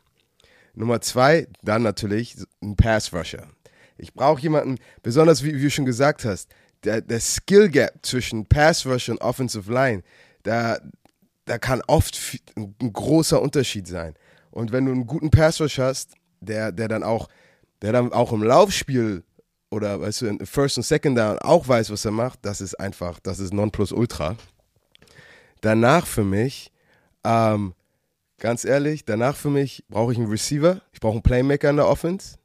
Nummer 0.74 1.00
zwei, 1.00 1.48
dann 1.62 1.82
natürlich 1.82 2.36
ein 2.62 2.76
Pass 2.76 3.12
Rusher. 3.12 3.48
Ich 3.98 4.14
brauche 4.14 4.40
jemanden, 4.40 4.78
besonders 5.02 5.42
wie, 5.42 5.54
wie 5.54 5.62
du 5.62 5.70
schon 5.70 5.84
gesagt 5.84 6.24
hast, 6.24 6.48
der, 6.84 7.00
der 7.00 7.20
Skill 7.20 7.68
Gap 7.68 7.94
zwischen 8.02 8.46
Pass 8.46 8.86
Rush 8.86 9.08
und 9.08 9.20
Offensive 9.20 9.72
Line, 9.72 10.02
da, 10.44 10.78
da 11.44 11.58
kann 11.58 11.82
oft 11.86 12.18
ein 12.56 12.92
großer 12.92 13.42
Unterschied 13.42 13.86
sein. 13.86 14.14
Und 14.50 14.72
wenn 14.72 14.86
du 14.86 14.92
einen 14.92 15.06
guten 15.06 15.30
Pass 15.30 15.60
Rush 15.60 15.78
hast, 15.78 16.14
der, 16.40 16.72
der 16.72 16.88
dann 16.88 17.02
auch, 17.02 17.28
der 17.82 17.92
dann 17.92 18.12
auch 18.12 18.32
im 18.32 18.42
Laufspiel 18.42 19.24
oder 19.70 20.00
weißt 20.00 20.22
du, 20.22 20.26
in 20.26 20.46
First 20.46 20.78
und 20.78 20.84
Second 20.84 21.18
Down 21.18 21.38
auch 21.40 21.68
weiß, 21.68 21.90
was 21.90 22.04
er 22.04 22.12
macht, 22.12 22.38
das 22.42 22.60
ist 22.60 22.74
einfach, 22.78 23.20
das 23.20 23.38
ist 23.38 23.52
Nonplusultra. 23.52 24.36
Danach 25.60 26.06
für 26.06 26.24
mich, 26.24 26.72
ähm, 27.24 27.74
ganz 28.38 28.64
ehrlich, 28.64 29.04
danach 29.04 29.36
für 29.36 29.50
mich 29.50 29.84
brauche 29.88 30.12
ich 30.12 30.18
einen 30.18 30.30
Receiver, 30.30 30.80
ich 30.92 31.00
brauche 31.00 31.14
einen 31.14 31.22
Playmaker 31.22 31.70
in 31.70 31.76
der 31.76 31.88
Offense. 31.88 32.36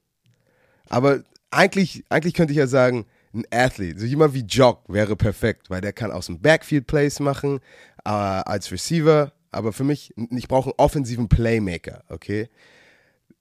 Aber 0.89 1.23
eigentlich, 1.53 2.03
eigentlich 2.09 2.33
könnte 2.33 2.53
ich 2.53 2.59
ja 2.59 2.67
sagen, 2.67 3.05
ein 3.33 3.45
Athlete, 3.51 3.99
so 3.99 4.05
jemand 4.05 4.33
wie 4.33 4.41
Jock 4.41 4.83
wäre 4.87 5.15
perfekt, 5.15 5.69
weil 5.69 5.81
der 5.81 5.93
kann 5.93 6.11
aus 6.11 6.27
dem 6.27 6.39
Backfield 6.39 6.85
Plays 6.85 7.19
machen, 7.19 7.59
äh, 8.05 8.09
als 8.09 8.71
Receiver, 8.71 9.33
aber 9.51 9.73
für 9.73 9.83
mich, 9.83 10.13
ich 10.31 10.47
brauche 10.47 10.69
einen 10.69 10.75
offensiven 10.77 11.29
Playmaker, 11.29 12.03
okay? 12.09 12.49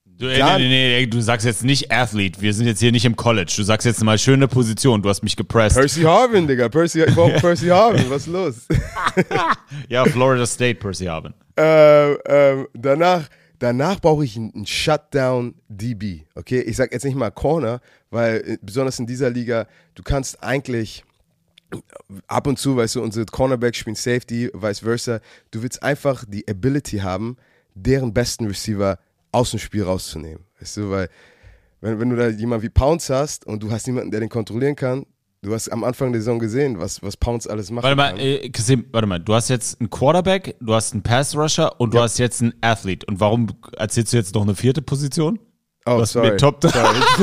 Du, 0.05 0.29
Klar. 0.33 0.59
nee, 0.59 0.69
nee, 0.69 1.01
nee, 1.01 1.07
du 1.07 1.21
sagst 1.21 1.47
jetzt 1.47 1.65
nicht 1.65 1.91
Athlete. 1.91 2.41
Wir 2.41 2.53
sind 2.53 2.67
jetzt 2.67 2.81
hier 2.81 2.93
nicht 2.93 3.07
im 3.07 3.17
College. 3.17 3.53
Du 3.57 3.63
sagst 3.63 3.87
jetzt 3.87 4.05
mal 4.05 4.19
schöne 4.19 4.47
Position. 4.47 5.01
Du 5.03 5.09
hast 5.09 5.23
mich 5.23 5.35
gepresst. 5.37 5.75
Percy 5.75 6.03
Harvin, 6.03 6.47
Digga, 6.47 6.69
Percy, 6.69 7.03
ich 7.03 7.15
brauche 7.15 7.33
Percy 7.41 7.69
Harvin, 7.69 8.09
was 8.11 8.27
ist 8.27 8.33
los? 8.33 8.55
ja, 9.89 10.05
Florida 10.05 10.45
State, 10.47 10.77
Percy 10.77 11.07
Harvin. 11.07 11.33
äh, 11.59 12.13
ähm, 12.13 12.69
danach, 12.75 13.29
danach 13.63 14.01
brauche 14.01 14.25
ich 14.25 14.37
einen 14.37 14.67
Shutdown 14.67 15.55
DB, 15.69 16.23
okay? 16.35 16.61
Ich 16.63 16.77
sag 16.77 16.93
jetzt 16.93 17.05
nicht 17.05 17.15
mal 17.15 17.31
Corner, 17.31 17.81
weil 18.11 18.37
äh, 18.45 18.59
besonders 18.61 18.99
in 18.99 19.07
dieser 19.07 19.31
Liga, 19.31 19.67
du 19.95 20.03
kannst 20.03 20.43
eigentlich 20.43 21.05
ab 22.27 22.47
und 22.47 22.59
zu, 22.59 22.77
weißt 22.77 22.97
du, 22.97 23.03
unsere 23.03 23.25
Cornerbacks 23.25 23.79
spielen 23.79 23.95
Safety, 23.95 24.51
vice 24.53 24.81
versa. 24.81 25.21
Du 25.53 25.63
willst 25.63 25.83
einfach 25.83 26.25
die 26.27 26.47
Ability 26.49 26.99
haben, 26.99 27.37
deren 27.75 28.13
besten 28.13 28.47
Receiver 28.47 28.99
aus 29.31 29.53
dem 29.53 29.61
Spiel 29.61 29.85
rauszunehmen, 29.85 30.45
weißt 30.61 30.79
du, 30.79 30.91
weil 30.91 31.09
wenn, 31.81 31.99
wenn 32.01 32.11
du 32.11 32.17
da 32.17 32.29
jemanden 32.29 32.65
wie 32.65 32.69
Pounce 32.69 33.15
hast 33.15 33.47
und 33.47 33.63
du 33.63 33.71
hast 33.71 33.87
niemanden, 33.87 34.11
der 34.11 34.21
den 34.21 34.29
kontrollieren 34.29 34.77
kann, 34.77 35.07
du 35.43 35.53
hast 35.53 35.69
am 35.71 35.85
Anfang 35.85 36.13
der 36.13 36.21
Saison 36.21 36.39
gesehen, 36.39 36.79
was, 36.79 37.03
was 37.03 37.17
Pounce 37.17 37.49
alles 37.51 37.71
macht. 37.71 37.85
Warte 37.85 37.97
mal, 37.97 38.19
äh, 38.19 38.49
Kasim, 38.51 38.85
warte 38.93 39.07
mal. 39.07 39.19
Du 39.19 39.35
hast 39.35 39.49
jetzt 39.49 39.81
einen 39.81 39.91
Quarterback, 39.91 40.55
du 40.61 40.75
hast 40.75 40.93
einen 40.93 41.03
Pass-Rusher 41.03 41.81
und 41.81 41.93
du 41.95 42.01
hast 42.01 42.19
jetzt 42.19 42.41
einen 42.43 42.55
Athlete. 42.61 43.07
Und 43.07 43.21
warum 43.21 43.49
erzählst 43.77 44.13
du 44.13 44.17
jetzt 44.17 44.35
noch 44.35 44.43
eine 44.43 44.55
vierte 44.55 44.83
Position? 44.83 45.39
oh, 45.85 46.01
hast 46.01 46.13
sorry. 46.13 46.31
mir 46.31 46.37
Top- 46.37 46.63
sorry. 46.63 46.97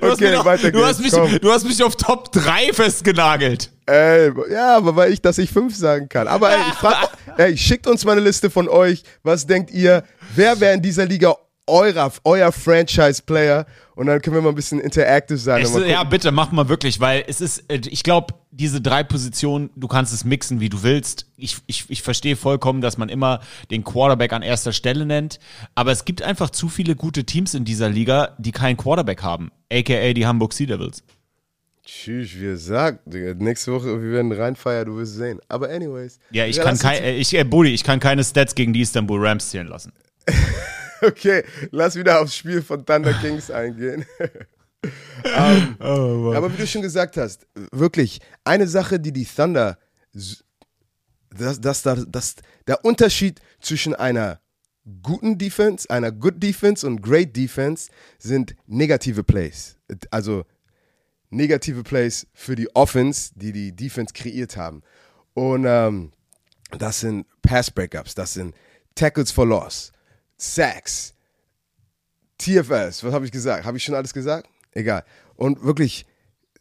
Du 0.00 0.06
hast, 0.08 0.12
Okay, 0.14 0.36
mich, 0.36 0.44
weiter 0.44 0.70
du, 0.72 0.84
hast 0.84 1.00
mich, 1.00 1.12
komm. 1.12 1.38
du 1.40 1.50
hast 1.52 1.64
mich 1.64 1.82
auf 1.82 1.94
Top 1.96 2.32
3 2.32 2.72
festgenagelt. 2.72 3.70
Ey, 3.86 4.30
ja, 4.50 4.76
aber 4.76 4.96
weil 4.96 5.12
ich, 5.12 5.20
dass 5.22 5.38
ich 5.38 5.50
fünf 5.50 5.76
sagen 5.76 6.08
kann. 6.08 6.26
Aber 6.26 6.50
ey, 6.50 6.58
ich 6.68 6.74
frag, 6.74 7.08
ey, 7.38 7.56
schickt 7.56 7.86
uns 7.86 8.04
mal 8.04 8.12
eine 8.12 8.20
Liste 8.22 8.50
von 8.50 8.68
euch. 8.68 9.02
Was 9.22 9.46
denkt 9.46 9.70
ihr? 9.70 10.04
Wer 10.34 10.58
wäre 10.60 10.74
in 10.74 10.82
dieser 10.82 11.06
Liga 11.06 11.34
eurer, 11.68 12.12
euer 12.24 12.50
Franchise-Player? 12.52 13.66
Und 13.94 14.06
dann 14.06 14.22
können 14.22 14.36
wir 14.36 14.42
mal 14.42 14.50
ein 14.50 14.54
bisschen 14.54 14.80
interactive 14.80 15.38
sein. 15.38 15.62
Mal 15.72 15.88
ja, 15.88 16.04
bitte, 16.04 16.30
mach 16.30 16.52
mal 16.52 16.68
wirklich, 16.68 17.00
weil 17.00 17.24
es 17.26 17.40
ist, 17.40 17.64
äh, 17.68 17.80
ich 17.88 18.02
glaube, 18.02 18.34
diese 18.50 18.80
drei 18.80 19.02
Positionen, 19.02 19.70
du 19.76 19.88
kannst 19.88 20.12
es 20.12 20.24
mixen, 20.24 20.60
wie 20.60 20.68
du 20.68 20.82
willst. 20.82 21.26
Ich, 21.36 21.58
ich, 21.66 21.84
ich 21.88 22.02
verstehe 22.02 22.36
vollkommen, 22.36 22.80
dass 22.80 22.96
man 22.96 23.08
immer 23.08 23.40
den 23.70 23.84
Quarterback 23.84 24.32
an 24.32 24.42
erster 24.42 24.72
Stelle 24.72 25.04
nennt, 25.04 25.40
aber 25.74 25.92
es 25.92 26.04
gibt 26.04 26.22
einfach 26.22 26.50
zu 26.50 26.68
viele 26.68 26.96
gute 26.96 27.24
Teams 27.24 27.54
in 27.54 27.64
dieser 27.64 27.88
Liga, 27.88 28.36
die 28.38 28.52
keinen 28.52 28.76
Quarterback 28.76 29.22
haben, 29.22 29.50
aka 29.72 30.12
die 30.12 30.26
Hamburg 30.26 30.52
Sea 30.52 30.66
Devils. 30.66 31.02
Tschüss, 31.88 32.34
wie 32.34 32.40
gesagt. 32.40 33.00
Digga, 33.06 33.32
Nächste 33.34 33.72
Woche, 33.72 34.00
wir 34.02 34.12
werden 34.12 34.30
reinfeiern, 34.30 34.86
du 34.86 34.98
wirst 34.98 35.14
sehen. 35.14 35.40
Aber 35.48 35.70
anyways. 35.70 36.20
Ja, 36.30 36.44
ich 36.44 36.60
kann 36.60 36.78
kein, 36.78 37.02
äh, 37.02 37.16
ich, 37.16 37.32
äh, 37.32 37.44
Budi, 37.44 37.70
ich 37.70 37.82
kann 37.82 37.98
keine 37.98 38.22
Stats 38.22 38.54
gegen 38.54 38.74
die 38.74 38.82
Istanbul 38.82 39.26
Rams 39.26 39.48
zählen 39.48 39.66
lassen. 39.66 39.92
Okay, 41.02 41.44
lass 41.70 41.96
wieder 41.96 42.20
aufs 42.20 42.36
Spiel 42.36 42.62
von 42.62 42.84
Thunder 42.84 43.12
Kings 43.14 43.50
eingehen. 43.52 44.04
ähm, 45.24 45.76
Oh, 45.80 46.32
aber 46.34 46.52
wie 46.52 46.56
du 46.56 46.66
schon 46.66 46.82
gesagt 46.82 47.16
hast, 47.16 47.46
wirklich, 47.72 48.20
eine 48.44 48.66
Sache, 48.66 48.98
die 48.98 49.12
die 49.12 49.24
Thunder, 49.24 49.78
das, 51.30 51.60
das, 51.60 51.82
das, 51.82 52.06
das, 52.08 52.36
der 52.66 52.84
Unterschied 52.84 53.40
zwischen 53.60 53.94
einer 53.94 54.40
guten 55.02 55.38
Defense, 55.38 55.88
einer 55.90 56.12
Good 56.12 56.42
Defense 56.42 56.86
und 56.86 57.02
Great 57.02 57.36
Defense 57.36 57.90
sind 58.18 58.54
negative 58.66 59.22
Plays. 59.22 59.76
Also 60.10 60.44
negative 61.30 61.82
Plays 61.82 62.26
für 62.32 62.56
die 62.56 62.74
Offense, 62.74 63.32
die 63.34 63.52
die 63.52 63.74
Defense 63.74 64.14
kreiert 64.14 64.56
haben. 64.56 64.82
Und 65.34 65.64
ähm, 65.66 66.12
das 66.78 67.00
sind 67.00 67.26
Pass 67.42 67.70
Breakups, 67.70 68.14
das 68.14 68.34
sind 68.34 68.54
Tackles 68.94 69.30
for 69.30 69.46
Loss, 69.46 69.92
Sacks, 70.38 71.14
TFS, 72.38 73.04
was 73.04 73.12
habe 73.12 73.24
ich 73.24 73.32
gesagt? 73.32 73.64
Habe 73.64 73.76
ich 73.76 73.84
schon 73.84 73.94
alles 73.94 74.14
gesagt? 74.14 74.48
Egal. 74.72 75.04
Und 75.34 75.62
wirklich, 75.64 76.06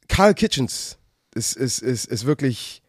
Carl 0.08 0.34
Kitchens 0.34 0.98
ist, 1.36 1.56
ist, 1.56 1.80
ist, 1.80 2.06
ist 2.06 2.26
wirklich 2.26 2.82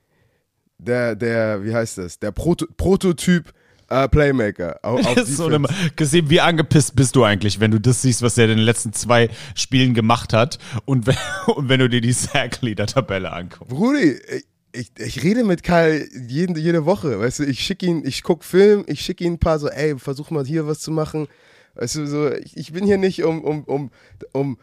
der, 0.79 1.15
der, 1.15 1.65
wie 1.65 1.75
heißt 1.75 1.99
das, 1.99 2.19
der 2.19 2.33
Proto 2.33 2.67
Prototyp 2.77 3.53
äh, 3.89 4.09
Playmaker. 4.09 4.79
Auf, 4.83 5.07
auf 5.07 5.27
so 5.27 5.47
eine, 5.47 5.67
Kasim, 5.97 6.31
wie 6.31 6.41
angepisst 6.41 6.95
bist 6.95 7.17
du 7.17 7.25
eigentlich, 7.25 7.61
wenn 7.61 7.71
du 7.71 7.81
das 7.81 8.03
siehst, 8.03 8.23
was 8.23 8.39
er 8.39 8.45
in 8.45 8.57
den 8.57 8.59
letzten 8.59 8.93
zwei 8.93 9.31
Spielen 9.55 9.95
gemacht 9.95 10.33
hat 10.33 10.59
und 10.85 11.07
wenn, 11.07 11.17
und 11.55 11.69
wenn 11.69 11.81
du 11.81 11.89
dir 11.89 12.01
die 12.01 12.13
Sack-Leader-Tabelle 12.13 13.33
anguckst? 13.33 13.69
Brudi, 13.75 14.19
ich, 14.73 14.91
ich 14.99 15.23
rede 15.23 15.45
mit 15.45 15.63
Kyle 15.63 16.07
jeden, 16.13 16.57
jede 16.57 16.85
Woche, 16.85 17.19
weißt 17.19 17.41
du, 17.41 17.45
ich 17.45 17.61
schicke 17.61 17.87
ihn, 17.87 18.05
ich 18.05 18.23
gucke 18.23 18.45
Film, 18.45 18.85
ich 18.87 19.01
schicke 19.01 19.25
ihn 19.25 19.35
ein 19.35 19.39
paar 19.39 19.59
so, 19.59 19.69
ey, 19.69 19.99
versuch 19.99 20.31
mal 20.31 20.45
hier 20.45 20.67
was 20.67 20.81
zu 20.81 20.91
machen. 20.91 21.29
Weißt 21.75 21.97
du, 21.97 22.07
so, 22.07 22.33
ich, 22.33 22.57
ich 22.57 22.73
bin 22.73 22.85
hier 22.85 22.99
nicht, 22.99 23.23
um, 23.25 23.43
um, 23.43 23.65
um, 23.65 23.91
um, 24.33 24.59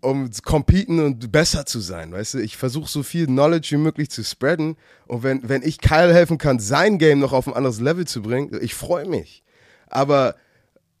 um 0.00 0.30
zu 0.30 0.42
competen 0.42 1.00
und 1.00 1.32
besser 1.32 1.64
zu 1.64 1.80
sein, 1.80 2.12
weißt 2.12 2.34
du, 2.34 2.38
ich 2.38 2.56
versuche 2.56 2.90
so 2.90 3.02
viel 3.02 3.26
Knowledge 3.26 3.68
wie 3.72 3.80
möglich 3.80 4.10
zu 4.10 4.22
spreaden 4.24 4.76
und 5.06 5.22
wenn, 5.22 5.48
wenn 5.48 5.62
ich 5.62 5.78
Kyle 5.78 6.12
helfen 6.12 6.38
kann, 6.38 6.58
sein 6.58 6.98
Game 6.98 7.18
noch 7.18 7.32
auf 7.32 7.46
ein 7.46 7.54
anderes 7.54 7.80
Level 7.80 8.06
zu 8.06 8.22
bringen, 8.22 8.56
ich 8.60 8.74
freue 8.74 9.06
mich. 9.06 9.42
Aber 9.88 10.36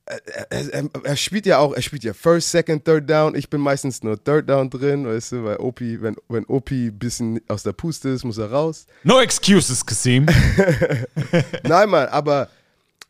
er, 0.06 0.72
er, 0.72 0.88
er 1.02 1.16
spielt 1.16 1.46
ja 1.46 1.58
auch, 1.58 1.74
er 1.74 1.82
spielt 1.82 2.04
ja 2.04 2.14
First, 2.14 2.50
Second, 2.50 2.84
Third 2.84 3.10
Down. 3.10 3.34
Ich 3.34 3.50
bin 3.50 3.60
meistens 3.60 4.02
nur 4.02 4.22
Third 4.22 4.48
Down 4.48 4.70
drin, 4.70 5.06
weißt 5.06 5.32
du, 5.32 5.44
weil 5.44 5.56
OP, 5.56 5.80
wenn, 5.80 6.16
wenn 6.28 6.44
OP 6.46 6.70
ein 6.70 6.98
bisschen 6.98 7.40
aus 7.48 7.64
der 7.64 7.72
Puste 7.72 8.10
ist, 8.10 8.24
muss 8.24 8.38
er 8.38 8.50
raus. 8.50 8.86
No 9.02 9.20
excuses, 9.20 9.84
Kasim. 9.84 10.26
Nein, 11.64 11.88
Mann, 11.88 12.06
aber 12.08 12.48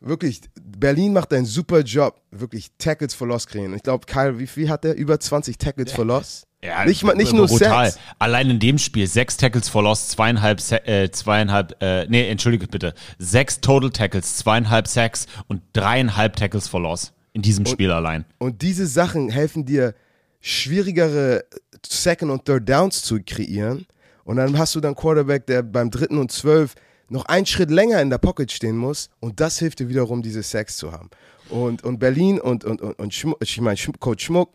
wirklich, 0.00 0.40
Berlin 0.60 1.12
macht 1.12 1.32
einen 1.32 1.46
super 1.46 1.80
Job, 1.80 2.20
wirklich 2.30 2.70
Tackles 2.78 3.14
for 3.14 3.26
Loss 3.26 3.46
kreieren. 3.46 3.74
Ich 3.74 3.82
glaube, 3.82 4.06
Kyle, 4.06 4.38
wie 4.38 4.46
viel 4.46 4.68
hat 4.68 4.84
er? 4.84 4.94
Über 4.94 5.18
20 5.18 5.58
Tackles 5.58 5.92
for 5.92 6.04
Loss? 6.04 6.46
nicht, 6.86 7.04
mal, 7.04 7.14
nicht 7.14 7.32
nur 7.32 7.46
brutal. 7.46 7.90
Sacks. 7.90 8.04
Allein 8.18 8.50
in 8.50 8.58
dem 8.58 8.78
Spiel 8.78 9.06
sechs 9.06 9.36
Tackles 9.36 9.68
for 9.68 9.82
Loss, 9.82 10.08
zweieinhalb, 10.08 10.60
äh, 10.86 11.10
zweieinhalb, 11.10 11.76
äh, 11.80 12.06
nee, 12.06 12.28
entschuldige 12.28 12.66
bitte, 12.66 12.94
sechs 13.18 13.60
Total 13.60 13.90
Tackles, 13.90 14.36
zweieinhalb 14.36 14.88
Sacks 14.88 15.26
und 15.48 15.62
dreieinhalb 15.72 16.36
Tackles 16.36 16.68
for 16.68 16.80
Loss 16.80 17.12
in 17.32 17.42
diesem 17.42 17.66
Spiel 17.66 17.90
allein. 17.90 18.24
Und 18.38 18.62
diese 18.62 18.86
Sachen 18.86 19.28
helfen 19.28 19.64
dir, 19.64 19.94
schwierigere 20.40 21.44
Second- 21.86 22.30
und 22.30 22.44
Third 22.44 22.68
Downs 22.68 23.02
zu 23.02 23.20
kreieren. 23.22 23.86
Und 24.24 24.36
dann 24.36 24.58
hast 24.58 24.74
du 24.74 24.80
dann 24.80 24.94
Quarterback, 24.94 25.46
der 25.46 25.62
beim 25.62 25.90
dritten 25.90 26.18
und 26.18 26.32
zwölf 26.32 26.74
noch 27.08 27.26
einen 27.26 27.46
Schritt 27.46 27.70
länger 27.70 28.00
in 28.00 28.10
der 28.10 28.18
Pocket 28.18 28.50
stehen 28.50 28.76
muss. 28.76 29.10
Und 29.20 29.40
das 29.40 29.58
hilft 29.58 29.80
dir 29.80 29.88
wiederum, 29.88 30.22
diese 30.22 30.42
Sacks 30.42 30.76
zu 30.76 30.92
haben. 30.92 31.10
Und, 31.48 31.84
und 31.84 31.98
Berlin 31.98 32.40
und, 32.40 32.64
und, 32.64 32.80
und, 32.80 32.98
und 32.98 33.14
Schmuck, 33.14 33.38
ich 33.40 33.60
meine, 33.60 33.78
Coach 34.00 34.24
Schmuck, 34.24 34.52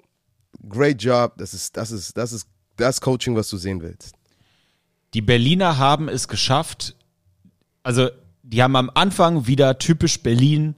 great 0.67 1.01
job. 1.01 1.33
Das 1.37 1.53
ist, 1.53 1.77
das 1.77 1.91
ist, 1.91 2.17
das 2.17 2.33
ist 2.33 2.47
das 2.75 3.01
Coaching, 3.01 3.35
was 3.35 3.49
du 3.49 3.57
sehen 3.57 3.81
willst. 3.81 4.15
Die 5.13 5.21
Berliner 5.21 5.77
haben 5.77 6.07
es 6.09 6.27
geschafft, 6.27 6.95
also 7.83 8.09
die 8.43 8.63
haben 8.63 8.75
am 8.75 8.91
Anfang 8.93 9.47
wieder 9.47 9.77
typisch 9.77 10.21
Berlin 10.21 10.75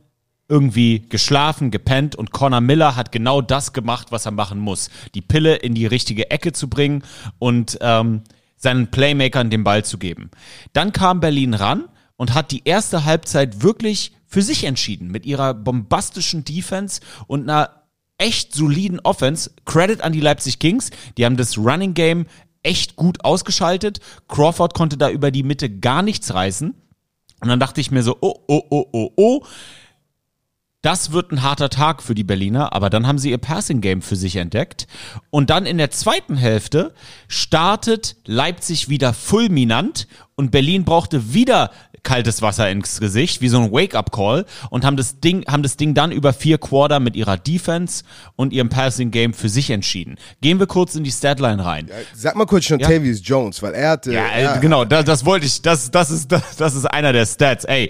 irgendwie 0.50 1.08
geschlafen, 1.08 1.72
gepennt 1.72 2.16
und 2.16 2.32
Connor 2.32 2.62
Miller 2.62 2.96
hat 2.96 3.12
genau 3.12 3.42
das 3.42 3.74
gemacht, 3.74 4.12
was 4.12 4.26
er 4.26 4.32
machen 4.32 4.60
muss. 4.60 4.90
Die 5.16 5.22
Pille 5.22 5.56
in 5.56 5.74
die 5.74 5.86
richtige 5.86 6.30
Ecke 6.30 6.52
zu 6.52 6.70
bringen 6.70 7.04
und 7.40 7.78
ähm, 7.82 8.22
seinen 8.64 8.90
Playmakern 8.90 9.50
den 9.50 9.64
Ball 9.64 9.86
zu 9.86 9.98
geben. 9.98 10.32
Dann 10.74 10.92
kam 10.92 11.20
Berlin 11.20 11.54
ran 11.54 11.86
und 12.16 12.34
hat 12.34 12.52
die 12.52 12.64
erste 12.66 13.06
Halbzeit 13.06 13.62
wirklich 13.62 14.14
für 14.26 14.42
sich 14.42 14.64
entschieden 14.64 15.10
mit 15.10 15.26
ihrer 15.26 15.54
bombastischen 15.54 16.44
Defense 16.44 17.02
und 17.28 17.44
einer 17.44 17.84
echt 18.18 18.54
soliden 18.54 19.00
Offense. 19.02 19.52
Credit 19.66 20.02
an 20.02 20.14
die 20.14 20.22
Leipzig 20.22 20.60
Kings. 20.60 20.90
Die 21.18 21.26
haben 21.26 21.38
das 21.38 21.58
Running 21.58 21.94
Game 21.94 22.26
echt 22.64 22.96
gut 22.96 23.24
ausgeschaltet. 23.26 24.00
Crawford 24.28 24.74
konnte 24.74 24.98
da 24.98 25.10
über 25.10 25.30
die 25.30 25.44
Mitte 25.44 25.70
gar 25.70 26.02
nichts 26.02 26.34
reißen. 26.34 26.74
Und 27.42 27.48
dann 27.50 27.60
dachte 27.60 27.82
ich 27.82 27.92
mir 27.92 28.04
so, 28.04 28.18
oh, 28.22 28.36
oh, 28.48 28.64
oh, 28.70 28.86
oh, 28.94 29.12
oh. 29.18 29.46
Das 30.84 31.14
wird 31.14 31.32
ein 31.32 31.42
harter 31.44 31.70
Tag 31.70 32.04
für 32.04 32.14
die 32.14 32.26
Berliner, 32.26 32.74
aber 32.74 32.90
dann 32.90 33.08
haben 33.08 33.18
sie 33.18 33.32
ihr 33.32 33.38
Passing 33.38 33.80
Game 33.80 34.02
für 34.02 34.18
sich 34.18 34.36
entdeckt. 34.36 34.86
Und 35.30 35.50
dann 35.50 35.66
in 35.66 35.78
der 35.78 35.92
zweiten 35.92 36.36
Hälfte 36.36 36.94
startet 37.30 38.18
Leipzig 38.26 38.90
wieder 38.90 39.14
fulminant 39.14 40.10
und 40.36 40.52
Berlin 40.52 40.84
brauchte 40.84 41.34
wieder 41.34 41.72
kaltes 42.04 42.42
Wasser 42.42 42.70
ins 42.70 43.00
Gesicht, 43.00 43.40
wie 43.40 43.48
so 43.48 43.60
ein 43.60 43.72
Wake-up-Call 43.72 44.46
und 44.72 44.84
haben 44.84 44.98
das 44.98 45.22
Ding, 45.22 45.46
haben 45.48 45.64
das 45.64 45.78
Ding 45.78 45.94
dann 45.94 46.12
über 46.12 46.34
vier 46.34 46.58
Quarter 46.58 47.00
mit 47.00 47.16
ihrer 47.16 47.38
Defense 47.38 48.04
und 48.36 48.52
ihrem 48.52 48.68
Passing 48.68 49.10
Game 49.10 49.34
für 49.34 49.48
sich 49.48 49.70
entschieden. 49.70 50.18
Gehen 50.42 50.60
wir 50.60 50.68
kurz 50.68 50.96
in 50.96 51.06
die 51.06 51.12
Statline 51.12 51.64
rein. 51.64 51.90
Sag 52.14 52.36
mal 52.36 52.46
kurz 52.46 52.68
Jontavius 52.68 53.22
Jones, 53.24 53.62
weil 53.62 53.74
er 53.74 53.92
hatte. 53.92 54.12
Ja, 54.12 54.58
äh, 54.58 54.60
genau, 54.60 54.84
das, 54.84 55.06
das 55.06 55.26
wollte 55.26 55.46
ich, 55.46 55.62
das, 55.62 55.92
das, 55.92 56.12
ist, 56.12 56.30
das, 56.30 56.58
das 56.58 56.76
ist 56.76 56.86
einer 56.86 57.14
der 57.14 57.26
Stats. 57.26 57.64
Ey, 57.64 57.90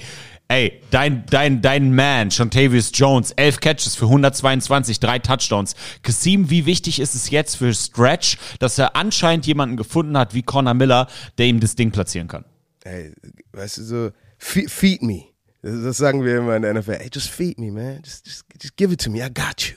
ey, 0.54 0.82
dein, 0.92 1.26
dein, 1.26 1.62
dein 1.64 1.96
Man, 1.96 2.30
Shantavius 2.30 2.92
Jones, 2.94 3.32
elf 3.32 3.60
Catches 3.60 3.96
für 3.96 4.06
122, 4.06 5.00
drei 5.00 5.18
Touchdowns. 5.18 5.74
Kasim, 6.04 6.50
wie 6.52 6.68
wichtig 6.68 7.00
ist 7.00 7.16
es 7.16 7.32
jetzt 7.32 7.56
für 7.56 7.74
Stretch, 7.74 8.38
dass 8.60 8.78
er 8.78 8.96
anscheinend 8.96 9.48
jemanden 9.48 9.78
gefunden 9.78 10.16
hat 10.16 10.36
wie 10.36 10.44
Connor 10.44 10.76
Miller, 10.76 11.08
der 11.40 11.48
ihm 11.48 11.60
das 11.60 11.76
Ding 11.76 11.92
platzieren 11.92 12.28
kann? 12.28 12.46
Ey, 12.84 13.14
weißt 13.54 13.78
du, 13.80 13.84
so, 13.84 14.10
fe- 14.38 14.70
feed 14.70 15.02
me. 15.02 15.24
Das, 15.64 15.98
sagen 15.98 16.24
wir 16.24 16.38
immer 16.38 16.56
in 16.56 16.62
der 16.62 16.74
NFL. 16.76 16.98
Hey, 17.00 17.10
just 17.12 17.30
feed 17.30 17.58
me, 17.58 17.72
man. 17.72 18.02
Just, 18.04 18.28
just, 18.28 18.46
just 18.62 18.78
give 18.78 18.94
it 18.94 19.02
to 19.02 19.10
me. 19.10 19.26
I 19.26 19.30
got 19.34 19.62
you. 19.62 19.76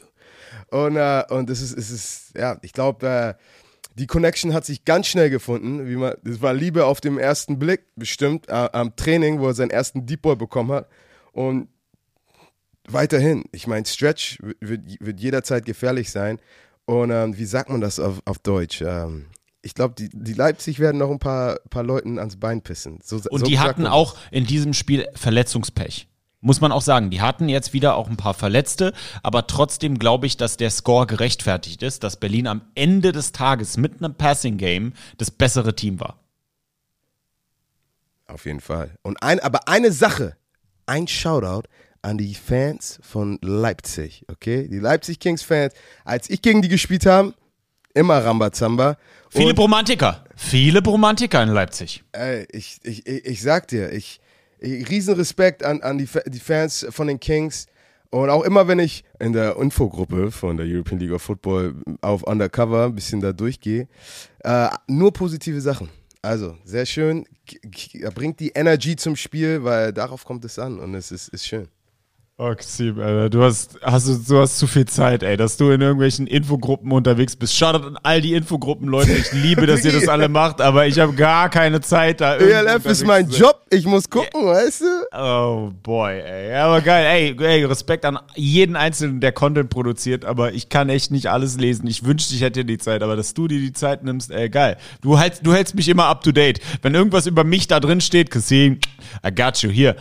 Und, 0.76 0.96
äh, 0.96 1.22
und 1.30 1.48
das 1.48 1.60
ist, 1.62 1.78
es 1.78 1.90
ist, 1.90 2.32
ja, 2.36 2.58
ich 2.60 2.72
glaube, 2.72 3.06
äh, 3.06 3.34
die 3.98 4.06
Connection 4.06 4.52
hat 4.52 4.64
sich 4.64 4.84
ganz 4.84 5.06
schnell 5.06 5.30
gefunden. 5.30 5.88
Wie 5.88 5.96
man, 5.96 6.14
das 6.22 6.42
war 6.42 6.52
Liebe 6.52 6.84
auf 6.84 7.00
den 7.00 7.18
ersten 7.18 7.58
Blick, 7.58 7.86
bestimmt, 7.96 8.48
äh, 8.48 8.52
am 8.52 8.94
Training, 8.94 9.40
wo 9.40 9.48
er 9.48 9.54
seinen 9.54 9.70
ersten 9.70 10.04
Deep 10.04 10.22
Ball 10.22 10.36
bekommen 10.36 10.72
hat. 10.72 10.88
Und 11.32 11.68
weiterhin, 12.86 13.44
ich 13.52 13.66
meine, 13.66 13.86
Stretch 13.86 14.38
wird, 14.60 14.82
wird 15.00 15.20
jederzeit 15.20 15.64
gefährlich 15.64 16.10
sein. 16.10 16.38
Und 16.84 17.10
ähm, 17.10 17.36
wie 17.38 17.46
sagt 17.46 17.70
man 17.70 17.80
das 17.80 17.98
auf, 17.98 18.20
auf 18.26 18.38
Deutsch? 18.38 18.82
Ähm, 18.82 19.26
ich 19.62 19.74
glaube, 19.74 19.94
die, 19.98 20.10
die 20.12 20.34
Leipzig 20.34 20.78
werden 20.78 20.98
noch 20.98 21.10
ein 21.10 21.18
paar, 21.18 21.58
paar 21.70 21.82
Leuten 21.82 22.18
ans 22.18 22.36
Bein 22.36 22.62
pissen. 22.62 23.00
So, 23.02 23.16
Und 23.16 23.40
so 23.40 23.46
die 23.46 23.58
hatten 23.58 23.86
auch 23.86 24.16
in 24.30 24.46
diesem 24.46 24.74
Spiel 24.74 25.08
Verletzungspech. 25.14 26.06
Muss 26.40 26.60
man 26.60 26.70
auch 26.70 26.82
sagen. 26.82 27.10
Die 27.10 27.20
hatten 27.20 27.48
jetzt 27.48 27.72
wieder 27.72 27.96
auch 27.96 28.08
ein 28.08 28.16
paar 28.16 28.34
Verletzte, 28.34 28.92
aber 29.22 29.46
trotzdem 29.46 29.98
glaube 29.98 30.26
ich, 30.26 30.36
dass 30.36 30.56
der 30.56 30.70
Score 30.70 31.06
gerechtfertigt 31.06 31.82
ist, 31.82 32.04
dass 32.04 32.18
Berlin 32.18 32.46
am 32.46 32.62
Ende 32.74 33.12
des 33.12 33.32
Tages 33.32 33.76
mit 33.76 34.02
einem 34.02 34.14
Passing 34.14 34.58
Game 34.58 34.92
das 35.18 35.30
bessere 35.30 35.74
Team 35.74 35.98
war. 35.98 36.20
Auf 38.28 38.44
jeden 38.44 38.60
Fall. 38.60 38.90
Und 39.02 39.22
ein, 39.22 39.40
aber 39.40 39.68
eine 39.68 39.92
Sache, 39.92 40.36
ein 40.84 41.06
Shoutout 41.08 41.68
an 42.02 42.18
die 42.18 42.34
Fans 42.34 43.00
von 43.02 43.38
Leipzig, 43.42 44.24
okay? 44.30 44.68
Die 44.68 44.78
Leipzig 44.78 45.18
Kings 45.18 45.42
Fans, 45.42 45.74
als 46.04 46.30
ich 46.30 46.42
gegen 46.42 46.62
die 46.62 46.68
gespielt 46.68 47.06
habe, 47.06 47.34
immer 47.94 48.24
Rambazamba. 48.24 48.98
Viele 49.30 49.54
Bromantiker. 49.54 50.24
Viele 50.36 50.82
Bromantiker 50.82 51.42
in 51.42 51.48
Leipzig. 51.48 52.04
ey, 52.12 52.46
ich, 52.52 52.78
ich, 52.82 53.06
ich, 53.06 53.24
ich 53.24 53.42
sag 53.42 53.68
dir, 53.68 53.92
ich, 53.92 54.20
ich 54.58 54.88
riesen 54.88 55.14
Respekt 55.14 55.64
an, 55.64 55.82
an 55.82 55.98
die, 55.98 56.08
die 56.26 56.38
Fans 56.40 56.86
von 56.90 57.06
den 57.06 57.20
Kings. 57.20 57.66
Und 58.10 58.30
auch 58.30 58.44
immer, 58.44 58.68
wenn 58.68 58.78
ich 58.78 59.04
in 59.18 59.32
der 59.32 59.56
Infogruppe 59.56 60.30
von 60.30 60.56
der 60.56 60.64
European 60.66 61.00
League 61.00 61.12
of 61.12 61.22
Football 61.22 61.74
auf 62.00 62.22
Undercover 62.22 62.84
ein 62.84 62.94
bisschen 62.94 63.20
da 63.20 63.32
durchgehe, 63.32 63.88
äh, 64.44 64.68
nur 64.86 65.12
positive 65.12 65.60
Sachen. 65.60 65.88
Also, 66.22 66.56
sehr 66.64 66.86
schön. 66.86 67.26
K- 67.46 68.10
bringt 68.14 68.40
die 68.40 68.50
Energy 68.50 68.96
zum 68.96 69.16
Spiel, 69.16 69.62
weil 69.64 69.92
darauf 69.92 70.24
kommt 70.24 70.44
es 70.44 70.58
an 70.58 70.78
und 70.78 70.94
es 70.94 71.10
ist, 71.12 71.28
ist 71.28 71.46
schön. 71.46 71.68
Oh, 72.38 72.54
Xim, 72.54 73.00
Alter, 73.00 73.30
du 73.30 73.42
hast, 73.42 73.78
hast, 73.80 74.08
du, 74.08 74.18
du 74.18 74.38
hast 74.38 74.58
zu 74.58 74.66
viel 74.66 74.84
Zeit, 74.84 75.22
ey, 75.22 75.38
dass 75.38 75.56
du 75.56 75.70
in 75.70 75.80
irgendwelchen 75.80 76.26
Infogruppen 76.26 76.92
unterwegs 76.92 77.34
bist. 77.34 77.56
Shoutout 77.56 77.86
an 77.86 77.98
all 78.02 78.20
die 78.20 78.34
Infogruppen, 78.34 78.88
Leute. 78.88 79.12
Ich 79.12 79.32
liebe, 79.32 79.64
dass 79.64 79.86
ihr 79.86 79.92
das 79.92 80.06
alle 80.06 80.28
macht, 80.28 80.60
aber 80.60 80.86
ich 80.86 80.98
habe 80.98 81.14
gar 81.14 81.48
keine 81.48 81.80
Zeit 81.80 82.20
da. 82.20 82.36
ELF 82.36 82.84
ist 82.84 83.00
unterwegs 83.00 83.04
mein 83.06 83.30
zu. 83.30 83.40
Job, 83.40 83.62
ich 83.70 83.86
muss 83.86 84.10
gucken, 84.10 84.44
weißt 84.44 84.82
du? 84.82 85.18
Oh 85.18 85.72
boy, 85.82 86.20
ey. 86.20 86.52
Aber 86.56 86.82
geil, 86.82 87.06
ey, 87.06 87.42
ey, 87.42 87.64
Respekt 87.64 88.04
an 88.04 88.18
jeden 88.34 88.76
Einzelnen, 88.76 89.22
der 89.22 89.32
Content 89.32 89.70
produziert, 89.70 90.26
aber 90.26 90.52
ich 90.52 90.68
kann 90.68 90.90
echt 90.90 91.10
nicht 91.10 91.28
alles 91.28 91.56
lesen. 91.56 91.86
Ich 91.86 92.04
wünschte, 92.04 92.34
ich 92.34 92.42
hätte 92.42 92.66
die 92.66 92.76
Zeit, 92.76 93.02
aber 93.02 93.16
dass 93.16 93.32
du 93.32 93.48
dir 93.48 93.60
die 93.60 93.72
Zeit 93.72 94.04
nimmst, 94.04 94.30
ey, 94.30 94.50
geil. 94.50 94.76
Du 95.00 95.18
hältst, 95.18 95.46
du 95.46 95.54
hältst 95.54 95.74
mich 95.74 95.88
immer 95.88 96.04
up 96.04 96.22
to 96.22 96.32
date. 96.32 96.60
Wenn 96.82 96.94
irgendwas 96.94 97.26
über 97.26 97.44
mich 97.44 97.66
da 97.66 97.80
drin 97.80 98.02
steht, 98.02 98.30
Kassim, 98.30 98.78
I 99.26 99.34
got 99.34 99.56
you. 99.62 99.70
Hier, 99.70 99.96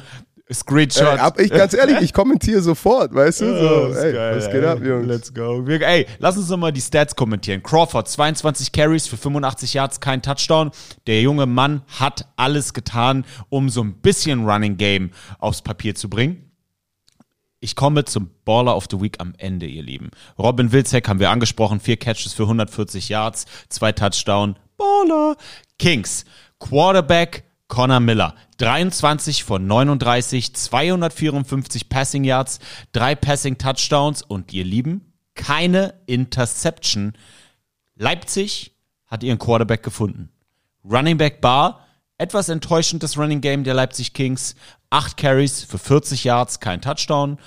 Screenshot. 0.53 1.01
Ey, 1.13 1.19
ab, 1.19 1.39
ich 1.39 1.49
ganz 1.49 1.73
ehrlich, 1.73 2.01
ich 2.01 2.13
kommentiere 2.13 2.61
sofort, 2.61 3.13
weißt 3.13 3.41
du? 3.41 3.45
So, 3.59 3.87
Oh, 3.89 3.93
ey, 3.93 4.13
geil, 4.13 4.37
was 4.37 4.45
geht 4.45 4.61
ey. 4.61 4.65
ab, 4.65 4.79
Jungs? 4.83 5.07
Let's 5.07 5.33
go. 5.33 5.65
Wir, 5.65 5.81
ey, 5.81 6.05
lass 6.19 6.37
uns 6.37 6.47
doch 6.49 6.57
mal 6.57 6.71
die 6.71 6.81
Stats 6.81 7.15
kommentieren. 7.15 7.63
Crawford, 7.63 8.07
22 8.07 8.71
Carries 8.71 9.07
für 9.07 9.17
85 9.17 9.73
Yards, 9.73 9.99
kein 9.99 10.21
Touchdown. 10.21 10.69
Der 11.07 11.21
junge 11.21 11.47
Mann 11.47 11.81
hat 11.99 12.27
alles 12.35 12.73
getan, 12.73 13.25
um 13.49 13.69
so 13.69 13.83
ein 13.83 13.93
bisschen 14.01 14.45
Running 14.47 14.77
Game 14.77 15.09
aufs 15.39 15.61
Papier 15.63 15.95
zu 15.95 16.09
bringen. 16.09 16.51
Ich 17.59 17.75
komme 17.75 18.05
zum 18.05 18.29
Baller 18.43 18.75
of 18.75 18.85
the 18.91 19.01
Week 19.01 19.15
am 19.19 19.33
Ende, 19.39 19.65
ihr 19.65 19.81
Lieben. 19.81 20.11
Robin 20.37 20.71
Wilczek 20.71 21.07
haben 21.07 21.19
wir 21.19 21.31
angesprochen, 21.31 21.79
vier 21.79 21.97
Catches 21.97 22.33
für 22.33 22.43
140 22.43 23.09
Yards, 23.09 23.45
zwei 23.69 23.91
Touchdown. 23.91 24.57
Baller. 24.77 25.35
Kings, 25.79 26.25
Quarterback 26.59 27.43
Connor 27.67 27.99
Miller, 27.99 28.35
23 28.57 29.43
von 29.43 29.65
39, 29.65 30.53
254 30.53 31.89
Passing 31.89 32.23
Yards, 32.23 32.59
drei 32.91 33.15
Passing 33.15 33.57
Touchdowns 33.57 34.21
und 34.21 34.53
ihr 34.53 34.63
Lieben, 34.63 35.13
keine 35.33 35.95
Interception. 36.05 37.13
Leipzig 37.95 38.75
hat 39.07 39.23
ihren 39.23 39.39
Quarterback 39.39 39.83
gefunden. 39.83 40.29
Running 40.83 41.17
Back 41.17 41.41
Bar, 41.41 41.85
etwas 42.17 42.49
enttäuschend 42.49 43.03
das 43.03 43.17
Running 43.17 43.41
Game 43.41 43.63
der 43.63 43.73
Leipzig 43.73 44.13
Kings. 44.13 44.55
Acht 44.89 45.17
Carries 45.17 45.63
für 45.63 45.79
40 45.79 46.23
Yards, 46.23 46.59
kein 46.59 46.81
Touchdown. 46.81 47.39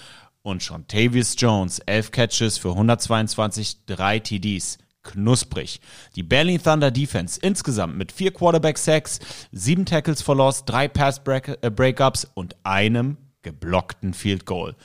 Und 0.42 0.62
schon 0.62 0.86
Tavius 0.86 1.34
Jones, 1.38 1.78
elf 1.80 2.10
Catches 2.10 2.58
für 2.58 2.70
122, 2.70 3.84
drei 3.86 4.18
TDs. 4.18 4.78
Knusprig. 5.08 5.80
Die 6.16 6.22
Berlin 6.22 6.62
Thunder 6.62 6.90
Defense 6.90 7.40
insgesamt 7.40 7.96
mit 7.96 8.12
vier 8.12 8.32
Quarterback 8.32 8.78
Sacks, 8.78 9.18
sieben 9.52 9.86
Tackles 9.86 10.22
for 10.22 10.36
Loss, 10.36 10.64
drei 10.64 10.86
Pass 10.86 11.20
äh, 11.26 11.70
Breakups 11.70 12.26
und 12.34 12.56
einem 12.62 13.16
geblockten 13.42 14.12
Field 14.14 14.44
Goal. 14.44 14.76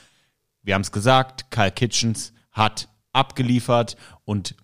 Wir 0.62 0.74
haben 0.74 0.82
es 0.82 0.92
gesagt, 0.92 1.50
Kyle 1.50 1.70
Kitchens 1.70 2.32
hat 2.50 2.88
abgeliefert 3.12 3.96
und 4.24 4.54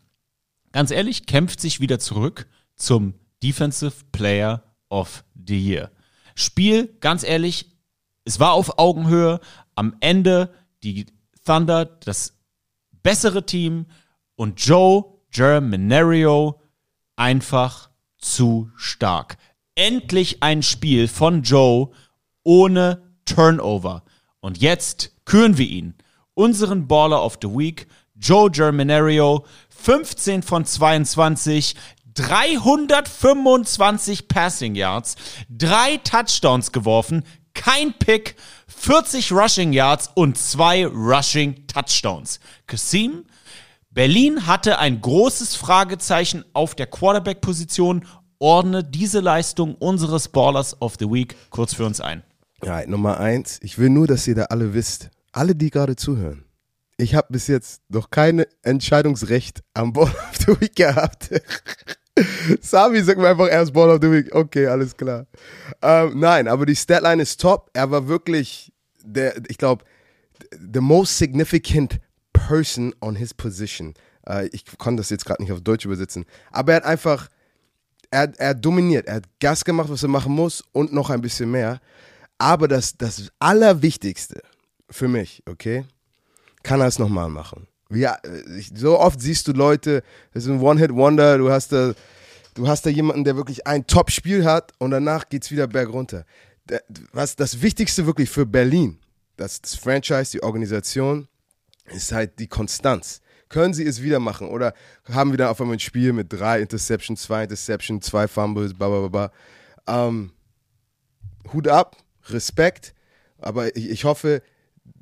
ganz 0.72 0.90
ehrlich, 0.90 1.26
kämpft 1.26 1.61
sich 1.61 1.80
wieder 1.80 1.98
zurück 1.98 2.46
zum 2.74 3.14
Defensive 3.42 4.04
Player 4.12 4.62
of 4.88 5.24
the 5.34 5.58
Year. 5.58 5.90
Spiel, 6.34 6.88
ganz 7.00 7.22
ehrlich, 7.22 7.66
es 8.24 8.40
war 8.40 8.52
auf 8.52 8.78
Augenhöhe. 8.78 9.40
Am 9.74 9.96
Ende 10.00 10.54
die 10.82 11.06
Thunder, 11.44 11.84
das 11.84 12.38
bessere 13.02 13.44
Team 13.44 13.86
und 14.36 14.64
Joe 14.64 15.19
Germinario 15.31 16.61
einfach 17.16 17.91
zu 18.18 18.70
stark. 18.76 19.39
Endlich 19.74 20.43
ein 20.43 20.62
Spiel 20.62 21.09
von 21.09 21.43
Joe 21.43 21.91
ohne 22.43 23.03
Turnover. 23.24 24.03
Und 24.41 24.59
jetzt 24.59 25.12
küren 25.24 25.57
wir 25.59 25.66
ihn. 25.66 25.95
Unseren 26.35 26.87
Baller 26.89 27.22
of 27.22 27.39
the 27.43 27.49
Week, 27.49 27.87
Joe 28.14 28.51
Germinario, 28.51 29.45
15 29.70 30.43
von 30.43 30.64
22, 30.64 31.74
325 32.14 34.28
Passing 34.28 34.74
Yards, 34.74 35.16
drei 35.49 35.99
Touchdowns 35.99 36.72
geworfen, 36.72 37.24
kein 37.55 37.93
Pick, 37.95 38.37
40 38.68 39.33
Rushing 39.33 39.72
Yards 39.72 40.11
und 40.14 40.37
zwei 40.39 40.87
Rushing 40.87 41.66
Touchdowns. 41.66 42.39
Kasim, 42.66 43.24
Berlin 43.93 44.47
hatte 44.47 44.78
ein 44.78 45.01
großes 45.01 45.57
Fragezeichen 45.57 46.45
auf 46.53 46.76
der 46.76 46.86
Quarterback-Position. 46.86 48.07
Ordne 48.38 48.84
diese 48.84 49.18
Leistung 49.18 49.74
unseres 49.74 50.28
Ballers 50.28 50.80
of 50.80 50.95
the 51.01 51.11
Week 51.11 51.34
kurz 51.51 51.74
für 51.74 51.84
uns 51.84 52.01
ein. 52.01 52.22
Ja, 52.62 52.86
Nummer 52.86 53.18
eins, 53.18 53.59
ich 53.62 53.78
will 53.78 53.91
nur, 53.91 54.07
dass 54.07 54.28
ihr 54.28 54.36
da 54.36 54.45
alle 54.45 54.74
wisst, 54.74 55.11
alle, 55.32 55.57
die 55.57 55.70
gerade 55.70 55.97
zuhören, 55.97 56.45
ich 56.99 57.16
habe 57.16 57.28
bis 57.30 57.49
jetzt 57.49 57.82
noch 57.88 58.11
kein 58.11 58.45
Entscheidungsrecht 58.62 59.62
am 59.74 59.93
Ball 59.93 60.05
of 60.05 60.36
the 60.38 60.61
Week 60.61 60.76
gehabt. 60.76 61.30
Sami 62.61 63.03
sagt 63.03 63.18
mir 63.18 63.28
einfach 63.28 63.49
erst 63.49 63.72
Ball 63.72 63.91
of 63.91 63.99
the 64.01 64.11
Week. 64.12 64.32
Okay, 64.32 64.68
alles 64.68 64.97
klar. 64.97 65.26
Ähm, 65.82 66.20
nein, 66.20 66.47
aber 66.47 66.64
die 66.64 66.76
Statline 66.76 67.22
ist 67.22 67.41
top. 67.41 67.70
Er 67.72 67.91
war 67.91 68.07
wirklich 68.07 68.72
der, 69.03 69.34
ich 69.49 69.59
glaube, 69.59 69.84
the 70.53 70.80
most 70.80 71.18
significant 71.18 71.99
person 72.49 72.95
on 73.01 73.16
his 73.16 73.34
position. 73.34 73.95
Äh, 74.26 74.49
ich 74.53 74.64
konnte 74.78 75.01
das 75.01 75.11
jetzt 75.11 75.24
gerade 75.24 75.43
nicht 75.43 75.53
auf 75.53 75.61
Deutsch 75.61 75.84
übersetzen. 75.84 76.24
Aber 76.51 76.72
er 76.72 76.76
hat 76.76 76.84
einfach, 76.84 77.28
er, 78.11 78.32
er 78.38 78.55
dominiert. 78.55 79.07
Er 79.07 79.16
hat 79.16 79.24
Gas 79.41 79.64
gemacht, 79.64 79.91
was 79.91 80.03
er 80.03 80.09
machen 80.09 80.32
muss 80.32 80.64
und 80.72 80.93
noch 80.93 81.11
ein 81.11 81.20
bisschen 81.20 81.51
mehr. 81.51 81.80
Aber 82.38 82.68
das, 82.68 82.97
das 82.97 83.30
Allerwichtigste 83.38 84.43
für 84.88 85.09
mich, 85.09 85.43
okay, 85.49 85.84
kann 86.62 86.80
er 86.80 86.86
es 86.86 86.99
nochmal 86.99 87.28
machen. 87.28 87.66
Ja, 87.91 88.16
ich, 88.57 88.70
so 88.74 88.99
oft 88.99 89.20
siehst 89.20 89.49
du 89.49 89.53
Leute, 89.53 90.03
das 90.32 90.45
ist 90.45 90.51
ein 90.51 90.61
One-Hit-Wonder, 90.61 91.38
du 91.38 91.51
hast 91.51 91.72
da, 91.72 91.93
du 92.55 92.68
hast 92.68 92.86
da 92.86 92.91
jemanden, 92.91 93.24
der 93.24 93.36
wirklich 93.36 93.66
ein 93.66 93.86
Top-Spiel 93.86 94.45
hat 94.45 94.72
und 94.78 94.93
danach 94.93 95.28
geht's 95.28 95.51
wieder 95.51 95.66
bergunter. 95.66 96.24
Was 97.12 97.34
das 97.34 97.62
Wichtigste 97.62 98.07
wirklich 98.07 98.30
für 98.30 98.47
Berlin, 98.47 98.99
das, 99.36 99.61
das 99.61 99.74
Franchise, 99.74 100.30
die 100.32 100.43
Organisation, 100.43 101.26
ist 101.87 102.12
halt 102.12 102.39
die 102.39 102.47
Konstanz. 102.47 103.20
Können 103.49 103.74
sie 103.74 103.85
es 103.85 104.03
wieder 104.03 104.20
machen 104.20 104.49
oder 104.49 104.74
haben 105.09 105.33
wir 105.33 105.39
dann 105.39 105.49
auf 105.49 105.61
einmal 105.61 105.76
ein 105.76 105.81
Spiel 105.81 106.12
mit 106.12 106.33
drei 106.33 106.61
Interceptions, 106.61 107.22
zwei 107.22 107.43
Interceptions, 107.43 108.07
zwei 108.07 108.28
Fumbles, 108.28 108.74
bla 108.74 108.89
bla 108.89 109.09
bla. 109.09 109.09
bla. 109.87 110.07
Ähm, 110.07 110.33
Hut 111.53 111.66
ab, 111.66 111.97
Respekt, 112.26 112.95
aber 113.39 113.74
ich, 113.76 113.91
ich 113.91 114.05
hoffe, 114.05 114.43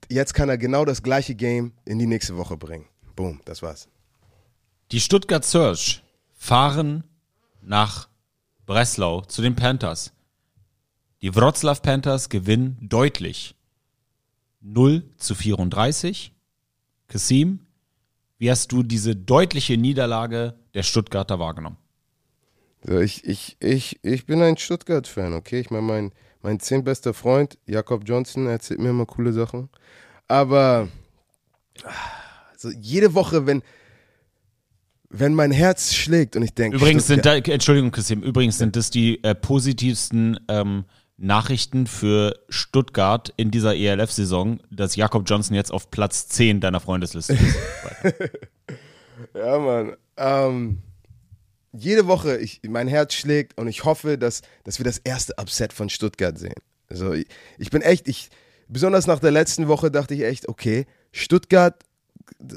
jetzt 0.08 0.32
kann 0.32 0.48
er 0.48 0.56
genau 0.56 0.84
das 0.84 1.02
gleiche 1.02 1.34
Game 1.34 1.72
in 1.84 1.98
die 1.98 2.06
nächste 2.06 2.36
Woche 2.36 2.56
bringen. 2.56 2.86
Boom, 3.16 3.40
das 3.44 3.62
war's. 3.62 3.88
Die 4.92 5.00
Stuttgart 5.00 5.44
Surge 5.44 6.00
fahren 6.34 7.04
nach 7.60 8.08
Breslau 8.64 9.22
zu 9.22 9.42
den 9.42 9.56
Panthers. 9.56 10.12
Die 11.20 11.34
Wroclaw 11.34 11.80
Panthers 11.80 12.28
gewinnen 12.28 12.78
deutlich 12.80 13.54
0 14.60 15.04
zu 15.16 15.34
34. 15.34 16.32
Kasim, 17.08 17.60
wie 18.38 18.50
hast 18.50 18.70
du 18.70 18.82
diese 18.82 19.16
deutliche 19.16 19.76
Niederlage 19.76 20.54
der 20.74 20.82
Stuttgarter 20.82 21.38
wahrgenommen? 21.38 21.78
So, 22.84 23.00
ich, 23.00 23.24
ich, 23.24 23.56
ich, 23.60 23.98
ich 24.02 24.26
bin 24.26 24.40
ein 24.40 24.56
Stuttgart-Fan, 24.56 25.34
okay? 25.34 25.58
Ich 25.58 25.70
meine, 25.70 25.82
mein, 25.82 26.12
mein 26.42 26.60
zehntbester 26.60 27.12
Freund, 27.12 27.58
Jakob 27.66 28.02
Johnson, 28.06 28.46
erzählt 28.46 28.78
mir 28.80 28.90
immer 28.90 29.06
coole 29.06 29.32
Sachen. 29.32 29.68
Aber 30.28 30.88
also 32.52 32.70
jede 32.70 33.14
Woche, 33.14 33.46
wenn, 33.46 33.62
wenn 35.08 35.34
mein 35.34 35.50
Herz 35.50 35.94
schlägt 35.94 36.36
und 36.36 36.42
ich 36.42 36.54
denke. 36.54 36.76
Übrigens 36.76 37.06
sind 37.06 37.26
da, 37.26 37.36
Entschuldigung, 37.36 37.90
Kasim, 37.90 38.22
übrigens 38.22 38.58
sind 38.58 38.76
das 38.76 38.90
die 38.90 39.22
äh, 39.24 39.34
positivsten 39.34 40.38
ähm, 40.48 40.84
Nachrichten 41.18 41.86
für 41.86 42.38
Stuttgart 42.48 43.32
in 43.36 43.50
dieser 43.50 43.74
ELF-Saison, 43.74 44.60
dass 44.70 44.96
Jakob 44.96 45.24
Johnson 45.26 45.56
jetzt 45.56 45.72
auf 45.72 45.90
Platz 45.90 46.28
10 46.28 46.60
deiner 46.60 46.80
Freundesliste 46.80 47.34
ist. 47.34 47.58
Ja, 49.34 49.58
Mann. 49.58 49.96
Ähm, 50.16 50.78
jede 51.72 52.06
Woche, 52.06 52.36
ich, 52.38 52.60
mein 52.68 52.88
Herz 52.88 53.14
schlägt 53.14 53.58
und 53.58 53.66
ich 53.66 53.84
hoffe, 53.84 54.16
dass, 54.16 54.42
dass 54.64 54.78
wir 54.78 54.84
das 54.84 54.98
erste 54.98 55.34
Upset 55.38 55.72
von 55.72 55.88
Stuttgart 55.88 56.38
sehen. 56.38 56.54
Also 56.88 57.12
ich, 57.12 57.26
ich 57.58 57.70
bin 57.70 57.82
echt, 57.82 58.08
ich, 58.08 58.30
besonders 58.68 59.06
nach 59.06 59.18
der 59.18 59.30
letzten 59.30 59.68
Woche 59.68 59.90
dachte 59.90 60.14
ich 60.14 60.22
echt, 60.22 60.48
okay, 60.48 60.86
Stuttgart 61.12 61.74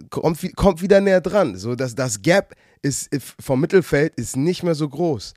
kommt, 0.10 0.56
kommt 0.56 0.82
wieder 0.82 1.02
näher 1.02 1.22
dran. 1.22 1.56
So, 1.58 1.76
dass 1.76 1.96
das 1.96 2.22
Gap 2.22 2.56
ist 2.82 3.10
vom 3.40 3.62
Mittelfeld 3.62 4.14
ist 4.16 4.36
nicht 4.36 4.64
mehr 4.64 4.76
so 4.76 4.88
groß. 4.88 5.34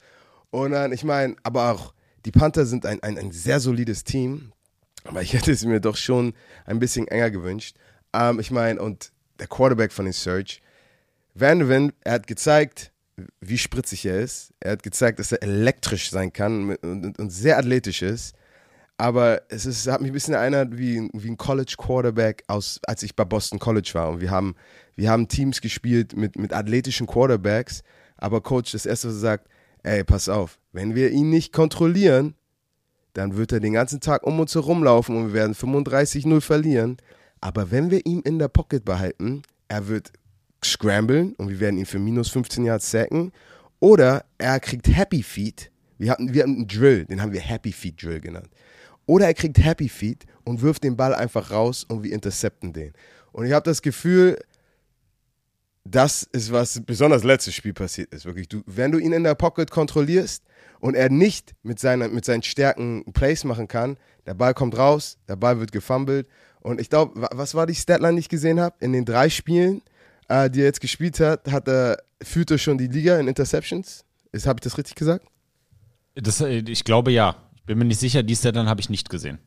Und 0.51 0.73
dann, 0.73 0.93
ich 0.93 1.05
meine, 1.05 1.37
aber 1.43 1.73
auch 1.73 1.94
die 2.25 2.33
Panther 2.33 2.67
sind 2.67 2.87
ein, 2.87 3.03
ein, 3.03 3.19
ein 3.19 3.33
sehr 3.33 3.61
solides 3.61 4.05
Team. 4.05 4.53
Aber 5.05 5.23
ich 5.23 5.33
hätte 5.35 5.53
es 5.53 5.65
mir 5.65 5.81
doch 5.81 5.97
schon 5.97 6.35
ein 6.65 6.79
bisschen 6.79 7.09
enger 7.09 7.31
gewünscht. 7.31 7.77
Ähm, 8.13 8.41
ich 8.41 8.51
meine, 8.51 8.81
und 8.81 9.13
der 9.39 9.47
Quarterback 9.47 9.93
von 9.93 10.05
den 10.05 10.15
Surge, 10.15 10.59
Vanderven, 11.35 11.93
er 12.03 12.13
hat 12.15 12.27
gezeigt, 12.27 12.93
wie 13.41 13.59
spritzig 13.59 14.07
er 14.07 14.21
ist. 14.21 14.53
Er 14.61 14.73
hat 14.73 14.83
gezeigt, 14.83 15.19
dass 15.19 15.33
er 15.33 15.43
elektrisch 15.43 16.11
sein 16.11 16.33
kann 16.33 16.71
und, 16.71 16.85
und, 16.85 17.19
und 17.19 17.31
sehr 17.31 17.59
athletisch 17.59 18.03
ist. 18.03 18.35
Aber 18.97 19.43
es 19.49 19.67
ist, 19.67 19.89
hat 19.89 20.01
mich 20.01 20.11
ein 20.11 20.15
bisschen 20.15 20.35
erinnert 20.35 20.79
wie, 20.79 21.09
wie 21.13 21.29
ein 21.29 21.37
College 21.37 21.75
Quarterback, 21.77 22.45
aus, 22.47 22.81
als 22.87 23.03
ich 23.03 23.17
bei 23.17 23.25
Boston 23.25 23.59
College 23.59 23.91
war. 23.95 24.11
Und 24.11 24.21
wir 24.21 24.31
haben, 24.31 24.55
wir 24.95 25.11
haben 25.11 25.27
Teams 25.27 25.61
gespielt 25.61 26.17
mit, 26.17 26.39
mit 26.39 26.53
athletischen 26.53 27.09
Quarterbacks. 27.09 27.83
Aber 28.17 28.41
Coach, 28.41 28.71
das 28.73 28.87
erste, 28.87 29.09
was 29.09 29.15
er 29.15 29.21
sagt, 29.21 29.49
ey, 29.85 30.03
pass 30.03 30.29
auf, 30.29 30.59
wenn 30.73 30.95
wir 30.95 31.11
ihn 31.11 31.31
nicht 31.31 31.53
kontrollieren, 31.53 32.35
dann 33.13 33.37
wird 33.37 33.53
er 33.53 33.61
den 33.61 33.75
ganzen 33.75 34.01
Tag 34.01 34.27
um 34.27 34.41
uns 34.41 34.55
herumlaufen 34.55 35.17
und 35.17 35.29
wir 35.29 35.35
werden 35.35 35.55
35-0 35.55 36.41
verlieren. 36.41 36.97
Aber 37.41 37.71
wenn 37.71 37.91
wir 37.91 38.05
ihn 38.05 38.21
in 38.21 38.39
der 38.39 38.49
Pocket 38.49 38.85
behalten, 38.85 39.43
er 39.69 39.87
wird 39.87 40.13
scramblen 40.65 41.35
und 41.35 41.49
wir 41.49 41.61
werden 41.61 41.79
ihn 41.79 41.87
für 41.87 41.99
minus 41.99 42.31
15 42.31 42.65
Yards 42.65 42.91
sacken. 42.91 43.33
Oder 43.79 44.25
er 44.39 44.59
kriegt 44.59 44.89
Happy 44.89 45.23
Feet. 45.23 45.71
Wir 45.99 46.11
hatten, 46.11 46.35
wir 46.35 46.43
hatten 46.43 46.57
einen 46.57 46.69
Drill, 46.69 47.05
den 47.05 47.23
haben 47.23 47.33
wir 47.33 47.41
Happy 47.41 47.71
Feet 47.71 48.03
Drill 48.03 48.21
genannt. 48.21 48.49
Oder 49.07 49.27
er 49.27 49.35
kriegt 49.35 49.59
Happy 49.59 49.89
Feet 49.89 50.25
und 50.45 50.63
wirft 50.63 50.83
den 50.83 50.97
Ball 50.97 51.15
einfach 51.15 51.51
raus 51.51 51.85
und 51.85 52.03
wir 52.03 52.13
intercepten 52.13 52.73
den. 52.73 52.93
Und 53.33 53.47
ich 53.47 53.53
habe 53.53 53.65
das 53.65 53.83
Gefühl, 53.83 54.39
das 55.85 56.23
ist, 56.33 56.51
was 56.51 56.81
besonders 56.85 57.25
letztes 57.25 57.55
Spiel 57.55 57.75
passiert 57.75 58.13
ist. 58.15 58.25
Wirklich, 58.25 58.49
du, 58.49 58.63
wenn 58.67 58.91
du 58.91 58.99
ihn 58.99 59.13
in 59.13 59.25
der 59.25 59.35
Pocket 59.35 59.71
kontrollierst 59.71 60.43
und 60.81 60.95
er 60.95 61.11
nicht 61.11 61.55
mit, 61.63 61.79
seiner, 61.79 62.09
mit 62.09 62.25
seinen 62.25 62.43
Stärken 62.43 63.05
Plays 63.13 63.45
machen 63.45 63.69
kann, 63.69 63.99
der 64.27 64.35
Ball 64.35 64.55
kommt 64.55 64.77
raus, 64.79 65.19
der 65.29 65.37
Ball 65.37 65.61
wird 65.61 65.73
gefummelt. 65.73 66.27
Und 66.61 66.81
ich 66.81 66.89
glaube, 66.89 67.21
wa- 67.21 67.31
was 67.33 67.55
war 67.55 67.67
die 67.67 67.75
Statline, 67.75 68.15
die 68.15 68.21
ich 68.21 68.29
gesehen 68.31 68.59
habe? 68.59 68.75
In 68.81 68.93
den 68.95 69.05
drei 69.05 69.29
Spielen, 69.29 69.83
äh, 70.29 70.49
die 70.49 70.61
er 70.61 70.67
jetzt 70.67 70.81
gespielt 70.81 71.21
hat, 71.21 71.51
hat 71.53 71.69
er, 71.69 72.03
führt 72.23 72.51
er 72.51 72.57
schon 72.59 72.79
die 72.79 72.87
Liga 72.87 73.19
in 73.19 73.29
Interceptions. 73.29 74.05
Habe 74.47 74.57
ich 74.57 74.63
das 74.63 74.79
richtig 74.79 74.95
gesagt? 74.95 75.27
Das, 76.15 76.41
äh, 76.41 76.63
ich 76.67 76.85
glaube 76.85 77.11
ja. 77.13 77.37
Ich 77.57 77.65
bin 77.65 77.79
mir 77.79 77.85
nicht 77.85 78.01
sicher, 78.01 78.23
dies 78.23 78.41
dann 78.41 78.69
habe 78.69 78.81
ich 78.81 78.89
nicht 78.91 79.11
gesehen. 79.11 79.39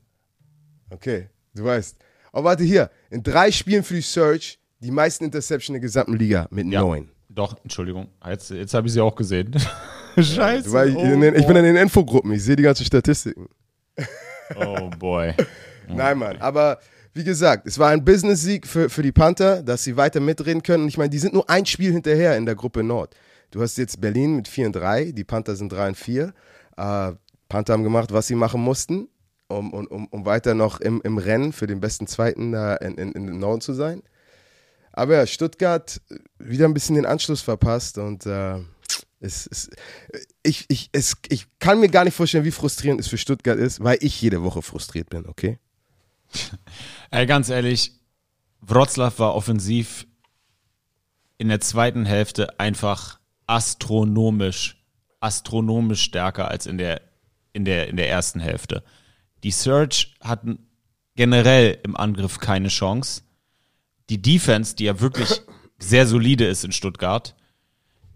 Okay, 0.90 1.30
du 1.56 1.64
weißt. 1.64 1.98
Oh, 2.34 2.44
warte 2.44 2.64
hier. 2.64 2.92
In 3.10 3.24
drei 3.24 3.52
Spielen 3.52 3.84
für 3.84 3.96
die 3.96 4.02
Search 4.02 4.60
die 4.80 4.92
meisten 4.92 5.26
Interceptions 5.26 5.70
in 5.70 5.74
der 5.76 5.82
gesamten 5.82 6.14
Liga 6.16 6.48
mit 6.52 6.68
Ja. 6.68 6.82
neun. 6.82 7.10
Doch, 7.30 7.56
Entschuldigung. 7.64 8.08
Jetzt, 8.26 8.50
jetzt 8.50 8.74
habe 8.74 8.88
ich 8.88 8.94
sie 8.94 9.02
auch 9.02 9.16
gesehen. 9.16 9.54
Scheiße. 10.18 10.72
Weil 10.72 10.90
ich, 10.90 10.96
oh, 10.96 11.04
den, 11.04 11.22
ich 11.36 11.46
bin 11.46 11.56
in 11.56 11.64
den 11.66 11.76
Infogruppen, 11.76 12.32
ich 12.32 12.44
sehe 12.44 12.56
die 12.56 12.64
ganzen 12.64 12.86
Statistiken. 12.86 13.48
oh 14.56 14.90
boy. 14.98 15.34
Nein, 15.88 16.18
Mann. 16.18 16.38
Aber 16.38 16.80
wie 17.14 17.24
gesagt, 17.24 17.68
es 17.68 17.78
war 17.80 17.90
ein 17.90 18.04
Business-Sieg 18.04 18.66
für, 18.68 18.90
für 18.90 19.02
die 19.04 19.12
Panther, 19.12 19.62
dass 19.64 19.84
sie 19.84 19.98
weiter 19.98 20.20
mitreden 20.20 20.64
können. 20.64 20.84
Und 20.84 20.90
ich 20.90 20.98
meine, 20.98 21.10
die 21.10 21.20
sind 21.20 21.34
nur 21.34 21.50
ein 21.50 21.66
Spiel 21.66 21.92
hinterher 21.92 22.38
in 22.38 22.46
der 22.46 22.56
Gruppe 22.56 22.84
Nord. 22.84 23.16
Du 23.52 23.62
hast 23.62 23.78
jetzt 23.78 24.02
Berlin 24.02 24.36
mit 24.36 24.48
4 24.48 24.68
und 24.68 24.76
3, 24.76 25.12
die 25.12 25.24
Panther 25.24 25.56
sind 25.56 25.72
3 25.72 25.90
und 25.90 25.98
4. 25.98 26.34
Äh, 26.78 27.12
Panther 27.50 27.74
haben 27.74 27.84
gemacht, 27.84 28.12
was 28.12 28.28
sie 28.28 28.36
machen 28.36 28.62
mussten, 28.62 29.08
um, 29.48 29.74
um, 29.74 29.88
um, 29.88 30.08
um 30.08 30.26
weiter 30.26 30.54
noch 30.54 30.82
im, 30.82 31.02
im 31.04 31.18
Rennen 31.18 31.54
für 31.54 31.66
den 31.68 31.80
besten 31.80 32.08
Zweiten 32.08 32.52
da 32.52 32.76
in, 32.76 32.96
in, 32.96 33.12
in 33.14 33.28
den 33.28 33.40
Norden 33.40 33.62
zu 33.62 33.74
sein. 33.74 34.04
Aber 34.98 35.16
ja, 35.16 35.28
Stuttgart 35.28 36.02
äh, 36.10 36.18
wieder 36.40 36.66
ein 36.66 36.74
bisschen 36.74 36.96
den 36.96 37.06
Anschluss 37.06 37.42
verpasst 37.42 38.00
und 38.00 38.26
äh, 38.26 38.58
es, 39.20 39.46
es, 39.46 39.70
ich, 40.42 40.66
ich, 40.70 40.90
es, 40.92 41.16
ich 41.30 41.46
kann 41.60 41.80
mir 41.80 41.90
gar 41.90 42.04
nicht 42.04 42.16
vorstellen, 42.16 42.46
wie 42.46 42.52
frustrierend 42.52 43.00
es 43.00 43.08
für 43.08 43.20
Stuttgart 43.20 43.60
ist, 43.60 43.84
weil 43.84 44.00
ich 44.02 44.20
jede 44.20 44.42
Woche 44.42 44.64
frustriert 44.64 45.10
bin, 45.10 45.28
okay? 45.28 45.60
Ey, 47.12 47.28
ganz 47.28 47.50
ehrlich, 47.50 47.94
Wroclaw 48.62 49.20
war 49.20 49.36
offensiv 49.36 50.08
in 51.38 51.50
der 51.50 51.62
zweiten 51.62 52.06
Hälfte 52.06 52.60
einfach 52.60 53.20
astronomisch, 53.46 54.84
astronomisch 55.20 56.02
stärker 56.02 56.48
als 56.48 56.66
in 56.66 56.80
der, 56.80 57.02
in 57.54 57.66
der, 57.66 57.88
in 57.88 57.98
der 57.98 58.10
ersten 58.10 58.40
Hälfte. 58.40 58.84
Die 59.44 59.52
Surge 59.52 60.08
hatten 60.22 60.68
generell 61.16 61.78
im 61.84 61.96
Angriff 61.96 62.40
keine 62.40 62.70
Chance. 62.70 63.22
Die 64.10 64.22
Defense, 64.22 64.76
die 64.76 64.86
ja 64.86 65.00
wirklich 65.00 65.42
sehr 65.80 66.08
solide 66.08 66.46
ist 66.46 66.64
in 66.64 66.72
Stuttgart, 66.72 67.36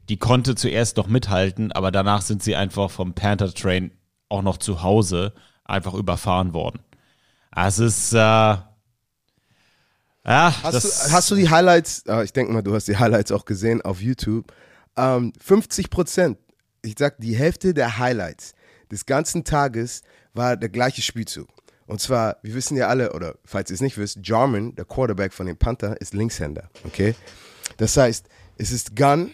die 0.10 0.18
konnte 0.18 0.56
zuerst 0.56 0.98
noch 0.98 1.08
mithalten, 1.08 1.72
aber 1.72 1.92
danach 1.92 2.22
sind 2.22 2.44
sie 2.44 2.56
einfach 2.56 2.90
vom 2.90 3.14
Panther 3.14 3.54
Train 3.54 3.92
auch 4.30 4.42
noch 4.42 4.58
zu 4.58 4.84
Hause 4.84 5.34
einfach 5.64 5.94
überfahren 5.94 6.54
worden. 6.54 6.80
Es 7.56 7.80
ist, 7.80 8.14
äh, 8.14 8.18
ja, 8.18 8.66
Hast, 10.26 10.84
du, 10.84 11.14
hast 11.14 11.32
du 11.32 11.36
die 11.36 11.50
Highlights, 11.50 12.04
ah, 12.08 12.24
ich 12.24 12.34
denke 12.34 12.54
mal, 12.54 12.62
du 12.62 12.74
hast 12.74 12.88
die 12.88 12.98
Highlights 12.98 13.32
auch 13.32 13.46
gesehen 13.46 13.82
auf 13.82 14.02
YouTube. 14.02 14.54
Ähm, 14.96 15.34
50 15.40 15.90
Prozent, 15.90 16.38
ich 16.82 16.96
sag, 16.98 17.18
die 17.20 17.36
Hälfte 17.36 17.74
der 17.74 17.98
Highlights 17.98 18.54
des 18.92 19.06
ganzen 19.06 19.44
Tages 19.44 20.02
war 20.34 20.58
der 20.58 20.70
gleiche 20.70 21.02
Spielzug. 21.02 21.48
Und 21.92 22.00
zwar, 22.00 22.38
wir 22.42 22.54
wissen 22.54 22.78
ja 22.78 22.88
alle, 22.88 23.12
oder 23.12 23.36
falls 23.44 23.70
ihr 23.70 23.74
es 23.74 23.82
nicht 23.82 23.98
wisst, 23.98 24.20
Jarman, 24.24 24.74
der 24.76 24.86
Quarterback 24.86 25.34
von 25.34 25.46
den 25.46 25.58
Panther, 25.58 26.00
ist 26.00 26.14
Linkshänder, 26.14 26.70
okay? 26.86 27.16
Das 27.76 27.98
heißt, 27.98 28.28
es 28.58 28.72
ist 28.72 28.96
Gun, 28.96 29.32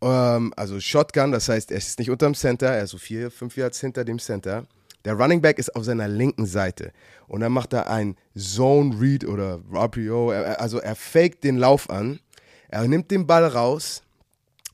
ähm, 0.00 0.52
also 0.56 0.80
Shotgun, 0.80 1.30
das 1.30 1.48
heißt, 1.48 1.70
er 1.70 1.78
ist 1.78 2.00
nicht 2.00 2.10
unterm 2.10 2.34
Center, 2.34 2.66
er 2.66 2.82
ist 2.82 2.90
so 2.90 2.98
vier, 2.98 3.30
fünf 3.30 3.56
Yards 3.56 3.78
hinter 3.78 4.04
dem 4.04 4.18
Center. 4.18 4.66
Der 5.04 5.14
Running 5.14 5.40
Back 5.40 5.60
ist 5.60 5.76
auf 5.76 5.84
seiner 5.84 6.08
linken 6.08 6.46
Seite 6.46 6.90
und 7.28 7.42
dann 7.42 7.52
macht 7.52 7.72
er 7.74 7.88
ein 7.88 8.16
Zone 8.36 9.00
Read 9.00 9.24
oder 9.24 9.60
RPO, 9.72 10.32
also 10.32 10.80
er 10.80 10.96
faked 10.96 11.44
den 11.44 11.58
Lauf 11.58 11.88
an, 11.88 12.18
er 12.70 12.88
nimmt 12.88 13.12
den 13.12 13.28
Ball 13.28 13.46
raus 13.46 14.02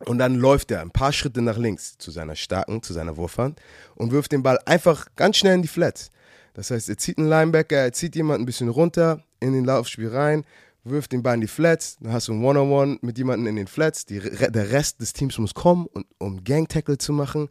und 0.06 0.16
dann 0.16 0.36
läuft 0.36 0.70
er 0.70 0.80
ein 0.80 0.90
paar 0.90 1.12
Schritte 1.12 1.42
nach 1.42 1.58
links 1.58 1.98
zu 1.98 2.10
seiner 2.10 2.34
starken, 2.34 2.82
zu 2.82 2.94
seiner 2.94 3.18
Wurfhand 3.18 3.60
und 3.94 4.10
wirft 4.10 4.32
den 4.32 4.42
Ball 4.42 4.58
einfach 4.64 5.08
ganz 5.16 5.36
schnell 5.36 5.56
in 5.56 5.60
die 5.60 5.68
Flats. 5.68 6.10
Das 6.58 6.72
heißt, 6.72 6.88
er 6.88 6.98
zieht 6.98 7.18
einen 7.18 7.28
Linebacker, 7.28 7.76
er 7.76 7.92
zieht 7.92 8.16
jemanden 8.16 8.42
ein 8.42 8.46
bisschen 8.46 8.68
runter 8.68 9.22
in 9.38 9.52
den 9.52 9.64
Laufspiel 9.64 10.08
rein, 10.08 10.44
wirft 10.82 11.12
den 11.12 11.22
Ball 11.22 11.36
in 11.36 11.40
die 11.40 11.46
Flats, 11.46 11.98
dann 12.00 12.12
hast 12.12 12.26
du 12.26 12.32
ein 12.32 12.42
One-on-One 12.42 12.98
mit 13.00 13.16
jemandem 13.16 13.46
in 13.46 13.54
den 13.54 13.68
Flats. 13.68 14.06
Die, 14.06 14.18
der 14.18 14.72
Rest 14.72 15.00
des 15.00 15.12
Teams 15.12 15.38
muss 15.38 15.54
kommen, 15.54 15.86
und, 15.86 16.04
um 16.18 16.42
Gang-Tackle 16.42 16.98
zu 16.98 17.12
machen. 17.12 17.48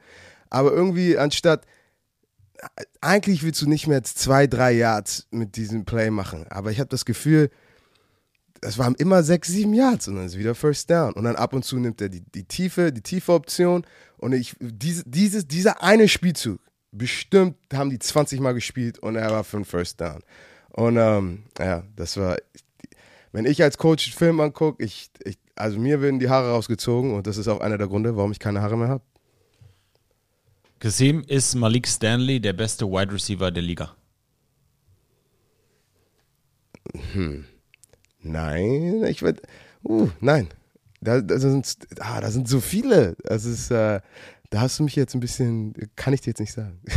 Aber 0.49 0.73
irgendwie 0.73 1.17
anstatt, 1.17 1.65
eigentlich 2.99 3.43
willst 3.43 3.61
du 3.61 3.69
nicht 3.69 3.87
mehr 3.87 4.03
zwei, 4.03 4.45
drei 4.45 4.73
Yards 4.73 5.27
mit 5.31 5.55
diesem 5.55 5.85
Play 5.85 6.09
machen. 6.09 6.45
Aber 6.49 6.71
ich 6.71 6.81
habe 6.81 6.89
das 6.89 7.05
Gefühl, 7.05 7.49
es 8.59 8.77
waren 8.77 8.95
immer 8.95 9.23
sechs, 9.23 9.47
sieben 9.47 9.73
Yards 9.73 10.09
und 10.09 10.17
dann 10.17 10.25
ist 10.25 10.37
wieder 10.37 10.53
First 10.53 10.89
Down. 10.89 11.13
Und 11.13 11.23
dann 11.23 11.37
ab 11.37 11.53
und 11.53 11.63
zu 11.63 11.77
nimmt 11.77 12.01
er 12.01 12.09
die, 12.09 12.25
die 12.35 12.43
tiefe, 12.43 12.91
die 12.91 13.03
tiefe 13.03 13.31
Option. 13.31 13.85
Und 14.17 14.33
ich, 14.33 14.53
diese, 14.59 15.05
dieses, 15.05 15.47
dieser 15.47 15.81
eine 15.81 16.09
Spielzug, 16.09 16.59
bestimmt 16.91 17.57
haben 17.73 17.89
die 17.89 17.99
20 17.99 18.39
Mal 18.39 18.53
gespielt 18.53 18.99
und 18.99 19.15
er 19.15 19.31
war 19.31 19.43
für 19.43 19.57
einen 19.57 19.65
First 19.65 20.01
Down. 20.01 20.21
Und 20.69 20.97
ähm, 20.97 21.43
ja, 21.59 21.83
das 21.95 22.17
war, 22.17 22.37
wenn 23.31 23.45
ich 23.45 23.63
als 23.63 23.77
Coach 23.77 24.07
einen 24.07 24.17
Film 24.17 24.39
angucke, 24.39 24.83
ich, 24.83 25.09
ich, 25.23 25.37
also 25.55 25.79
mir 25.79 26.01
werden 26.01 26.19
die 26.19 26.29
Haare 26.29 26.51
rausgezogen 26.51 27.13
und 27.13 27.27
das 27.27 27.37
ist 27.37 27.47
auch 27.47 27.61
einer 27.61 27.77
der 27.77 27.87
Gründe, 27.87 28.15
warum 28.15 28.31
ich 28.31 28.39
keine 28.39 28.61
Haare 28.61 28.77
mehr 28.77 28.89
habe. 28.89 29.03
Kasim 30.79 31.23
ist 31.27 31.55
Malik 31.55 31.87
Stanley 31.87 32.39
der 32.39 32.53
beste 32.53 32.85
Wide 32.85 33.11
Receiver 33.11 33.49
der 33.49 33.63
Liga. 33.63 33.95
Nein, 38.21 39.03
ich 39.05 39.21
würde. 39.21 39.41
Uh, 39.83 40.09
nein. 40.19 40.49
Da, 40.99 41.21
da, 41.21 41.37
sind, 41.39 41.77
ah, 41.99 42.21
da 42.21 42.31
sind 42.31 42.47
so 42.47 42.59
viele. 42.59 43.15
Das 43.23 43.45
ist, 43.45 43.71
äh, 43.71 44.01
da 44.49 44.61
hast 44.61 44.79
du 44.79 44.83
mich 44.83 44.95
jetzt 44.95 45.13
ein 45.13 45.19
bisschen, 45.19 45.73
kann 45.95 46.13
ich 46.13 46.21
dir 46.21 46.31
jetzt 46.31 46.39
nicht 46.39 46.53
sagen. 46.53 46.81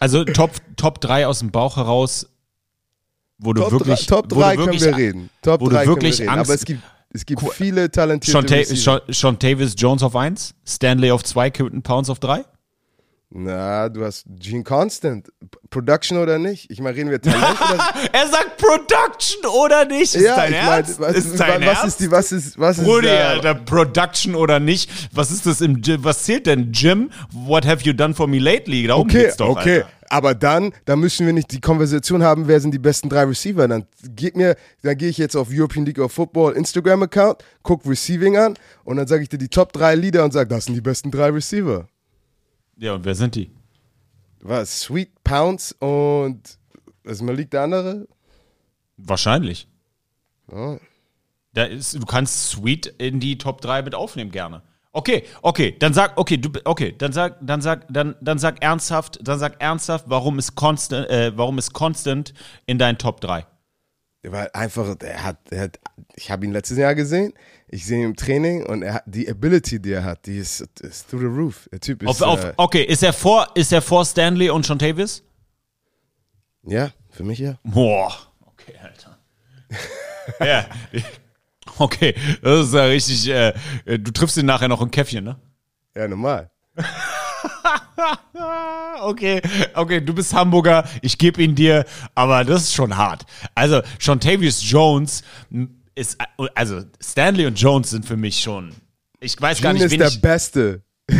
Also 0.00 0.24
Top, 0.24 0.52
Top 0.76 1.02
3 1.02 1.26
aus 1.26 1.40
dem 1.40 1.50
Bauch 1.50 1.76
heraus, 1.76 2.26
wo 3.36 3.52
du 3.52 3.60
Top 3.60 3.72
wirklich. 3.72 4.06
3, 4.06 4.16
Top 4.16 4.24
wo 4.30 4.36
du 4.36 4.40
3 4.40 4.54
können 4.56 4.66
wirklich, 4.68 4.84
wir 4.84 4.96
reden. 4.96 5.30
Top 5.42 5.60
wo 5.60 5.68
du 5.68 5.74
3 5.74 5.84
können 5.84 6.00
wir 6.00 6.12
reden. 6.18 6.28
Angst- 6.30 6.48
Aber 6.50 6.54
es 6.54 6.64
gibt, 6.64 6.82
es 7.10 7.26
gibt 7.26 7.42
viele 7.52 7.90
talentierte 7.90 8.48
Sean, 8.48 8.64
Ta. 8.64 8.74
Sean, 8.74 9.00
Sean 9.12 9.38
Tavis 9.38 9.74
Jones 9.76 10.02
auf 10.02 10.16
1, 10.16 10.54
Stanley 10.66 11.10
auf 11.10 11.24
2, 11.24 11.50
Quinton 11.50 11.82
Pounds 11.82 12.08
auf 12.08 12.20
3. 12.20 12.42
Na, 13.32 13.88
du 13.88 14.04
hast 14.04 14.24
Gene 14.26 14.64
Constant. 14.64 15.30
Production 15.70 16.18
oder 16.18 16.38
nicht? 16.40 16.68
Ich 16.68 16.80
meine, 16.80 16.96
reden 16.96 17.10
wir 17.10 17.20
Talent 17.22 17.60
oder 17.60 17.78
Er 18.12 18.26
sagt 18.26 18.56
Production 18.56 19.46
oder 19.46 19.84
nicht? 19.84 20.16
Ist 20.16 20.24
Ja, 20.24 20.34
dein 20.34 20.50
ich 20.50 20.58
Ernst? 20.58 20.98
was, 21.00 21.14
ist 21.14 21.38
dein 21.38 21.60
was 21.60 21.68
Ernst? 21.78 21.84
ist 21.86 22.00
die, 22.00 22.10
was 22.10 22.32
ist, 22.32 22.58
was 22.58 22.78
ist, 22.78 22.84
Brudi, 22.84 23.06
äh, 23.06 23.18
Alter, 23.22 23.54
Production 23.54 24.34
oder 24.34 24.58
nicht? 24.58 24.90
Was 25.14 25.30
ist 25.30 25.46
das 25.46 25.60
im? 25.60 25.80
Was 26.02 26.24
zählt 26.24 26.46
denn? 26.46 26.72
Gym? 26.72 27.10
What 27.32 27.64
have 27.66 27.84
you 27.84 27.92
done 27.92 28.14
for 28.14 28.26
me 28.26 28.40
lately? 28.40 28.88
Darum 28.88 29.06
Okay, 29.06 29.22
geht's 29.22 29.36
doch, 29.36 29.50
okay. 29.50 29.82
Alter. 29.82 29.88
Aber 30.12 30.34
dann, 30.34 30.72
dann 30.86 30.98
müssen 30.98 31.24
wir 31.24 31.32
nicht 31.32 31.52
die 31.52 31.60
Konversation 31.60 32.24
haben, 32.24 32.48
wer 32.48 32.58
sind 32.58 32.72
die 32.72 32.80
besten 32.80 33.08
drei 33.08 33.22
Receiver. 33.22 33.68
Dann 33.68 33.84
geht 34.16 34.36
mir, 34.36 34.56
dann 34.82 34.96
gehe 34.98 35.08
ich 35.08 35.18
jetzt 35.18 35.36
auf 35.36 35.50
European 35.52 35.86
League 35.86 36.00
of 36.00 36.10
Football 36.12 36.54
Instagram-Account, 36.54 37.44
guck 37.62 37.86
Receiving 37.86 38.36
an 38.36 38.54
und 38.82 38.96
dann 38.96 39.06
sage 39.06 39.22
ich 39.22 39.28
dir 39.28 39.38
die 39.38 39.46
Top 39.46 39.72
3 39.72 39.94
Lieder 39.94 40.24
und 40.24 40.32
sage, 40.32 40.48
das 40.48 40.64
sind 40.64 40.74
die 40.74 40.80
besten 40.80 41.12
drei 41.12 41.28
Receiver. 41.30 41.86
Ja, 42.80 42.94
und 42.94 43.04
wer 43.04 43.14
sind 43.14 43.34
die? 43.34 43.50
Was? 44.40 44.80
Sweet 44.80 45.22
Pounds 45.22 45.72
und 45.80 46.58
was 47.04 47.20
Malik 47.20 47.50
der 47.50 47.62
andere? 47.62 48.08
Wahrscheinlich. 48.96 49.68
Oh. 50.50 50.78
Da 51.52 51.64
ist, 51.64 51.94
du 51.94 52.06
kannst 52.06 52.48
Sweet 52.48 52.86
in 52.86 53.20
die 53.20 53.36
Top 53.36 53.60
3 53.60 53.82
mit 53.82 53.94
aufnehmen, 53.94 54.30
gerne. 54.30 54.62
Okay, 54.92 55.24
okay, 55.42 55.76
dann 55.78 55.92
sag, 55.92 56.16
okay, 56.16 56.38
du, 56.38 56.48
okay, 56.64 56.94
dann 56.96 57.12
sag, 57.12 57.36
dann 57.42 57.60
sag, 57.60 57.86
dann, 57.92 58.16
dann 58.22 58.38
sag 58.38 58.62
ernsthaft, 58.62 59.18
dann 59.22 59.38
sag 59.38 59.60
ernsthaft, 59.60 60.06
warum 60.08 60.38
ist 60.38 60.54
Constant, 60.54 61.08
äh, 61.10 61.36
warum 61.36 61.58
ist 61.58 61.74
Constant 61.74 62.32
in 62.64 62.78
deinen 62.78 62.96
Top 62.96 63.20
3? 63.20 63.46
War 64.22 64.54
einfach, 64.54 64.96
er 65.02 65.24
hat, 65.24 65.38
er 65.50 65.62
hat 65.62 65.80
ich 66.14 66.30
habe 66.30 66.44
ihn 66.44 66.52
letztes 66.52 66.76
Jahr 66.76 66.94
gesehen, 66.94 67.32
ich 67.68 67.86
sehe 67.86 67.98
ihn 68.00 68.04
im 68.04 68.16
Training 68.16 68.66
und 68.66 68.82
er 68.82 68.94
hat 68.94 69.04
die 69.06 69.28
Ability, 69.28 69.80
die 69.80 69.92
er 69.92 70.04
hat, 70.04 70.26
die 70.26 70.36
ist, 70.36 70.60
ist 70.80 71.08
through 71.08 71.20
the 71.20 71.26
roof. 71.26 71.68
Der 71.72 71.80
Typ 71.80 72.02
ist, 72.02 72.08
Auf, 72.08 72.22
auf, 72.22 72.44
äh, 72.44 72.52
okay, 72.58 72.82
ist 72.82 73.02
er 73.02 73.14
vor, 73.14 73.48
ist 73.54 73.72
er 73.72 73.80
vor 73.80 74.04
Stanley 74.04 74.50
und 74.50 74.66
Sean 74.66 74.78
Tavis? 74.78 75.22
ja, 76.64 76.90
für 77.08 77.24
mich 77.24 77.38
ja. 77.38 77.58
Boah, 77.64 78.12
okay, 78.44 78.74
Alter. 78.82 79.18
ja, 80.44 80.66
okay, 81.78 82.14
das 82.42 82.66
ist 82.66 82.74
ja 82.74 82.84
richtig, 82.84 83.28
äh, 83.28 83.54
du 83.98 84.10
triffst 84.10 84.36
ihn 84.36 84.46
nachher 84.46 84.68
noch 84.68 84.82
ein 84.82 84.90
Käffchen, 84.90 85.24
ne? 85.24 85.40
Ja, 85.94 86.06
normal. 86.06 86.50
Okay, 89.02 89.40
okay, 89.74 90.00
du 90.00 90.14
bist 90.14 90.32
Hamburger, 90.34 90.84
ich 91.02 91.16
gebe 91.16 91.42
ihn 91.42 91.54
dir, 91.54 91.84
aber 92.14 92.44
das 92.44 92.62
ist 92.64 92.74
schon 92.74 92.96
hart. 92.96 93.24
Also, 93.54 93.82
Shontavious 93.98 94.60
Jones 94.62 95.22
ist, 95.94 96.18
also 96.54 96.82
Stanley 97.02 97.46
und 97.46 97.58
Jones 97.58 97.90
sind 97.90 98.04
für 98.04 98.16
mich 98.16 98.40
schon, 98.40 98.74
ich 99.20 99.40
weiß 99.40 99.60
gar 99.60 99.72
Gene 99.72 99.84
nicht, 99.84 99.86
ist 99.86 99.92
wen 99.92 99.98
der 100.00 100.08
ich, 100.08 100.20
Beste. 100.20 100.82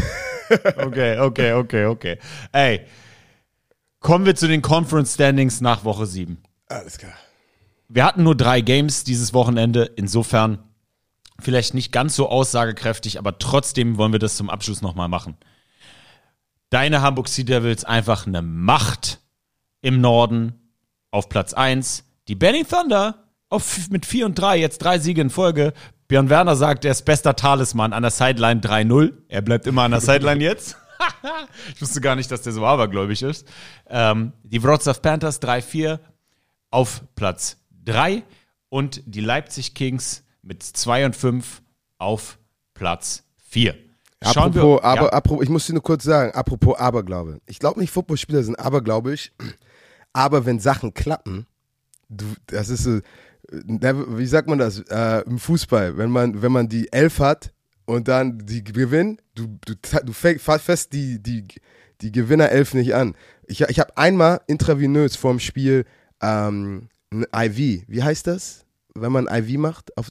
okay, 0.76 1.18
okay, 1.18 1.52
okay, 1.52 1.84
okay. 1.86 2.18
Ey, 2.52 2.80
kommen 4.00 4.26
wir 4.26 4.34
zu 4.34 4.48
den 4.48 4.62
Conference 4.62 5.14
Standings 5.14 5.60
nach 5.60 5.84
Woche 5.84 6.06
7. 6.06 6.38
Alles 6.68 6.98
klar. 6.98 7.12
Wir 7.88 8.04
hatten 8.04 8.22
nur 8.22 8.36
drei 8.36 8.60
Games 8.60 9.04
dieses 9.04 9.34
Wochenende, 9.34 9.90
insofern 9.96 10.58
vielleicht 11.40 11.74
nicht 11.74 11.92
ganz 11.92 12.16
so 12.16 12.28
aussagekräftig, 12.28 13.18
aber 13.18 13.38
trotzdem 13.38 13.96
wollen 13.96 14.12
wir 14.12 14.18
das 14.18 14.36
zum 14.36 14.50
Abschluss 14.50 14.82
nochmal 14.82 15.08
machen. 15.08 15.36
Deine 16.70 17.02
Hamburg 17.02 17.28
Sea 17.28 17.44
Devils 17.44 17.84
einfach 17.84 18.26
eine 18.26 18.42
Macht 18.42 19.20
im 19.82 20.00
Norden 20.00 20.72
auf 21.10 21.28
Platz 21.28 21.52
1. 21.52 22.04
Die 22.28 22.36
Benny 22.36 22.64
Thunder 22.64 23.24
auf, 23.48 23.90
mit 23.90 24.06
4 24.06 24.26
und 24.26 24.38
3, 24.38 24.58
jetzt 24.58 24.78
drei 24.78 25.00
Siege 25.00 25.20
in 25.20 25.30
Folge. 25.30 25.72
Björn 26.06 26.30
Werner 26.30 26.54
sagt, 26.54 26.84
er 26.84 26.92
ist 26.92 27.04
bester 27.04 27.34
Talisman 27.34 27.92
an 27.92 28.02
der 28.02 28.12
Sideline 28.12 28.60
3-0. 28.60 29.12
Er 29.28 29.42
bleibt 29.42 29.66
immer 29.66 29.82
an 29.82 29.90
der 29.90 30.00
Sideline 30.00 30.42
jetzt. 30.42 30.76
ich 31.74 31.82
wusste 31.82 32.00
gar 32.00 32.14
nicht, 32.14 32.30
dass 32.30 32.42
der 32.42 32.52
so 32.52 32.64
abergläubig 32.64 33.22
ist. 33.22 33.48
Ähm, 33.88 34.32
die 34.44 34.60
Wrocław 34.60 35.00
Panthers 35.00 35.42
3-4 35.42 35.98
auf 36.70 37.02
Platz 37.16 37.56
3 37.84 38.22
und 38.68 39.02
die 39.06 39.20
Leipzig 39.20 39.74
Kings 39.74 40.24
mit 40.42 40.62
2 40.62 41.06
und 41.06 41.16
5 41.16 41.62
auf 41.98 42.38
Platz 42.74 43.24
4. 43.48 43.89
Schauen 44.22 44.50
Apropos, 44.50 44.82
wir, 44.82 44.84
aber, 44.84 45.02
ja, 45.02 45.08
apropos, 45.08 45.42
ich 45.44 45.48
muss 45.48 45.66
dir 45.66 45.72
nur 45.72 45.82
kurz 45.82 46.04
sagen, 46.04 46.32
apropos 46.32 46.78
Aberglaube. 46.78 47.40
Ich 47.46 47.58
glaube 47.58 47.80
nicht, 47.80 47.90
Footballspieler 47.90 48.42
sind 48.42 48.56
abergläubisch, 48.56 49.32
aber 50.12 50.44
wenn 50.44 50.60
Sachen 50.60 50.92
klappen, 50.92 51.46
du, 52.10 52.26
das 52.46 52.68
ist 52.68 52.84
so, 52.84 53.00
wie 53.50 54.26
sagt 54.26 54.48
man 54.48 54.58
das, 54.58 54.80
äh, 54.90 55.22
im 55.26 55.38
Fußball, 55.38 55.96
wenn 55.96 56.10
man, 56.10 56.42
wenn 56.42 56.52
man 56.52 56.68
die 56.68 56.92
Elf 56.92 57.18
hat 57.18 57.52
und 57.86 58.08
dann 58.08 58.38
die 58.44 58.62
gewinnen, 58.62 59.18
du, 59.34 59.58
du, 59.64 59.74
du 60.04 60.12
fest 60.12 60.92
die, 60.92 61.22
die, 61.22 61.46
die 62.02 62.12
Gewinner-Elf 62.12 62.74
nicht 62.74 62.94
an. 62.94 63.14
Ich, 63.46 63.62
ich 63.62 63.80
habe 63.80 63.96
einmal 63.96 64.42
intravenös 64.46 65.16
vorm 65.16 65.40
Spiel 65.40 65.86
ähm, 66.20 66.88
ein 67.10 67.50
IV, 67.50 67.84
wie 67.88 68.02
heißt 68.02 68.26
das? 68.26 68.66
Wenn 68.94 69.12
man 69.12 69.28
IV 69.28 69.58
macht? 69.58 69.96
Auf, 69.96 70.08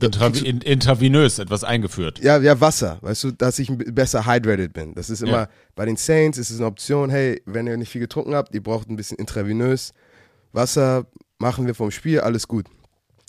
intrav 0.00 0.42
in, 0.42 0.60
intravenös 0.60 1.38
etwas 1.38 1.64
eingeführt. 1.64 2.18
ja, 2.20 2.38
ja, 2.38 2.60
Wasser, 2.60 2.98
weißt 3.00 3.24
du, 3.24 3.30
dass 3.32 3.58
ich 3.58 3.70
besser 3.76 4.26
hydrated 4.26 4.72
bin. 4.74 4.94
Das 4.94 5.08
ist 5.10 5.22
immer, 5.22 5.32
Ja. 5.32 5.48
bei 5.74 5.86
den 5.86 5.96
Saints 5.96 6.36
ist 6.38 6.50
es 6.50 6.58
eine 6.58 6.66
Option, 6.66 7.08
hey, 7.10 7.40
wenn 7.46 7.66
ihr 7.66 7.76
nicht 7.76 7.90
viel 7.90 8.00
getrunken 8.02 8.34
habt, 8.34 8.54
ihr 8.54 8.62
braucht 8.62 8.88
ein 8.90 8.96
bisschen 8.96 9.16
intravenös 9.18 9.92
Wasser, 10.52 11.06
machen 11.38 11.66
wir 11.66 11.74
vom 11.74 11.90
Spiel, 11.90 12.20
alles 12.20 12.48
gut. 12.48 12.66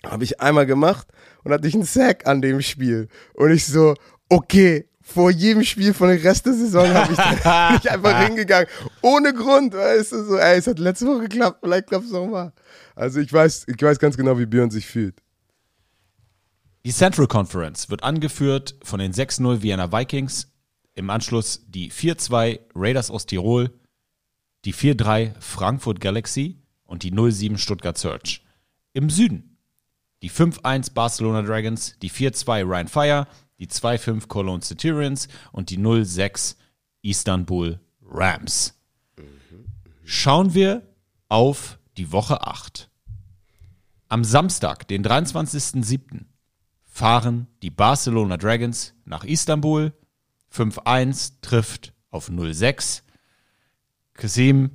Habe 0.05 0.23
ich 0.23 0.41
einmal 0.41 0.65
gemacht 0.65 1.07
und 1.43 1.51
hatte 1.53 1.67
ich 1.67 1.73
einen 1.75 1.83
Sack 1.83 2.27
an 2.27 2.41
dem 2.41 2.61
Spiel. 2.61 3.07
Und 3.33 3.51
ich 3.51 3.65
so, 3.65 3.95
okay, 4.29 4.88
vor 5.09 5.31
jedem 5.31 5.63
Spiel 5.63 5.93
von 5.93 6.09
der 6.09 6.23
Rest 6.23 6.45
der 6.45 6.53
Saison 6.53 6.87
habe 6.87 7.11
ich, 7.11 7.17
bin 7.17 7.79
ich 7.81 7.91
einfach 7.91 8.25
hingegangen. 8.25 8.67
Ohne 9.01 9.33
Grund, 9.33 9.73
weißt 9.73 10.11
du, 10.11 10.23
so, 10.23 10.37
ey, 10.37 10.57
es 10.57 10.67
hat 10.67 10.79
letzte 10.79 11.07
Woche 11.07 11.21
geklappt, 11.21 11.59
vielleicht 11.61 11.87
klappt 11.87 12.05
es 12.05 12.11
nochmal. 12.11 12.53
Also 12.95 13.19
ich 13.19 13.31
weiß, 13.31 13.65
ich 13.67 13.81
weiß 13.81 13.99
ganz 13.99 14.17
genau, 14.17 14.37
wie 14.37 14.45
Björn 14.45 14.71
sich 14.71 14.85
fühlt. 14.85 15.21
Die 16.85 16.93
Central 16.93 17.27
Conference 17.27 17.89
wird 17.89 18.03
angeführt 18.03 18.75
von 18.83 18.99
den 18.99 19.13
6-0 19.13 19.61
Vienna 19.61 19.91
Vikings, 19.91 20.47
im 20.95 21.09
Anschluss 21.09 21.65
die 21.67 21.91
4-2 21.91 22.59
Raiders 22.75 23.11
aus 23.11 23.25
Tirol, 23.25 23.71
die 24.65 24.73
4-3 24.73 25.33
Frankfurt 25.39 26.01
Galaxy 26.01 26.57
und 26.85 27.03
die 27.03 27.11
0-7 27.11 27.57
Stuttgart 27.57 27.97
Surge. 27.97 28.39
Im 28.93 29.09
Süden 29.09 29.49
die 30.21 30.29
5-1 30.29 30.93
Barcelona 30.93 31.41
Dragons, 31.41 31.95
die 32.01 32.11
4-2 32.11 32.65
Ryan 32.65 32.87
Fire, 32.87 33.27
die 33.59 33.67
2-5 33.67 34.27
Cologne 34.27 34.61
Centurions 34.61 35.27
und 35.51 35.69
die 35.69 35.77
0-6 35.77 36.55
Istanbul 37.01 37.79
Rams. 38.01 38.73
Schauen 40.03 40.53
wir 40.53 40.81
auf 41.27 41.77
die 41.97 42.11
Woche 42.11 42.41
8. 42.41 42.89
Am 44.07 44.23
Samstag, 44.23 44.87
den 44.87 45.05
23.07., 45.05 46.25
fahren 46.91 47.47
die 47.61 47.69
Barcelona 47.69 48.37
Dragons 48.37 48.93
nach 49.05 49.23
Istanbul. 49.23 49.93
5-1 50.53 51.33
trifft 51.41 51.93
auf 52.09 52.29
0-6. 52.29 53.03
Kasim, 54.15 54.71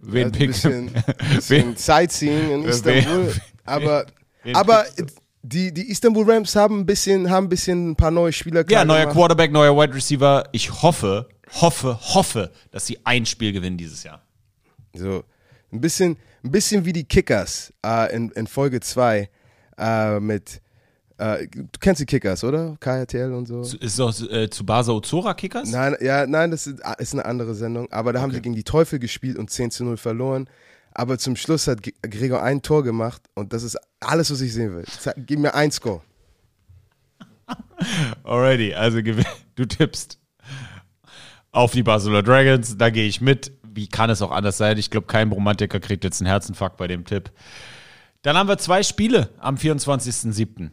wen 0.00 0.26
ein 0.26 0.32
pickt 0.32 0.54
bisschen, 0.54 0.90
bisschen 1.36 1.76
Sightseeing 1.76 2.50
in 2.50 2.64
Istanbul. 2.64 3.32
aber 3.64 4.06
wen 4.42 4.56
aber 4.56 4.84
die, 5.48 5.72
die 5.72 5.90
Istanbul 5.90 6.30
Rams 6.30 6.54
haben 6.54 6.80
ein 6.80 6.86
bisschen, 6.86 7.30
haben 7.30 7.46
ein 7.46 7.48
bisschen 7.48 7.90
ein 7.90 7.96
paar 7.96 8.10
neue 8.10 8.32
Spieler 8.32 8.64
Ja, 8.68 8.84
neuer 8.84 9.00
gemacht. 9.00 9.16
Quarterback, 9.16 9.50
neuer 9.50 9.74
Wide 9.76 9.94
Receiver. 9.94 10.44
Ich 10.52 10.82
hoffe, 10.82 11.28
hoffe, 11.60 11.98
hoffe, 12.14 12.50
dass 12.70 12.86
sie 12.86 12.98
ein 13.04 13.24
Spiel 13.24 13.52
gewinnen 13.52 13.78
dieses 13.78 14.02
Jahr. 14.02 14.20
So, 14.94 15.24
ein 15.72 15.80
bisschen, 15.80 16.16
ein 16.44 16.50
bisschen 16.50 16.84
wie 16.84 16.92
die 16.92 17.04
Kickers 17.04 17.72
äh, 17.84 18.14
in, 18.14 18.30
in 18.32 18.46
Folge 18.46 18.80
2 18.80 19.28
äh, 19.78 20.20
mit, 20.20 20.60
äh, 21.16 21.46
du 21.48 21.66
kennst 21.80 22.00
die 22.00 22.06
Kickers, 22.06 22.44
oder? 22.44 22.76
KRTL 22.80 23.32
und 23.32 23.46
so. 23.46 23.62
Ist 23.62 23.98
das 23.98 24.22
äh, 24.22 24.50
zu 24.50 24.66
Basa 24.66 24.92
Ozora 24.92 25.34
Kickers? 25.34 25.70
Nein, 25.70 25.96
ja, 26.00 26.26
nein, 26.26 26.50
das 26.50 26.66
ist, 26.66 26.80
ist 26.98 27.12
eine 27.14 27.24
andere 27.24 27.54
Sendung. 27.54 27.90
Aber 27.90 28.12
da 28.12 28.20
haben 28.20 28.32
sie 28.32 28.42
gegen 28.42 28.54
die 28.54 28.64
Teufel 28.64 28.98
gespielt 28.98 29.38
und 29.38 29.50
10 29.50 29.70
zu 29.70 29.84
0 29.84 29.96
verloren. 29.96 30.48
Aber 30.98 31.16
zum 31.16 31.36
Schluss 31.36 31.68
hat 31.68 31.84
Gregor 32.02 32.42
ein 32.42 32.60
Tor 32.60 32.82
gemacht 32.82 33.22
und 33.34 33.52
das 33.52 33.62
ist 33.62 33.78
alles, 34.00 34.32
was 34.32 34.40
ich 34.40 34.52
sehen 34.52 34.74
will. 34.74 34.84
Gib 35.18 35.38
mir 35.38 35.54
ein 35.54 35.70
Score. 35.70 36.02
Alrighty, 38.24 38.74
also 38.74 39.00
du 39.54 39.64
tippst 39.64 40.18
auf 41.52 41.70
die 41.70 41.84
Barcelona 41.84 42.22
Dragons, 42.22 42.76
da 42.76 42.90
gehe 42.90 43.06
ich 43.06 43.20
mit. 43.20 43.52
wie 43.62 43.86
kann 43.86 44.10
es 44.10 44.22
auch 44.22 44.32
anders 44.32 44.58
sein? 44.58 44.76
Ich 44.76 44.90
glaube, 44.90 45.06
kein 45.06 45.30
Romantiker 45.30 45.78
kriegt 45.78 46.02
jetzt 46.02 46.20
einen 46.20 46.26
Herzinfarkt 46.26 46.76
bei 46.78 46.88
dem 46.88 47.04
Tipp. 47.04 47.30
Dann 48.22 48.36
haben 48.36 48.48
wir 48.48 48.58
zwei 48.58 48.82
Spiele 48.82 49.30
am 49.38 49.54
24.07. 49.54 50.70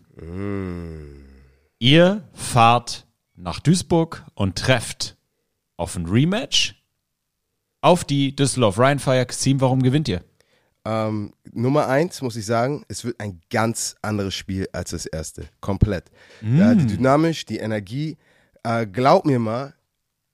Ihr 1.78 2.28
fahrt 2.34 3.06
nach 3.36 3.60
Duisburg 3.60 4.26
und 4.34 4.58
trefft 4.58 5.18
auf 5.78 5.96
ein 5.96 6.08
Rematch 6.08 6.84
auf 7.86 8.04
die 8.04 8.36
Düsseldorf 8.36 8.80
Rheinfire 8.80 9.28
Team. 9.28 9.62
Warum 9.62 9.84
gewinnt 9.84 10.08
ihr? 10.08 10.24
Ähm, 10.86 11.34
Nummer 11.54 11.88
eins 11.88 12.20
muss 12.24 12.36
ich 12.36 12.46
sagen, 12.46 12.84
es 12.88 13.06
wird 13.06 13.20
ein 13.20 13.42
ganz 13.52 13.96
anderes 14.02 14.34
Spiel 14.34 14.68
als 14.74 14.90
das 14.90 15.06
erste. 15.06 15.44
Komplett. 15.62 16.06
Ja, 16.42 16.74
die 16.74 16.88
Dynamisch, 16.88 17.46
die 17.46 17.58
Energie. 17.58 18.18
Äh, 18.64 18.88
glaub 18.88 19.26
mir 19.26 19.38
mal, 19.38 19.76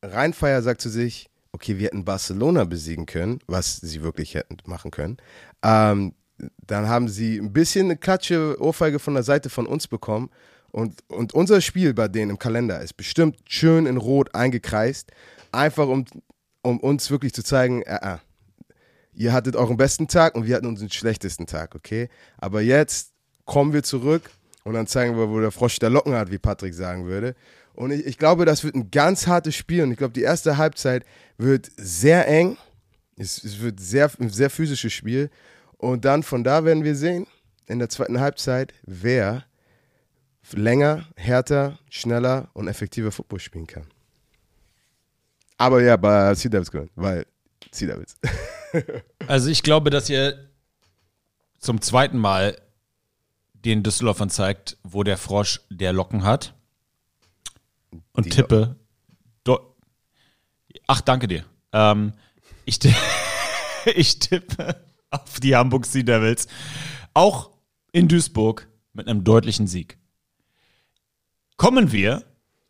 Rheinfeier 0.02 0.62
sagt 0.62 0.80
zu 0.80 0.90
sich, 0.90 1.30
okay, 1.52 1.78
wir 1.78 1.88
hätten 1.88 2.06
Barcelona 2.06 2.64
besiegen 2.64 3.06
können, 3.06 3.40
was 3.48 3.76
sie 3.78 4.02
wirklich 4.02 4.36
hätten 4.36 4.56
machen 4.66 4.90
können. 4.90 5.18
Ähm, 5.62 6.14
dann 6.66 6.88
haben 6.88 7.10
sie 7.10 7.38
ein 7.38 7.52
bisschen 7.52 7.88
eine 7.88 7.98
Klatsche, 7.98 8.56
Ohrfeige 8.62 9.00
von 9.00 9.14
der 9.14 9.24
Seite 9.24 9.50
von 9.50 9.68
uns 9.68 9.90
bekommen. 9.90 10.30
Und, 10.72 11.04
und 11.10 11.34
unser 11.34 11.60
Spiel 11.60 11.94
bei 11.94 12.08
denen 12.08 12.32
im 12.32 12.40
Kalender 12.40 12.80
ist 12.80 12.94
bestimmt 12.94 13.36
schön 13.46 13.88
in 13.88 13.98
Rot 13.98 14.34
eingekreist. 14.34 15.12
Einfach 15.52 15.90
um, 15.90 16.06
um 16.62 16.80
uns 16.80 17.10
wirklich 17.10 17.34
zu 17.34 17.44
zeigen, 17.44 17.82
äh, 17.84 18.14
äh, 18.16 18.18
ihr 19.14 19.34
hattet 19.34 19.56
euren 19.56 19.78
besten 19.78 20.08
Tag 20.08 20.36
und 20.36 20.46
wir 20.46 20.56
hatten 20.56 20.68
unseren 20.68 20.90
schlechtesten 20.90 21.48
Tag, 21.48 21.76
okay? 21.76 22.10
Aber 22.38 22.62
jetzt 22.62 23.12
kommen 23.46 23.74
wir 23.74 23.84
zurück 23.84 24.30
und 24.64 24.74
dann 24.74 24.88
zeigen 24.88 25.18
wir, 25.18 25.30
wo 25.30 25.40
der 25.40 25.52
Frosch 25.52 25.80
der 25.80 25.90
Locken 25.90 26.14
hat, 26.14 26.32
wie 26.32 26.38
Patrick 26.38 26.74
sagen 26.74 27.06
würde. 27.06 27.36
Und 27.74 27.92
ich, 27.92 28.06
ich 28.06 28.18
glaube, 28.18 28.46
das 28.46 28.64
wird 28.64 28.76
ein 28.76 28.92
ganz 28.92 29.28
hartes 29.28 29.56
Spiel 29.56 29.84
und 29.84 29.92
ich 29.92 29.98
glaube, 29.98 30.14
die 30.14 30.22
erste 30.22 30.58
Halbzeit 30.58 31.06
wird 31.38 31.70
sehr 31.78 32.28
eng. 32.28 32.58
Es, 33.18 33.44
es 33.44 33.60
wird 33.60 33.80
sehr, 33.80 34.10
ein 34.20 34.30
sehr 34.30 34.50
physisches 34.50 34.94
Spiel. 34.94 35.30
Und 35.78 36.06
dann 36.06 36.24
von 36.24 36.44
da 36.44 36.64
werden 36.64 36.84
wir 36.84 36.96
sehen, 36.96 37.28
in 37.68 37.80
der 37.80 37.90
zweiten 37.90 38.20
Halbzeit, 38.20 38.74
wer 38.84 39.46
länger, 40.52 41.08
härter, 41.16 41.80
schneller 41.90 42.50
und 42.54 42.68
effektiver 42.68 43.12
Football 43.12 43.40
spielen 43.40 43.68
kann. 43.68 43.88
Aber 45.62 45.84
ja, 45.84 45.96
bei 45.96 46.34
Sea 46.34 46.50
Devils 46.50 46.72
gewinnen, 46.72 46.90
weil 46.96 47.26
Sea 47.72 47.88
Devils. 47.88 48.18
Also 49.28 49.50
ich 49.50 49.64
glaube, 49.64 49.90
dass 49.90 50.10
ihr 50.10 50.50
zum 51.60 51.82
zweiten 51.82 52.18
Mal 52.18 52.58
den 53.54 53.84
Düsseldorfern 53.84 54.30
zeigt, 54.30 54.78
wo 54.82 55.04
der 55.04 55.18
Frosch 55.18 55.60
der 55.70 55.92
Locken 55.92 56.24
hat. 56.24 56.56
Und 58.14 58.28
Die 58.28 58.30
tippe. 58.30 58.78
Ach, 60.88 61.02
danke 61.02 61.28
dir. 61.28 61.46
Ähm, 61.74 62.14
ich, 62.66 62.80
ich 63.96 64.20
tippe 64.20 64.82
auf 65.10 65.40
die 65.42 65.56
Hamburg 65.56 65.86
Sea 65.86 66.04
Devils. 66.04 66.48
Auch 67.14 67.52
in 67.92 68.08
Duisburg 68.08 68.68
mit 68.94 69.08
einem 69.08 69.24
deutlichen 69.24 69.68
Sieg. 69.68 69.98
Kommen 71.58 71.92
wir 71.92 72.24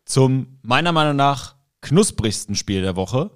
zum 0.04 0.58
meiner 0.62 0.92
Meinung 0.92 1.16
nach 1.16 1.54
knusprigsten 1.82 2.54
Spiel 2.54 2.82
der 2.82 2.96
Woche. 2.96 3.30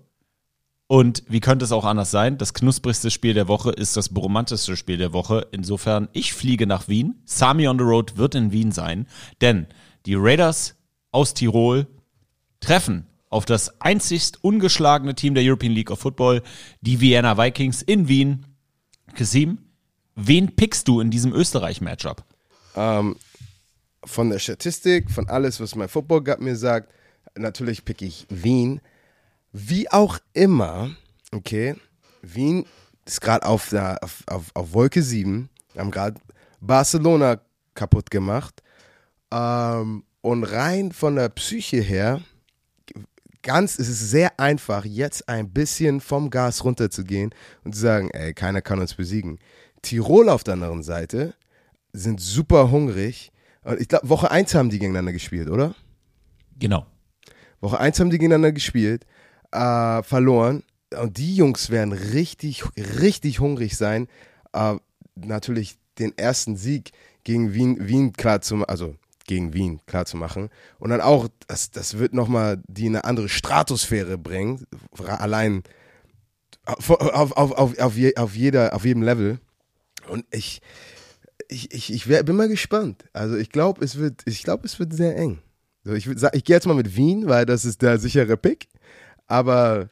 Und 0.89 1.25
wie 1.29 1.41
könnte 1.41 1.65
es 1.65 1.73
auch 1.73 1.85
anders 1.85 2.11
sein? 2.11 2.39
Das 2.39 2.55
knusprigste 2.55 3.11
Spiel 3.11 3.35
der 3.35 3.49
Woche 3.49 3.73
ist 3.73 3.97
das 3.97 4.15
romantischste 4.17 4.77
Spiel 4.77 4.97
der 4.97 5.13
Woche. 5.13 5.49
Insofern, 5.51 6.09
ich 6.13 6.33
fliege 6.33 6.67
nach 6.67 6.89
Wien. 6.89 7.21
Sami 7.25 7.67
on 7.67 7.79
the 7.79 7.85
Road 7.85 8.17
wird 8.17 8.35
in 8.37 8.53
Wien 8.53 8.71
sein. 8.73 9.07
Denn 9.41 9.67
die 10.07 10.15
Raiders 10.15 10.77
aus 11.11 11.35
Tirol 11.35 11.87
treffen 12.61 13.07
auf 13.31 13.45
das 13.45 13.81
einzigst 13.81 14.43
ungeschlagene 14.43 15.15
Team 15.15 15.35
der 15.35 15.45
European 15.45 15.73
League 15.73 15.91
of 15.91 15.99
Football, 15.99 16.43
die 16.81 17.01
Vienna 17.01 17.37
Vikings 17.37 17.83
in 17.83 18.07
Wien. 18.09 18.47
Kasim, 19.15 19.59
wen 20.15 20.55
pickst 20.55 20.87
du 20.87 21.01
in 21.01 21.11
diesem 21.11 21.33
Österreich-Matchup? 21.33 22.25
Ähm, 22.77 23.17
von 24.05 24.31
der 24.31 24.39
Statistik, 24.39 25.11
von 25.11 25.29
alles, 25.29 25.61
was 25.61 25.75
mein 25.75 25.89
Football 25.89 26.23
Gut 26.23 26.41
mir 26.41 26.57
sagt, 26.57 26.93
natürlich 27.37 27.85
pick 27.85 28.03
ich 28.03 28.27
Wien. 28.29 28.81
Wie 29.53 29.91
auch 29.91 30.19
immer, 30.33 30.91
okay, 31.33 31.77
Wien 32.23 32.67
ist 33.05 33.21
gerade 33.21 33.47
auf, 33.47 33.73
auf, 33.73 34.25
auf, 34.27 34.51
auf 34.55 34.73
Wolke 34.73 35.03
7, 35.03 35.49
haben 35.77 35.91
gerade 35.91 36.21
Barcelona 36.61 37.41
kaputt 37.75 38.11
gemacht. 38.11 38.63
Ähm, 39.31 40.05
und 40.21 40.45
rein 40.45 40.93
von 40.93 41.17
der 41.17 41.29
Psyche 41.29 41.81
her, 41.81 42.21
ganz, 43.43 43.79
es 43.79 43.89
ist 43.89 44.11
sehr 44.11 44.39
einfach, 44.41 44.85
jetzt 44.85 45.29
ein 45.29 45.51
bisschen 45.51 46.01
vom 46.01 46.31
Gas 46.31 46.65
runterzugehen 46.65 47.33
und 47.65 47.75
zu 47.75 47.81
sagen, 47.81 48.11
ey, 48.11 48.35
keiner 48.35 48.61
kann 48.61 48.81
uns 48.81 48.95
besiegen. 48.95 49.39
Tirol 49.83 50.29
auf 50.29 50.43
der 50.43 50.55
anderen 50.55 50.83
Seite 50.83 51.35
sind 51.93 52.21
super 52.21 52.71
hungrig. 52.71 53.31
Ich 53.79 53.89
glaube, 53.89 54.09
Woche 54.09 54.31
1 54.31 54.55
haben 54.55 54.71
die 54.71 54.79
gegeneinander 54.79 55.13
gespielt, 55.13 55.49
oder? 55.49 55.75
Genau. 56.59 56.87
Woche 57.61 57.79
1 57.79 58.01
haben 58.01 58.11
die 58.11 58.19
gegeneinander 58.19 58.53
gespielt, 58.53 59.07
äh, 59.53 60.03
verloren. 60.03 60.63
Und 61.01 61.19
die 61.19 61.35
Jungs 61.35 61.71
werden 61.71 61.93
richtig, 61.93 62.65
richtig 62.77 63.41
hungrig 63.41 63.77
sein, 63.77 64.09
äh, 64.53 64.77
natürlich 65.17 65.79
den 65.99 66.17
ersten 66.17 66.57
Sieg 66.57 66.93
gegen 67.25 67.55
Wien, 67.55 67.89
Wien 67.89 68.13
klar 68.13 68.41
zu 68.41 68.65
also 68.67 68.95
gegen 69.27 69.53
Wien 69.53 69.81
klar 69.87 70.07
zu 70.07 70.17
machen. 70.17 70.51
Und 70.79 70.91
dann 70.91 71.01
auch, 71.01 71.29
das, 71.49 71.71
das 71.71 71.99
wird 71.99 72.15
nochmal 72.15 72.63
die 72.69 72.87
in 72.87 72.95
eine 72.95 73.05
andere 73.05 73.29
Stratosphäre 73.29 74.19
bringen. 74.19 74.65
Allein 75.05 75.65
auf, 76.65 76.91
auf, 76.91 77.33
auf, 77.33 77.53
auf, 77.53 77.79
auf, 77.79 77.97
jeder, 78.37 78.75
auf 78.75 78.85
jedem 78.85 79.03
Level. 79.03 79.41
Und 80.09 80.25
ich, 80.31 80.61
ich, 81.49 81.73
ich, 81.73 81.93
ich 81.93 82.09
wär, 82.09 82.23
bin 82.23 82.37
mal 82.37 82.49
gespannt. 82.49 83.05
Also 83.13 83.37
ich 83.37 83.51
glaube, 83.51 83.85
es 83.85 83.99
wird, 83.99 84.23
ich 84.27 84.43
glaube, 84.43 84.67
es 84.67 84.79
wird 84.79 84.93
sehr 84.93 85.17
eng. 85.17 85.39
Ich 85.95 86.07
ich 86.09 86.45
gehe 86.45 86.57
jetzt 86.57 86.67
mal 86.67 86.75
mit 86.75 86.97
Wien, 86.97 87.29
weil 87.29 87.47
das 87.47 87.65
ist 87.65 87.83
der 87.83 87.99
sichere 87.99 88.37
Pick. 88.37 88.69
Aber 89.27 89.89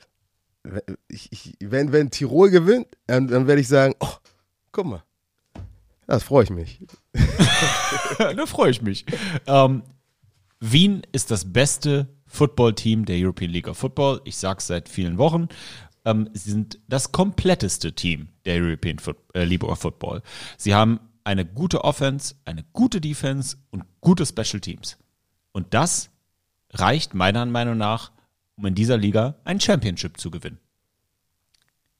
ich, 1.08 1.30
ich, 1.32 1.56
wenn, 1.60 1.92
wenn 1.92 2.10
Tirol 2.10 2.50
gewinnt, 2.50 2.86
dann, 3.06 3.28
dann 3.28 3.46
werde 3.46 3.60
ich 3.60 3.68
sagen, 3.68 3.94
oh, 4.00 4.14
guck 4.72 4.86
mal. 4.86 5.04
Das 6.06 6.22
freue 6.22 6.44
ich 6.44 6.50
mich. 6.50 6.80
da 8.18 8.46
freue 8.46 8.70
ich 8.70 8.82
mich. 8.82 9.06
Ähm, 9.46 9.82
Wien 10.60 11.02
ist 11.12 11.30
das 11.30 11.52
beste 11.52 12.08
Footballteam 12.26 13.04
der 13.04 13.16
European 13.18 13.50
League 13.50 13.68
of 13.68 13.78
Football. 13.78 14.20
Ich 14.24 14.36
sage 14.36 14.58
es 14.58 14.66
seit 14.66 14.88
vielen 14.88 15.18
Wochen. 15.18 15.48
Ähm, 16.04 16.28
sie 16.34 16.50
sind 16.50 16.78
das 16.88 17.12
kompletteste 17.12 17.94
Team 17.94 18.28
der 18.44 18.60
European 18.60 18.98
Foot 18.98 19.16
äh, 19.34 19.44
League 19.44 19.64
of 19.64 19.78
Football. 19.78 20.22
Sie 20.58 20.74
haben 20.74 21.00
eine 21.24 21.46
gute 21.46 21.84
Offense, 21.84 22.34
eine 22.44 22.64
gute 22.72 23.00
Defense 23.00 23.56
und 23.70 23.84
gute 24.00 24.26
Special 24.26 24.60
Teams. 24.60 24.98
Und 25.54 25.72
das 25.72 26.10
reicht 26.70 27.14
meiner 27.14 27.46
Meinung 27.46 27.78
nach, 27.78 28.10
um 28.56 28.66
in 28.66 28.74
dieser 28.74 28.96
Liga 28.96 29.36
ein 29.44 29.60
Championship 29.60 30.18
zu 30.18 30.30
gewinnen. 30.30 30.58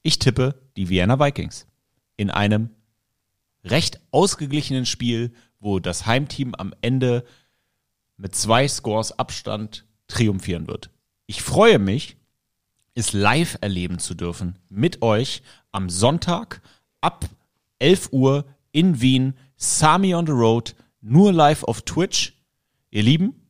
Ich 0.03 0.19
tippe 0.19 0.61
die 0.77 0.89
Vienna 0.89 1.19
Vikings 1.19 1.67
in 2.17 2.31
einem 2.31 2.71
recht 3.63 4.01
ausgeglichenen 4.11 4.87
Spiel, 4.87 5.33
wo 5.61 5.79
das 5.79 6.05
Heimteam 6.05 6.55
am 6.57 6.75
Ende 6.83 7.25
mit 8.17 8.35
zwei 8.35 8.67
Scores 8.67 9.19
Abstand 9.19 9.87
triumphieren 10.09 10.67
wird. 10.67 10.91
Ich 11.27 11.41
freue 11.41 11.79
mich, 11.79 12.17
es 12.95 13.13
live 13.13 13.57
erleben 13.61 13.99
zu 14.01 14.15
dürfen 14.15 14.59
mit 14.69 15.01
euch 15.01 15.43
am 15.71 15.89
Sonntag 15.89 16.61
ab 17.01 17.25
11 17.79 18.13
Uhr 18.13 18.45
in 18.73 19.01
Wien, 19.01 19.35
Sami 19.57 20.15
on 20.15 20.27
the 20.27 20.33
Road, 20.33 20.75
nur 21.01 21.33
live 21.33 21.63
auf 21.63 21.83
Twitch. 21.83 22.35
Ihr 22.91 23.03
Lieben, 23.03 23.44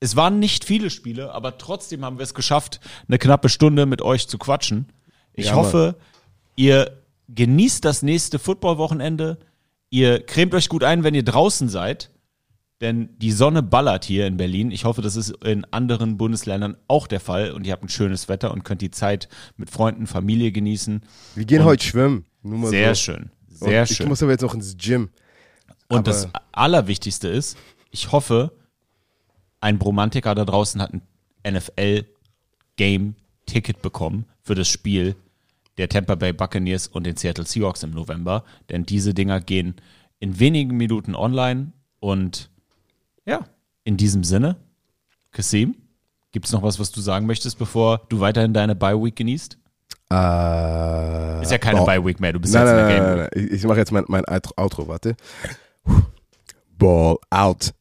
es 0.00 0.16
waren 0.16 0.38
nicht 0.38 0.64
viele 0.64 0.90
Spiele, 0.90 1.32
aber 1.32 1.58
trotzdem 1.58 2.04
haben 2.04 2.18
wir 2.18 2.22
es 2.22 2.34
geschafft, 2.34 2.80
eine 3.08 3.18
knappe 3.18 3.48
Stunde 3.48 3.86
mit 3.86 4.02
euch 4.02 4.28
zu 4.28 4.38
quatschen. 4.38 4.86
Ich 5.32 5.46
Ja, 5.46 5.54
hoffe, 5.54 5.96
ihr 6.56 6.92
genießt 7.28 7.84
das 7.84 8.02
nächste 8.02 8.38
Footballwochenende. 8.38 9.38
Ihr 9.90 10.24
cremt 10.24 10.54
euch 10.54 10.68
gut 10.68 10.84
ein, 10.84 11.02
wenn 11.04 11.14
ihr 11.14 11.24
draußen 11.24 11.68
seid. 11.68 12.10
Denn 12.80 13.08
die 13.18 13.32
Sonne 13.32 13.60
ballert 13.64 14.04
hier 14.04 14.28
in 14.28 14.36
Berlin. 14.36 14.70
Ich 14.70 14.84
hoffe, 14.84 15.02
das 15.02 15.16
ist 15.16 15.30
in 15.44 15.64
anderen 15.72 16.16
Bundesländern 16.16 16.76
auch 16.86 17.08
der 17.08 17.18
Fall. 17.18 17.50
Und 17.50 17.66
ihr 17.66 17.72
habt 17.72 17.82
ein 17.82 17.88
schönes 17.88 18.28
Wetter 18.28 18.52
und 18.52 18.62
könnt 18.64 18.82
die 18.82 18.92
Zeit 18.92 19.28
mit 19.56 19.68
Freunden, 19.68 20.06
Familie 20.06 20.52
genießen. 20.52 21.02
Wir 21.34 21.44
gehen 21.44 21.60
Und 21.62 21.66
heute 21.66 21.84
schwimmen. 21.84 22.24
Nur 22.44 22.58
mal 22.58 22.70
Sehr 22.70 22.94
so. 22.94 23.00
schön. 23.00 23.30
Sehr 23.48 23.82
Und 23.82 23.90
ich 23.90 23.96
schön. 23.96 24.08
muss 24.08 24.22
aber 24.22 24.30
jetzt 24.30 24.42
noch 24.42 24.54
ins 24.54 24.76
Gym. 24.76 25.08
Und 25.88 25.96
aber- 25.98 26.02
das 26.02 26.28
Allerwichtigste 26.52 27.26
ist, 27.26 27.56
ich 27.90 28.12
hoffe, 28.12 28.52
ein 29.60 29.78
Bromantiker 29.78 30.34
da 30.34 30.44
draußen 30.44 30.80
hat 30.82 30.92
ein 30.92 31.02
NFL-Game-Ticket 32.76 33.82
bekommen 33.82 34.26
für 34.42 34.54
das 34.54 34.68
Spiel 34.68 35.16
der 35.78 35.88
Tampa 35.88 36.14
Bay 36.16 36.32
Buccaneers 36.32 36.86
und 36.88 37.04
den 37.06 37.16
Seattle 37.16 37.46
Seahawks 37.46 37.82
im 37.82 37.90
November. 37.92 38.44
Denn 38.68 38.84
diese 38.84 39.14
Dinger 39.14 39.40
gehen 39.40 39.74
in 40.18 40.38
wenigen 40.40 40.76
Minuten 40.76 41.14
online. 41.14 41.72
Und 42.00 42.50
ja, 43.24 43.44
in 43.84 43.96
diesem 43.96 44.24
Sinne, 44.24 44.56
Kasim, 45.30 45.76
gibt 46.32 46.46
es 46.46 46.52
noch 46.52 46.62
was, 46.62 46.78
was 46.80 46.90
du 46.90 47.00
sagen 47.00 47.26
möchtest, 47.26 47.58
bevor 47.58 48.02
du 48.08 48.20
weiterhin 48.20 48.52
deine 48.54 48.74
Bye-Week 48.74 49.14
genießt? 49.14 49.56
Äh, 50.10 51.42
Ist 51.42 51.50
ja 51.52 51.58
keine 51.58 51.78
Ball- 51.84 52.00
Bye 52.00 52.06
Week 52.06 52.18
mehr, 52.18 52.32
du 52.32 52.40
bist 52.40 52.54
Nein, 52.54 52.66
jetzt 52.66 52.74
nein, 52.74 52.80
in 52.80 52.88
der 52.88 52.96
nein, 52.96 53.06
Game 53.06 53.16
nein, 53.18 53.24
Week. 53.26 53.36
nein. 53.36 53.44
Ich, 53.46 53.52
ich 53.60 53.64
mache 53.66 53.78
jetzt 53.78 53.92
mein, 53.92 54.04
mein 54.08 54.24
Outro, 54.56 54.88
warte. 54.88 55.16
Ball 56.78 57.16
out. 57.30 57.74